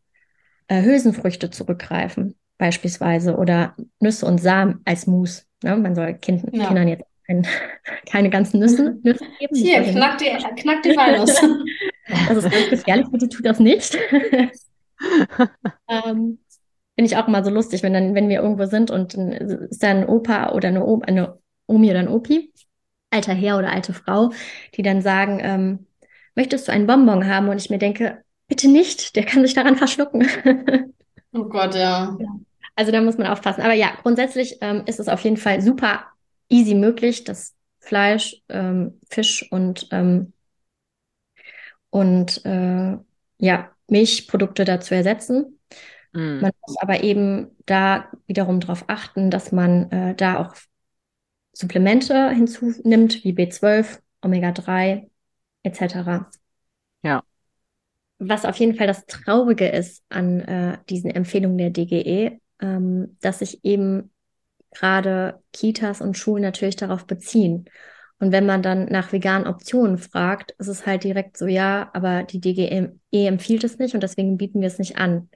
[0.68, 5.46] äh, Hülsenfrüchte zurückgreifen, beispielsweise, oder Nüsse und Samen als Mus.
[5.62, 5.76] Ne?
[5.76, 6.66] Man soll kind, ja.
[6.66, 7.46] Kindern jetzt ein,
[8.10, 9.56] keine ganzen Nüsse, Nüsse geben.
[9.56, 10.30] Hier, knack die,
[10.60, 11.34] knack die Walnuss.
[12.28, 13.98] das ist ganz gefährlich, bitte tut das nicht.
[15.88, 16.38] ähm,
[16.96, 19.90] Finde ich auch immer so lustig, wenn dann, wenn wir irgendwo sind und ist da
[19.90, 22.52] ein Opa oder eine, o eine Omi oder ein Opi,
[23.10, 24.30] alter Herr oder alte Frau,
[24.74, 25.86] die dann sagen, ähm,
[26.34, 27.48] möchtest du einen Bonbon haben?
[27.48, 30.26] Und ich mir denke, bitte nicht, der kann sich daran verschlucken.
[31.32, 32.16] oh Gott, ja.
[32.76, 33.62] Also da muss man aufpassen.
[33.62, 36.04] Aber ja, grundsätzlich ähm, ist es auf jeden Fall super
[36.48, 40.32] easy möglich, das Fleisch, ähm, Fisch und, ähm,
[41.90, 42.96] und äh,
[43.38, 45.60] ja, Milchprodukte dazu ersetzen.
[46.12, 46.40] Mm.
[46.40, 50.54] Man muss aber eben da wiederum darauf achten, dass man äh, da auch
[51.52, 55.08] Supplemente hinzunimmt, wie B12, Omega-3
[55.64, 56.30] etc.
[57.02, 57.24] Ja.
[58.18, 63.40] Was auf jeden Fall das Traurige ist an äh, diesen Empfehlungen der DGE, ähm, dass
[63.40, 64.12] sich eben
[64.70, 67.68] gerade Kitas und Schulen natürlich darauf beziehen.
[68.20, 72.22] Und wenn man dann nach veganen Optionen fragt, ist es halt direkt so, ja, aber
[72.22, 75.28] die DGE empfiehlt es nicht und deswegen bieten wir es nicht an.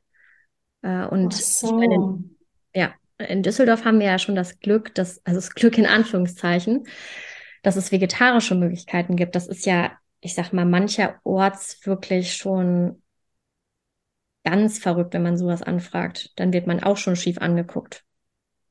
[0.82, 1.74] Äh, und so.
[1.74, 2.24] meine,
[2.74, 6.86] ja, in Düsseldorf haben wir ja schon das Glück, dass, also das Glück in Anführungszeichen,
[7.62, 9.34] dass es vegetarische Möglichkeiten gibt.
[9.34, 13.02] Das ist ja, ich sag mal, mancherorts wirklich schon
[14.44, 16.32] ganz verrückt, wenn man sowas anfragt.
[16.36, 18.04] Dann wird man auch schon schief angeguckt.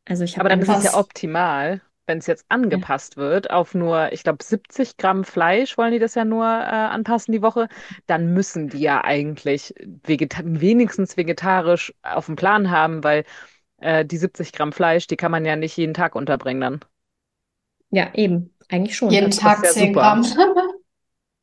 [0.05, 3.21] Also ich Aber dann ist es ja optimal, wenn es jetzt angepasst ja.
[3.21, 7.33] wird auf nur, ich glaube, 70 Gramm Fleisch wollen die das ja nur äh, anpassen
[7.33, 7.67] die Woche,
[8.05, 9.73] dann müssen die ja eigentlich
[10.03, 13.25] vegeta wenigstens vegetarisch auf dem Plan haben, weil
[13.77, 16.79] äh, die 70 Gramm Fleisch, die kann man ja nicht jeden Tag unterbringen dann.
[17.89, 18.53] Ja, eben.
[18.69, 19.09] Eigentlich schon.
[19.11, 20.01] Jeden Tag ja 10 super.
[20.01, 20.25] Gramm.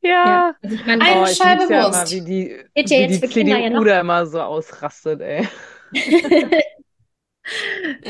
[0.05, 0.25] Ja.
[0.25, 0.55] ja.
[0.61, 1.69] Also ich mein, Eine oh, ich Scheibe Wurst.
[1.71, 5.47] Ja immer, wie die, Geht wie die CDU da immer so ausrastet, ey.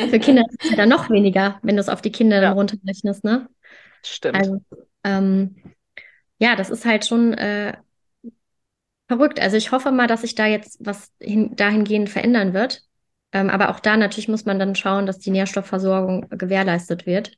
[0.09, 2.53] Für Kinder ist es ja dann noch weniger, wenn du es auf die Kinder dann
[2.53, 3.49] runterrechnest, ne?
[4.03, 4.35] Stimmt.
[4.37, 4.61] Also,
[5.03, 5.55] ähm,
[6.37, 7.73] ja, das ist halt schon äh,
[9.07, 9.39] verrückt.
[9.39, 12.83] Also ich hoffe mal, dass sich da jetzt was hin, dahingehend verändern wird.
[13.31, 17.37] Ähm, aber auch da natürlich muss man dann schauen, dass die Nährstoffversorgung gewährleistet wird.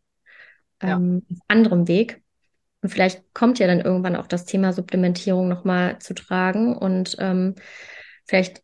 [0.79, 1.35] Ähm, ja.
[1.35, 2.21] Auf anderem Weg.
[2.81, 7.55] Und vielleicht kommt ja dann irgendwann auch das Thema Supplementierung nochmal zu tragen und ähm,
[8.25, 8.61] vielleicht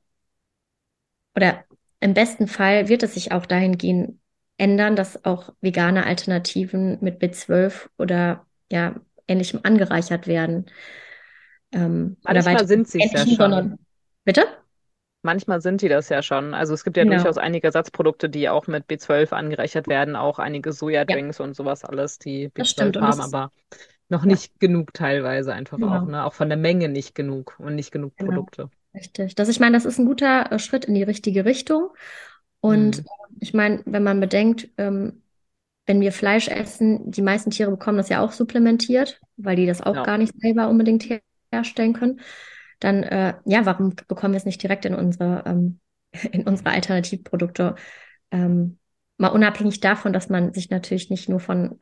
[1.36, 1.64] oder
[2.00, 4.20] im besten Fall wird es sich auch dahingehend
[4.58, 8.96] ändern, dass auch vegane Alternativen mit B12 oder ja
[9.28, 10.66] ähnlichem angereichert werden.
[11.72, 13.36] Ähm, Manchmal sind sie es ja schon.
[13.36, 13.80] Sondern,
[14.26, 14.46] bitte?
[15.24, 16.54] Manchmal sind die das ja schon.
[16.54, 17.16] Also es gibt ja genau.
[17.16, 21.46] durchaus einige Ersatzprodukte, die auch mit B12 angereichert werden, auch einige Sojadrinks ja.
[21.46, 23.50] und sowas alles, die B12 haben, aber
[24.14, 25.98] noch nicht genug teilweise einfach genau.
[25.98, 26.24] auch, ne?
[26.24, 28.32] Auch von der Menge nicht genug und nicht genug genau.
[28.32, 28.70] Produkte.
[28.96, 29.36] Richtig.
[29.36, 31.90] Das, ich meine, das ist ein guter äh, Schritt in die richtige Richtung.
[32.62, 33.06] Und mhm.
[33.40, 35.24] ich meine, wenn man bedenkt, ähm,
[35.86, 39.82] wenn wir Fleisch essen, die meisten Tiere bekommen das ja auch supplementiert, weil die das
[39.82, 40.04] auch ja.
[40.04, 41.20] gar nicht selber unbedingt her
[41.52, 42.20] herstellen können
[42.84, 45.80] dann äh, ja, warum bekommen wir es nicht direkt in unsere, ähm,
[46.32, 47.76] in unsere Alternativprodukte?
[48.32, 48.80] Ähm,
[49.18, 51.78] mal unabhängig davon, dass man sich natürlich nicht nur von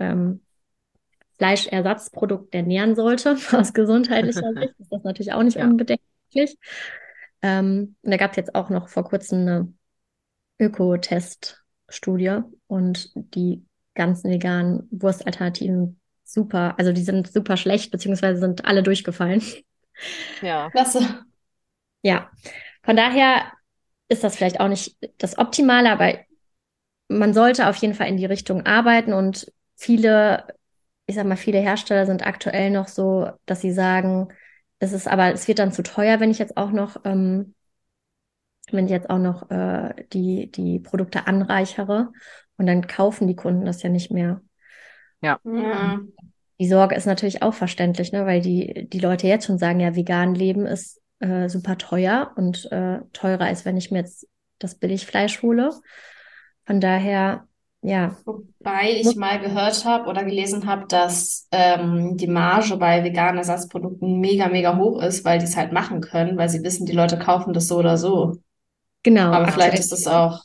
[1.42, 5.64] Fleischersatzprodukten ernähren sollte, aus gesundheitlicher Sicht, ist das natürlich auch nicht ja.
[5.64, 6.58] unbedenklich.
[7.42, 9.74] Ähm, und da gab es jetzt auch noch vor kurzem eine
[10.60, 13.66] Ökotest-Studie und die
[13.96, 19.42] ganzen veganen Wurstalternativen super, also die sind super schlecht, beziehungsweise sind alle durchgefallen.
[20.42, 20.72] Ja.
[20.72, 21.26] Klasse.
[22.02, 22.32] Ja.
[22.82, 23.52] Von daher
[24.08, 26.16] ist das vielleicht auch nicht das Optimale, aber
[27.08, 30.48] man sollte auf jeden Fall in die Richtung arbeiten und viele,
[31.06, 34.30] ich sag mal, viele Hersteller sind aktuell noch so, dass sie sagen,
[34.80, 37.54] es ist aber, es wird dann zu teuer, wenn ich jetzt auch noch, ähm,
[38.72, 42.12] wenn ich jetzt auch noch äh, die, die Produkte anreichere
[42.58, 44.42] und dann kaufen die Kunden das ja nicht mehr.
[45.22, 45.40] Ja.
[45.44, 46.00] ja
[46.62, 48.28] die Sorge ist natürlich auch verständlich, ne?
[48.28, 52.72] weil die, die Leute jetzt schon sagen, ja, vegan leben ist äh, super teuer und
[52.72, 54.28] äh, teurer als wenn ich mir jetzt
[54.60, 55.72] das Billigfleisch hole.
[56.68, 57.48] Von daher,
[57.82, 58.16] ja.
[58.26, 64.20] Wobei ich mal gehört habe oder gelesen habe, dass ähm, die Marge bei veganen Ersatzprodukten
[64.20, 67.18] mega, mega hoch ist, weil die es halt machen können, weil sie wissen, die Leute
[67.18, 68.38] kaufen das so oder so.
[69.04, 69.32] Genau.
[69.32, 70.44] Aber vielleicht ist es auch.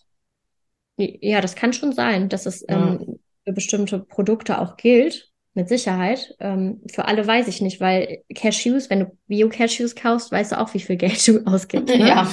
[0.97, 5.31] Ja, das kann schon sein, dass es ähm, für bestimmte Produkte auch gilt.
[5.53, 6.35] Mit Sicherheit.
[6.39, 10.75] Ähm, für alle weiß ich nicht, weil Cashews, wenn du Bio-Cashews kaufst, weißt du auch,
[10.75, 11.89] wie viel Geld du ausgibst.
[11.89, 11.99] Ne?
[12.09, 12.29] Ja.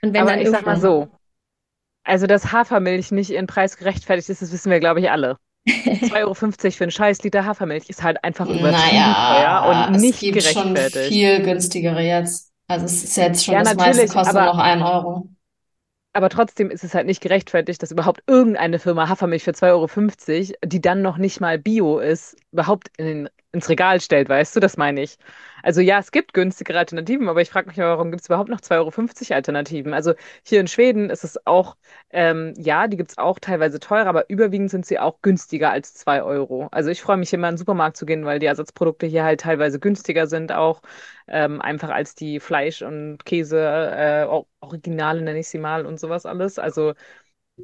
[0.00, 1.08] Und wenn Aber dann ich sag mal so,
[2.08, 5.36] also dass Hafermilch nicht ihren Preis gerechtfertigt ist, das wissen wir, glaube ich, alle.
[5.68, 10.14] 2,50 Euro für einen scheiß Liter Hafermilch ist halt einfach übertrieben naja, teuer und nicht
[10.14, 10.94] es gibt gerechtfertigt.
[10.94, 12.52] schon viel günstigere jetzt.
[12.68, 15.28] Also es ist jetzt schon, ja, das meiste kostet aber, noch einen Euro.
[16.14, 20.56] Aber trotzdem ist es halt nicht gerechtfertigt, dass überhaupt irgendeine Firma Hafermilch für 2,50 Euro,
[20.64, 24.60] die dann noch nicht mal Bio ist, überhaupt in, ins Regal stellt, weißt du?
[24.60, 25.16] Das meine ich.
[25.62, 28.60] Also ja, es gibt günstigere Alternativen, aber ich frage mich, warum gibt es überhaupt noch
[28.60, 29.94] 2,50 Euro Alternativen?
[29.94, 30.14] Also
[30.44, 31.76] hier in Schweden ist es auch,
[32.10, 35.94] ähm, ja, die gibt es auch teilweise teurer, aber überwiegend sind sie auch günstiger als
[35.94, 36.68] 2 Euro.
[36.70, 39.40] Also ich freue mich immer in den Supermarkt zu gehen, weil die Ersatzprodukte hier halt
[39.40, 40.82] teilweise günstiger sind auch,
[41.26, 44.26] ähm, einfach als die Fleisch- und Käse, äh,
[45.20, 46.58] nenne ich sie mal und sowas alles.
[46.58, 46.94] Also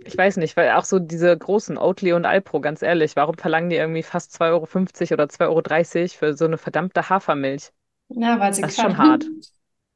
[0.05, 3.71] ich weiß nicht, weil auch so diese großen Oatly und Alpro, ganz ehrlich, warum verlangen
[3.71, 7.73] die irgendwie fast 2,50 Euro oder 2,30 Euro für so eine verdammte Hafermilch?
[8.09, 9.33] Ja, weil sie Das ist schon hart.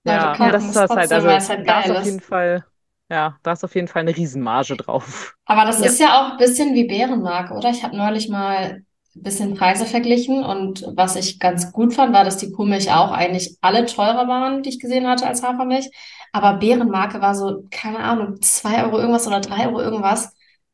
[0.04, 2.64] Ja, können, das ist das halt, also es halt da ist auf jeden Fall,
[3.10, 5.36] ja, da ist auf jeden Fall eine Riesenmarge drauf.
[5.46, 5.86] Aber das Ja.
[5.86, 7.70] ist ja auch ein bisschen wie Bärenmark, oder?
[7.70, 8.84] Ich habe neulich mal
[9.16, 13.10] ein bisschen Preise verglichen und was ich ganz gut fand, war, dass die Kuhmilch auch
[13.10, 15.90] eigentlich alle teurer waren, die ich gesehen hatte als Hafermilch.
[16.32, 20.32] Aber Bärenmarke war so, keine Ahnung, zwei Euro irgendwas oder drei Euro irgendwas.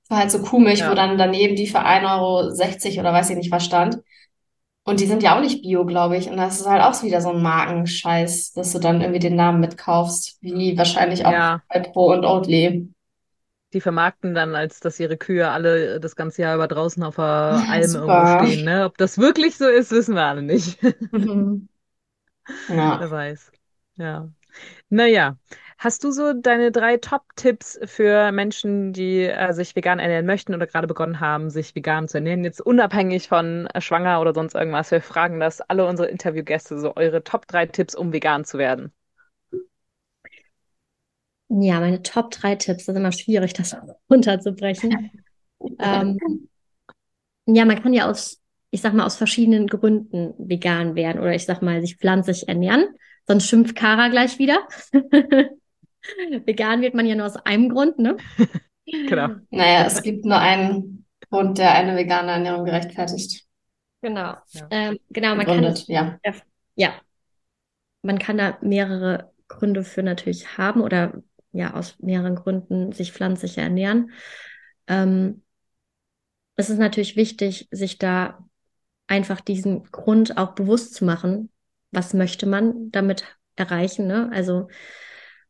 [0.08, 0.94] War halt so Kuhmilch, wo Ja.
[0.94, 3.98] dann daneben die für 1,60 Euro oder weiß ich nicht was stand.
[4.86, 6.28] Und die sind ja auch nicht bio, glaube ich.
[6.28, 9.36] Und das ist halt auch so wieder so ein Markenscheiß, dass du dann irgendwie den
[9.36, 12.88] Namen mitkaufst, wie wahrscheinlich auch Ja, Alpro und Oatly.
[13.74, 17.24] Die vermarkten dann, als dass ihre Kühe alle das ganze Jahr über draußen auf der
[17.24, 18.46] Alm irgendwo super.
[18.46, 18.84] stehen, ne?
[18.84, 20.82] Ob das wirklich so ist, wissen wir alle nicht.
[21.12, 21.68] Mhm.
[22.68, 23.00] Ja.
[23.00, 23.52] Wer weiß.
[23.96, 24.28] Ja.
[24.90, 25.38] Naja,
[25.78, 30.66] hast du so deine drei Top-Tipps für Menschen, die äh, sich vegan ernähren möchten oder
[30.66, 32.44] gerade begonnen haben, sich vegan zu ernähren?
[32.44, 34.90] Jetzt unabhängig von äh, schwanger oder sonst irgendwas.
[34.90, 38.92] Wir fragen das alle unsere Interviewgäste, so eure Top drei Tipps, um vegan zu werden.
[41.48, 43.76] Ja, meine Top drei Tipps, das ist immer schwierig, das
[44.10, 45.10] runterzubrechen.
[45.78, 46.18] Ähm,
[47.46, 48.40] ja, man kann ja aus,
[48.70, 52.86] ich sag mal, aus verschiedenen Gründen vegan werden oder ich sag mal, sich pflanzlich ernähren.
[53.26, 54.58] Sonst schimpft Kara gleich wieder.
[56.44, 58.16] Vegan wird man ja nur aus einem Grund, ne?
[58.86, 59.28] Genau.
[59.48, 63.46] Naja, es gibt nur einen Grund, der eine vegane Ernährung gerechtfertigt.
[64.02, 64.34] Genau.
[64.50, 64.66] Ja.
[64.68, 66.18] Ähm, genau, man kann Begründet, ja.
[66.74, 66.92] Ja,
[68.04, 71.22] man kann da mehrere Gründe für natürlich haben oder
[71.54, 74.10] ja, aus mehreren Gründen sich pflanzlich ernähren.
[74.86, 75.42] Ähm,
[76.56, 78.46] es ist natürlich wichtig, sich da
[79.06, 81.50] einfach diesen Grund auch bewusst zu machen.
[81.90, 83.24] Was möchte man damit
[83.56, 84.30] erreichen, ne?
[84.32, 84.68] Also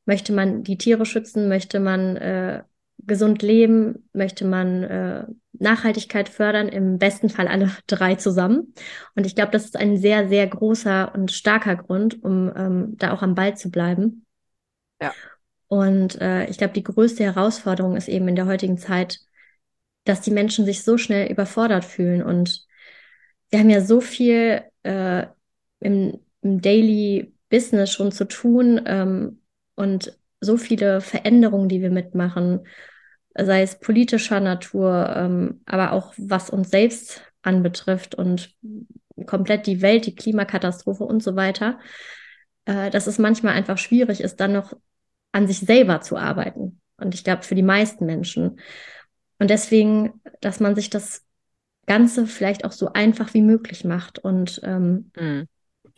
[0.04, 2.62] möchte man die Tiere schützen, möchte man äh,
[2.98, 8.74] gesund leben, möchte man äh, Nachhaltigkeit fördern, im besten Fall alle drei zusammen.
[9.14, 13.12] Und ich glaube, das ist ein sehr, sehr großer und starker Grund, um ähm, da
[13.12, 14.26] auch am Ball zu bleiben.
[15.00, 15.12] Ja.
[15.68, 19.20] Und äh, ich glaube, die größte Herausforderung ist eben in der heutigen Zeit,
[20.04, 22.22] dass die Menschen sich so schnell überfordert fühlen.
[22.22, 22.66] Und
[23.50, 25.26] wir haben ja so viel äh,
[25.80, 29.40] im, im Daily Business schon zu tun ähm,
[29.74, 32.66] und so viele Veränderungen, die wir mitmachen,
[33.34, 38.54] sei es politischer Natur, ähm, aber auch was uns selbst anbetrifft und
[39.26, 41.78] komplett die Welt, die Klimakatastrophe und so weiter,
[42.64, 44.74] äh, dass es manchmal einfach schwierig ist, dann noch
[45.34, 46.80] an sich selber zu arbeiten.
[46.98, 48.60] Und ich glaube, für die meisten Menschen.
[49.38, 51.24] Und deswegen, dass man sich das
[51.86, 55.46] Ganze vielleicht auch so einfach wie möglich macht und ähm, Mhm.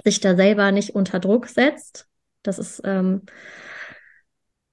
[0.05, 2.09] sich da selber nicht unter Druck setzt.
[2.43, 3.23] Das ist, ähm,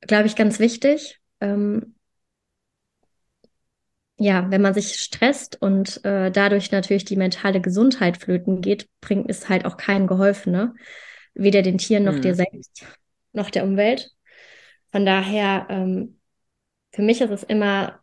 [0.01, 1.19] glaube ich, ganz wichtig.
[1.41, 1.95] Ähm,
[4.17, 9.29] ja, wenn man sich stresst und äh, dadurch natürlich die mentale Gesundheit flöten geht, bringt
[9.29, 10.75] es halt auch keinem geholfen, ne?
[11.33, 12.21] Weder den Tieren noch Mhm.
[12.21, 12.85] dir selbst,
[13.33, 14.11] noch der Umwelt.
[14.93, 16.19] Von daher, ähm,
[16.91, 17.99] für mich ist es immer,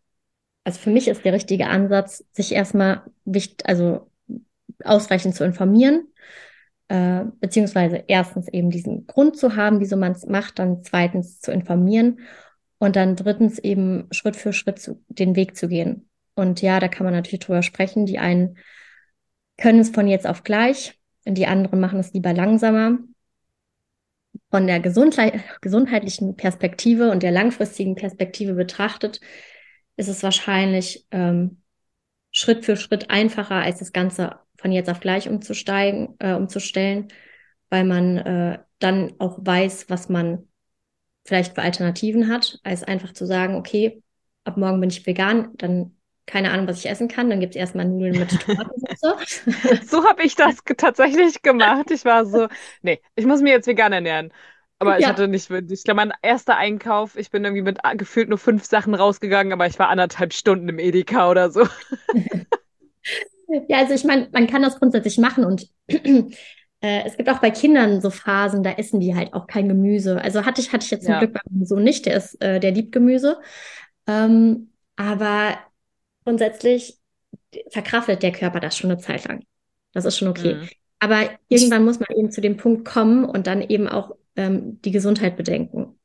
[0.64, 4.10] also für mich ist der richtige Ansatz, sich erstmal wichtig, also
[4.82, 6.08] ausreichend zu informieren,
[6.88, 11.52] äh, beziehungsweise erstens eben diesen Grund zu haben, wieso man es macht, dann zweitens zu
[11.52, 12.18] informieren
[12.78, 16.10] und dann drittens eben Schritt für Schritt zu, den Weg zu gehen.
[16.34, 18.04] Und ja, da kann man natürlich drüber sprechen.
[18.04, 18.58] Die einen
[19.58, 22.98] können es von jetzt auf gleich, die anderen machen es lieber langsamer.
[24.50, 29.20] Von der gesundheit gesundheitlichen Perspektive und der langfristigen Perspektive betrachtet,
[29.96, 31.62] ist es wahrscheinlich ähm,
[32.32, 37.08] Schritt für Schritt einfacher, als das Ganze von jetzt auf gleich umzusteigen, äh, umzustellen,
[37.70, 40.48] weil man äh, dann auch weiß, was man
[41.24, 44.02] vielleicht für Alternativen hat, als einfach zu sagen, okay,
[44.44, 45.96] ab morgen bin ich vegan, dann
[46.30, 49.42] keine Ahnung, was ich essen kann, dann gibt es erstmal Nudeln mit Tomatensauce.
[49.82, 51.90] So habe ich das tatsächlich gemacht.
[51.90, 52.48] Ich war so,
[52.82, 54.32] nee, ich muss mich jetzt vegan ernähren.
[54.78, 55.08] Aber ich Ja.
[55.08, 58.64] hatte nicht, ich glaube, mein erster Einkauf, ich bin irgendwie mit ah, gefühlt nur fünf
[58.64, 61.66] Sachen rausgegangen, aber ich war anderthalb Stunden im Edeka oder so.
[63.68, 67.50] Ja, also ich meine, man kann das grundsätzlich machen und äh, es gibt auch bei
[67.50, 70.20] Kindern so Phasen, da essen die halt auch kein Gemüse.
[70.20, 71.18] Also hatte ich, hatte ich jetzt zum Ja.
[71.18, 73.40] Glück bei meinem Sohn nicht, der ist, äh, der liebt Gemüse.
[74.06, 75.58] Ähm, aber
[76.24, 76.98] grundsätzlich
[77.70, 79.44] verkraftet der Körper das schon eine Zeit lang.
[79.92, 80.54] Das ist schon okay.
[80.54, 80.68] Mhm.
[81.00, 84.90] Aber irgendwann muss man eben zu dem Punkt kommen und dann eben auch ähm, die
[84.90, 85.98] Gesundheit bedenken.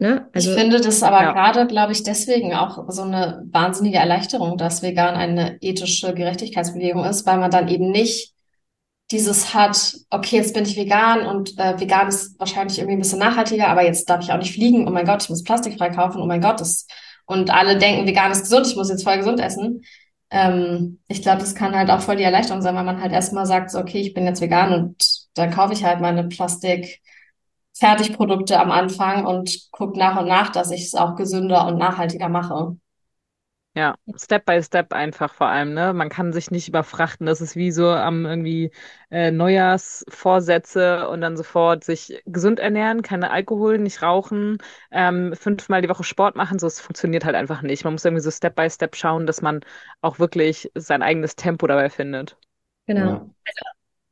[0.00, 0.28] Ne?
[0.34, 1.32] Ich Also, finde das aber Ja.
[1.32, 7.26] gerade, glaube ich, deswegen auch so eine wahnsinnige Erleichterung, dass vegan eine ethische Gerechtigkeitsbewegung ist,
[7.26, 8.32] weil man dann eben nicht
[9.10, 13.18] dieses hat, okay, jetzt bin ich vegan und äh, vegan ist wahrscheinlich irgendwie ein bisschen
[13.20, 14.88] nachhaltiger, aber jetzt darf ich auch nicht fliegen.
[14.88, 16.20] Oh mein Gott, ich muss plastikfrei kaufen.
[16.22, 16.86] Oh mein Gott, das
[17.26, 19.82] und alle denken, vegan ist gesund, ich muss jetzt voll gesund essen.
[20.30, 23.46] Ähm, ich glaube, das kann halt auch voll die Erleichterung sein, weil man halt erstmal
[23.46, 24.96] sagt, so, okay, ich bin jetzt vegan und
[25.34, 27.00] dann kaufe ich halt meine Plastik
[27.76, 32.28] Fertigprodukte am Anfang und gucke nach und nach, dass ich es auch gesünder und nachhaltiger
[32.28, 32.76] mache.
[33.76, 35.92] Ja, Step by Step einfach vor allem, ne?
[35.92, 37.26] Man kann sich nicht überfrachten.
[37.26, 38.70] Das ist wie so am irgendwie
[39.10, 44.58] äh, Neujahrsvorsätze und dann sofort sich gesund ernähren, keine Alkohol, nicht rauchen,
[44.92, 46.60] ähm, fünfmal die Woche Sport machen.
[46.60, 47.82] So, es funktioniert halt einfach nicht.
[47.82, 49.60] Man muss irgendwie so Step by Step schauen, dass man
[50.02, 52.36] auch wirklich sein eigenes Tempo dabei findet.
[52.86, 53.00] Genau.
[53.00, 53.30] Ja.
[53.44, 53.64] Also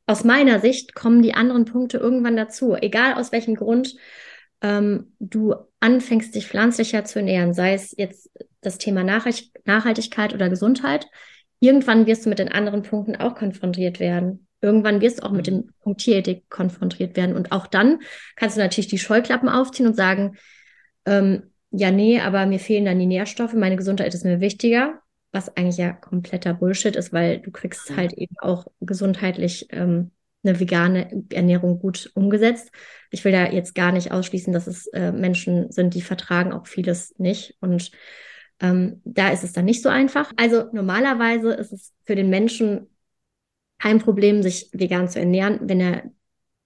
[0.07, 3.95] aus meiner Sicht kommen die anderen Punkte irgendwann dazu, egal aus welchem Grund
[4.63, 8.31] ähm, du anfängst, dich pflanzlicher zu ernähren, sei es jetzt
[8.61, 11.07] das Thema Nachhaltigkeit oder Gesundheit.
[11.59, 14.47] Irgendwann wirst du mit den anderen Punkten auch konfrontiert werden.
[14.61, 17.35] Irgendwann wirst du auch mit dem Punkt Tierethik konfrontiert werden.
[17.35, 17.99] Und auch dann
[18.35, 20.37] kannst du natürlich die Scheuklappen aufziehen und sagen,
[21.05, 25.03] ähm, ja, nee, aber mir fehlen dann die Nährstoffe, meine Gesundheit ist mir wichtiger
[25.33, 30.11] was eigentlich ja kompletter Bullshit ist, weil du kriegst halt eben auch gesundheitlich ähm,
[30.43, 32.71] eine vegane Ernährung gut umgesetzt.
[33.11, 36.67] Ich will da jetzt gar nicht ausschließen, dass es äh, Menschen sind, die vertragen auch
[36.67, 37.55] vieles nicht.
[37.59, 37.91] Und
[38.59, 40.31] ähm, da ist es dann nicht so einfach.
[40.37, 42.89] Also normalerweise ist es für den Menschen
[43.77, 46.03] kein Problem, sich vegan zu ernähren, wenn er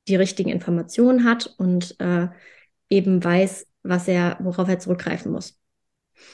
[0.07, 2.27] die richtigen Informationen hat und äh,
[2.89, 5.59] eben weiß, was er, worauf er zurückgreifen muss.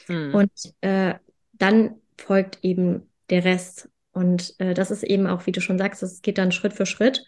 [0.07, 0.35] Mhm.
[0.35, 0.51] Und
[0.81, 1.15] äh,
[1.53, 3.89] dann folgt eben der Rest.
[4.13, 6.85] Und äh, das ist eben auch, wie du schon sagst, es geht dann Schritt für
[6.85, 7.25] Schritt.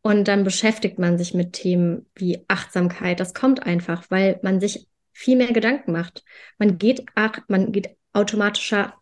[0.00, 3.20] Und dann beschäftigt man sich mit Themen wie Achtsamkeit.
[3.20, 6.24] Das kommt einfach, weil man sich viel mehr Gedanken macht.
[6.58, 8.94] Man geht, ach, man geht automatischer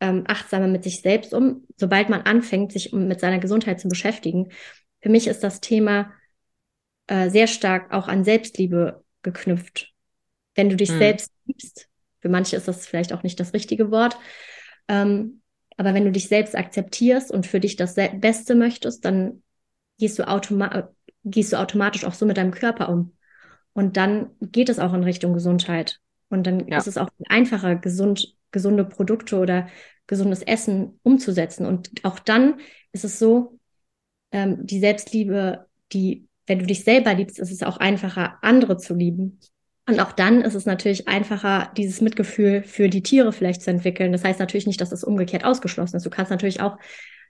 [0.00, 4.50] ähm, achtsamer mit sich selbst um, sobald man anfängt, sich mit seiner Gesundheit zu beschäftigen.
[5.00, 6.12] Für mich ist das Thema
[7.06, 9.92] äh, sehr stark auch an Selbstliebe geknüpft.
[10.54, 10.98] Wenn du dich hm.
[10.98, 11.88] selbst liebst,
[12.20, 14.16] für manche ist das vielleicht auch nicht das richtige Wort,
[14.88, 15.42] ähm,
[15.76, 19.42] aber wenn du dich selbst akzeptierst und für dich das Beste möchtest, dann
[19.98, 20.88] gehst du, automa
[21.24, 23.16] gehst du automatisch auch so mit deinem Körper um.
[23.72, 26.00] Und dann geht es auch in Richtung Gesundheit.
[26.28, 26.78] Und dann ja.
[26.78, 29.68] ist es auch einfacher, gesund, gesunde Produkte oder
[30.06, 31.66] gesundes Essen umzusetzen.
[31.66, 32.60] Und auch dann
[32.92, 33.58] ist es so,
[34.32, 38.94] ähm, die Selbstliebe, die, wenn du dich selber liebst, ist es auch einfacher, andere zu
[38.94, 39.40] lieben.
[39.88, 44.10] Und auch dann ist es natürlich einfacher, dieses Mitgefühl für die Tiere vielleicht zu entwickeln.
[44.10, 46.04] Das heißt natürlich nicht, dass das umgekehrt ausgeschlossen ist.
[46.04, 46.76] Du kannst natürlich auch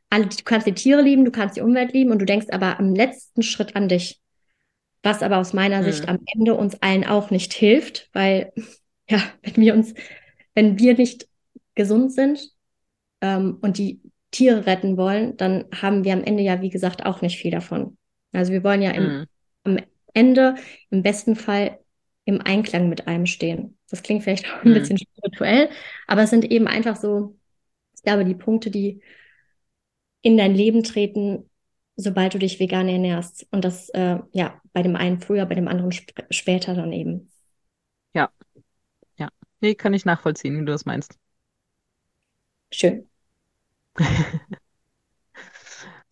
[0.08, 2.78] alle, du kannst die Tiere lieben, du kannst die Umwelt lieben und du denkst aber
[2.78, 4.20] am letzten Schritt an dich.
[5.02, 5.84] Was aber aus meiner mhm.
[5.84, 8.52] Sicht am Ende uns allen auch nicht hilft, weil,
[9.10, 9.92] ja, wenn wir uns,
[10.54, 11.28] wenn wir nicht
[11.74, 12.48] gesund sind
[13.20, 14.00] ähm, und die
[14.30, 17.98] Tiere retten wollen, dann haben wir am Ende ja, wie gesagt, auch nicht viel davon.
[18.32, 19.26] Also wir wollen ja im, mhm.
[19.64, 19.78] am
[20.14, 20.54] Ende
[20.90, 21.78] im besten Fall
[22.26, 23.78] im Einklang mit einem stehen.
[23.88, 24.74] Das klingt vielleicht auch ein mhm.
[24.74, 25.70] bisschen spirituell,
[26.06, 27.38] aber es sind eben einfach so,
[27.94, 29.00] ich glaube, die Punkte, die
[30.22, 31.48] in dein Leben treten,
[31.94, 33.46] sobald du dich vegan ernährst.
[33.52, 37.30] Und das, äh, ja, bei dem einen früher, bei dem anderen sp später dann eben.
[38.12, 38.30] Ja.
[39.16, 39.28] Ja.
[39.60, 41.16] Nee, kann ich nachvollziehen, wie du das meinst.
[42.72, 43.08] Schön.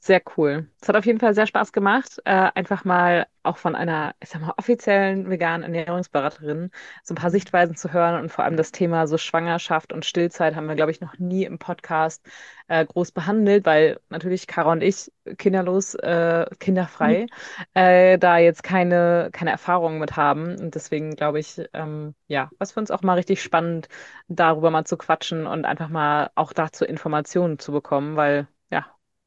[0.07, 0.69] Sehr cool.
[0.83, 4.29] Es hat auf jeden Fall sehr Spaß gemacht, äh, einfach mal auch von einer, ich
[4.29, 6.71] sag mal, offiziellen veganen Ernährungsberaterin
[7.03, 10.57] so ein paar Sichtweisen zu hören und vor allem das Thema so Schwangerschaft und Stillzeit
[10.57, 12.23] haben wir, glaube ich, noch nie im Podcast
[12.69, 17.73] äh, groß behandelt, weil natürlich Kara und ich kinderlos, äh, kinderfrei, mhm.
[17.73, 20.55] äh, da jetzt keine, keine Erfahrungen mit haben.
[20.59, 23.89] Und deswegen glaube ich, ähm, ja, was für uns auch mal richtig spannend,
[24.29, 28.49] darüber mal zu quatschen und einfach mal auch dazu Informationen zu bekommen, weil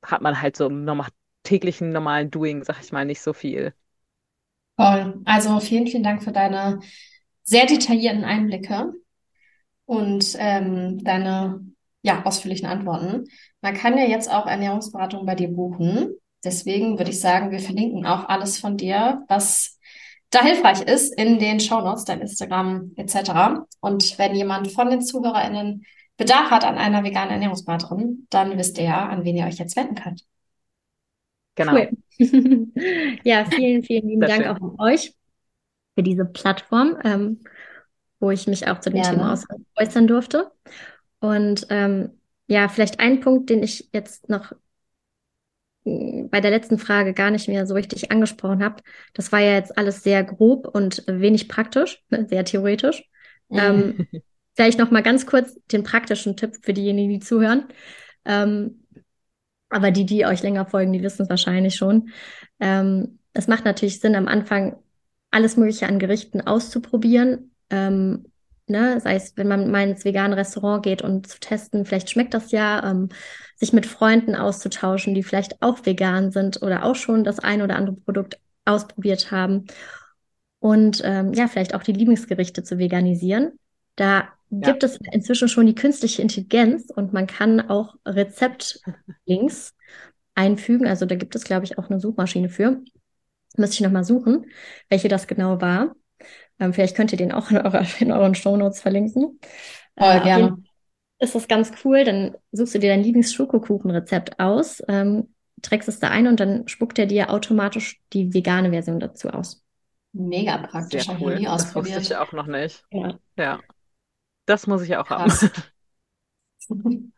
[0.08, 1.10] hat man halt so normal,
[1.44, 3.74] täglichen normalen Doing, sag ich mal, nicht so viel.
[4.78, 5.22] Toll.
[5.26, 6.80] Also vielen, vielen Dank für deine
[7.44, 8.94] sehr detaillierten Einblicke
[9.86, 11.62] und ähm, deine
[12.02, 13.26] ja, ausführlichen Antworten.
[13.62, 16.12] Man kann ja jetzt auch Ernährungsberatung bei dir buchen.
[16.44, 19.80] Deswegen würde ich sagen, wir verlinken auch alles von dir, was
[20.30, 23.66] da hilfreich ist in den Show Notes, dein Instagram etc.
[23.80, 25.86] Und wenn jemand von den ZuhörerInnen
[26.18, 29.76] Bedarf hat an einer veganen Ernährungsberaterin, dann wisst ihr ja, an wen ihr euch jetzt
[29.76, 30.26] wenden könnt.
[31.56, 31.74] Genau.
[31.74, 31.90] Cool.
[33.24, 34.52] ja, vielen, vielen lieben Sehr Dank schön.
[34.52, 35.14] auch an euch
[35.96, 37.44] für diese Plattform, ähm,
[38.20, 39.18] wo ich mich auch zu dem Gerne.
[39.18, 39.40] Thema
[39.76, 40.52] äußern durfte.
[41.20, 42.12] Und ähm,
[42.48, 44.54] ja, vielleicht ein Punkt, den ich jetzt noch
[45.86, 48.84] hm, bei der letzten Frage gar nicht mehr so richtig angesprochen habe.
[49.14, 53.04] Das war ja jetzt alles sehr grob und wenig praktisch, ne, sehr theoretisch.
[53.52, 54.08] ähm,
[54.58, 57.68] Vielleicht noch mal ganz kurz den praktischen Tipp für diejenigen, die zuhören.
[58.26, 58.88] Ähm,
[59.70, 62.10] aber die, die euch länger folgen, die wissen es wahrscheinlich schon.
[62.60, 64.78] Ähm, es macht natürlich Sinn, am Anfang
[65.30, 68.26] alles Mögliche an Gerichten auszuprobieren, ähm,
[68.66, 72.34] ne, sei es, wenn man mal ins vegane Restaurant geht und zu testen, vielleicht schmeckt
[72.34, 73.10] das ja, ähm,
[73.58, 77.76] sich mit Freunden auszutauschen, die vielleicht auch vegan sind oder auch schon das ein oder
[77.76, 79.68] andere Produkt ausprobiert haben.
[80.58, 83.60] Und ähm, ja, vielleicht auch die Lieblingsgerichte zu veganisieren.
[83.96, 84.60] Da ja.
[84.72, 89.76] gibt es inzwischen schon die künstliche Intelligenz und man kann auch Rezeptlinks
[90.36, 90.88] einfügen.
[90.88, 92.82] Also da gibt es, glaube ich, auch eine Suchmaschine für.
[93.58, 94.46] Müsste ich nochmal suchen,
[94.90, 95.96] welche das genau war.
[96.60, 99.40] Ähm, vielleicht könnt ihr den auch in, eurer, in euren Shownotes verlinken.
[99.98, 100.64] Oh, äh, gerne.
[101.20, 105.34] Ist das ganz cool, dann suchst du dir dein Lieblings-Schokokuchen-Rezept aus, ähm,
[105.64, 109.64] trägst es da ein und dann spuckt er dir automatisch die vegane Version dazu aus.
[110.14, 111.42] Mega praktisch, Sehr cool.
[111.44, 112.84] Das wusste ich auch noch nicht.
[112.92, 113.20] Ja.
[113.38, 113.60] ja.
[114.48, 115.52] Das muss ich auch Krass.
[116.70, 117.14] haben.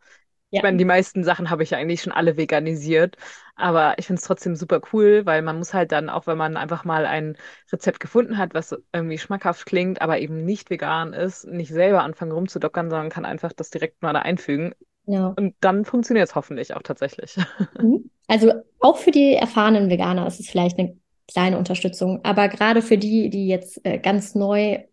[0.52, 0.58] Ja.
[0.58, 3.16] Ich meine, die meisten Sachen habe ich ja eigentlich schon alle veganisiert,
[3.54, 6.56] aber ich finde es trotzdem super cool, weil man muss halt dann, auch wenn man
[6.56, 7.36] einfach mal ein
[7.72, 12.32] Rezept gefunden hat, was irgendwie schmackhaft klingt, aber eben nicht vegan ist, nicht selber anfangen
[12.32, 14.74] rumzudockern, sondern kann einfach das direkt mal da einfügen.
[15.06, 15.28] Ja.
[15.36, 17.36] Und dann funktioniert es hoffentlich auch tatsächlich.
[17.80, 18.10] Mhm.
[18.26, 20.96] Also auch für die erfahrenen Veganer ist es vielleicht eine
[21.26, 24.84] kleine Unterstützung, aber gerade für die, die jetzt äh, ganz neu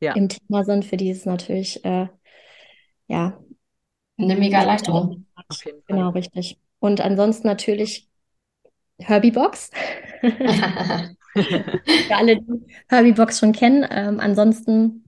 [0.00, 0.14] ja.
[0.14, 2.08] im Thema sind, für die ist es natürlich äh,
[3.08, 3.38] ja
[4.18, 5.26] eine mega Erleichterung.
[5.86, 6.58] Genau, richtig.
[6.78, 8.08] Und ansonsten natürlich
[8.98, 9.70] Herbie-Box.
[10.22, 13.86] Für alle, die Herbie-Box schon kennen.
[13.90, 15.04] Ähm, ansonsten,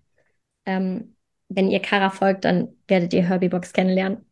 [0.67, 1.17] ähm,
[1.49, 4.27] wenn ihr Kara folgt, dann werdet ihr Herbie-Box kennenlernen.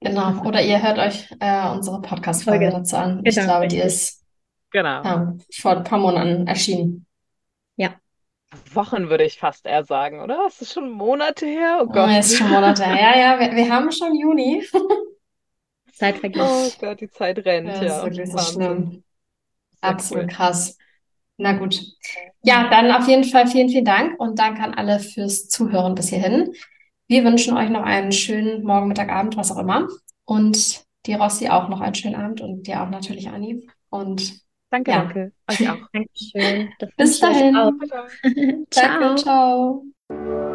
[0.00, 0.44] Genau.
[0.44, 3.20] Oder ihr hört euch äh, unsere Podcast-Folge dazu an.
[3.24, 4.24] Ich genau, glaube, die ist
[4.70, 5.02] genau.
[5.02, 7.06] ja, vor ein paar Monaten erschienen.
[8.74, 10.46] Wochen würde ich fast eher sagen, oder?
[10.46, 11.80] Ist es schon Monate her?
[11.82, 12.10] Oh Gott.
[12.10, 12.96] Oh, ist schon Monate her.
[12.96, 14.64] Ja, ja, wir, wir haben schon Juni.
[15.92, 16.42] Zeit vergeht.
[16.42, 18.06] Oh Gott, die Zeit rennt, ja.
[18.06, 19.04] Das ist so schlimm.
[19.80, 20.30] Absolut cool.
[20.30, 20.76] krass.
[21.36, 21.80] Na gut.
[22.42, 26.08] Ja, dann auf jeden Fall vielen, vielen Dank und danke an alle fürs Zuhören bis
[26.08, 26.54] hierhin.
[27.08, 29.88] Wir wünschen euch noch einen schönen Morgen, Mittag, Abend, was auch immer.
[30.24, 33.68] Und dir, Rossi, auch noch einen schönen Abend und dir auch natürlich, Anni.
[33.90, 34.40] Und
[34.72, 35.04] Danke, ja.
[35.04, 35.32] danke.
[35.50, 35.88] Euch auch.
[35.92, 36.72] Dankeschön.
[36.96, 37.54] Bis dahin.
[37.54, 37.72] ciao.
[38.70, 40.48] Danke, ciao.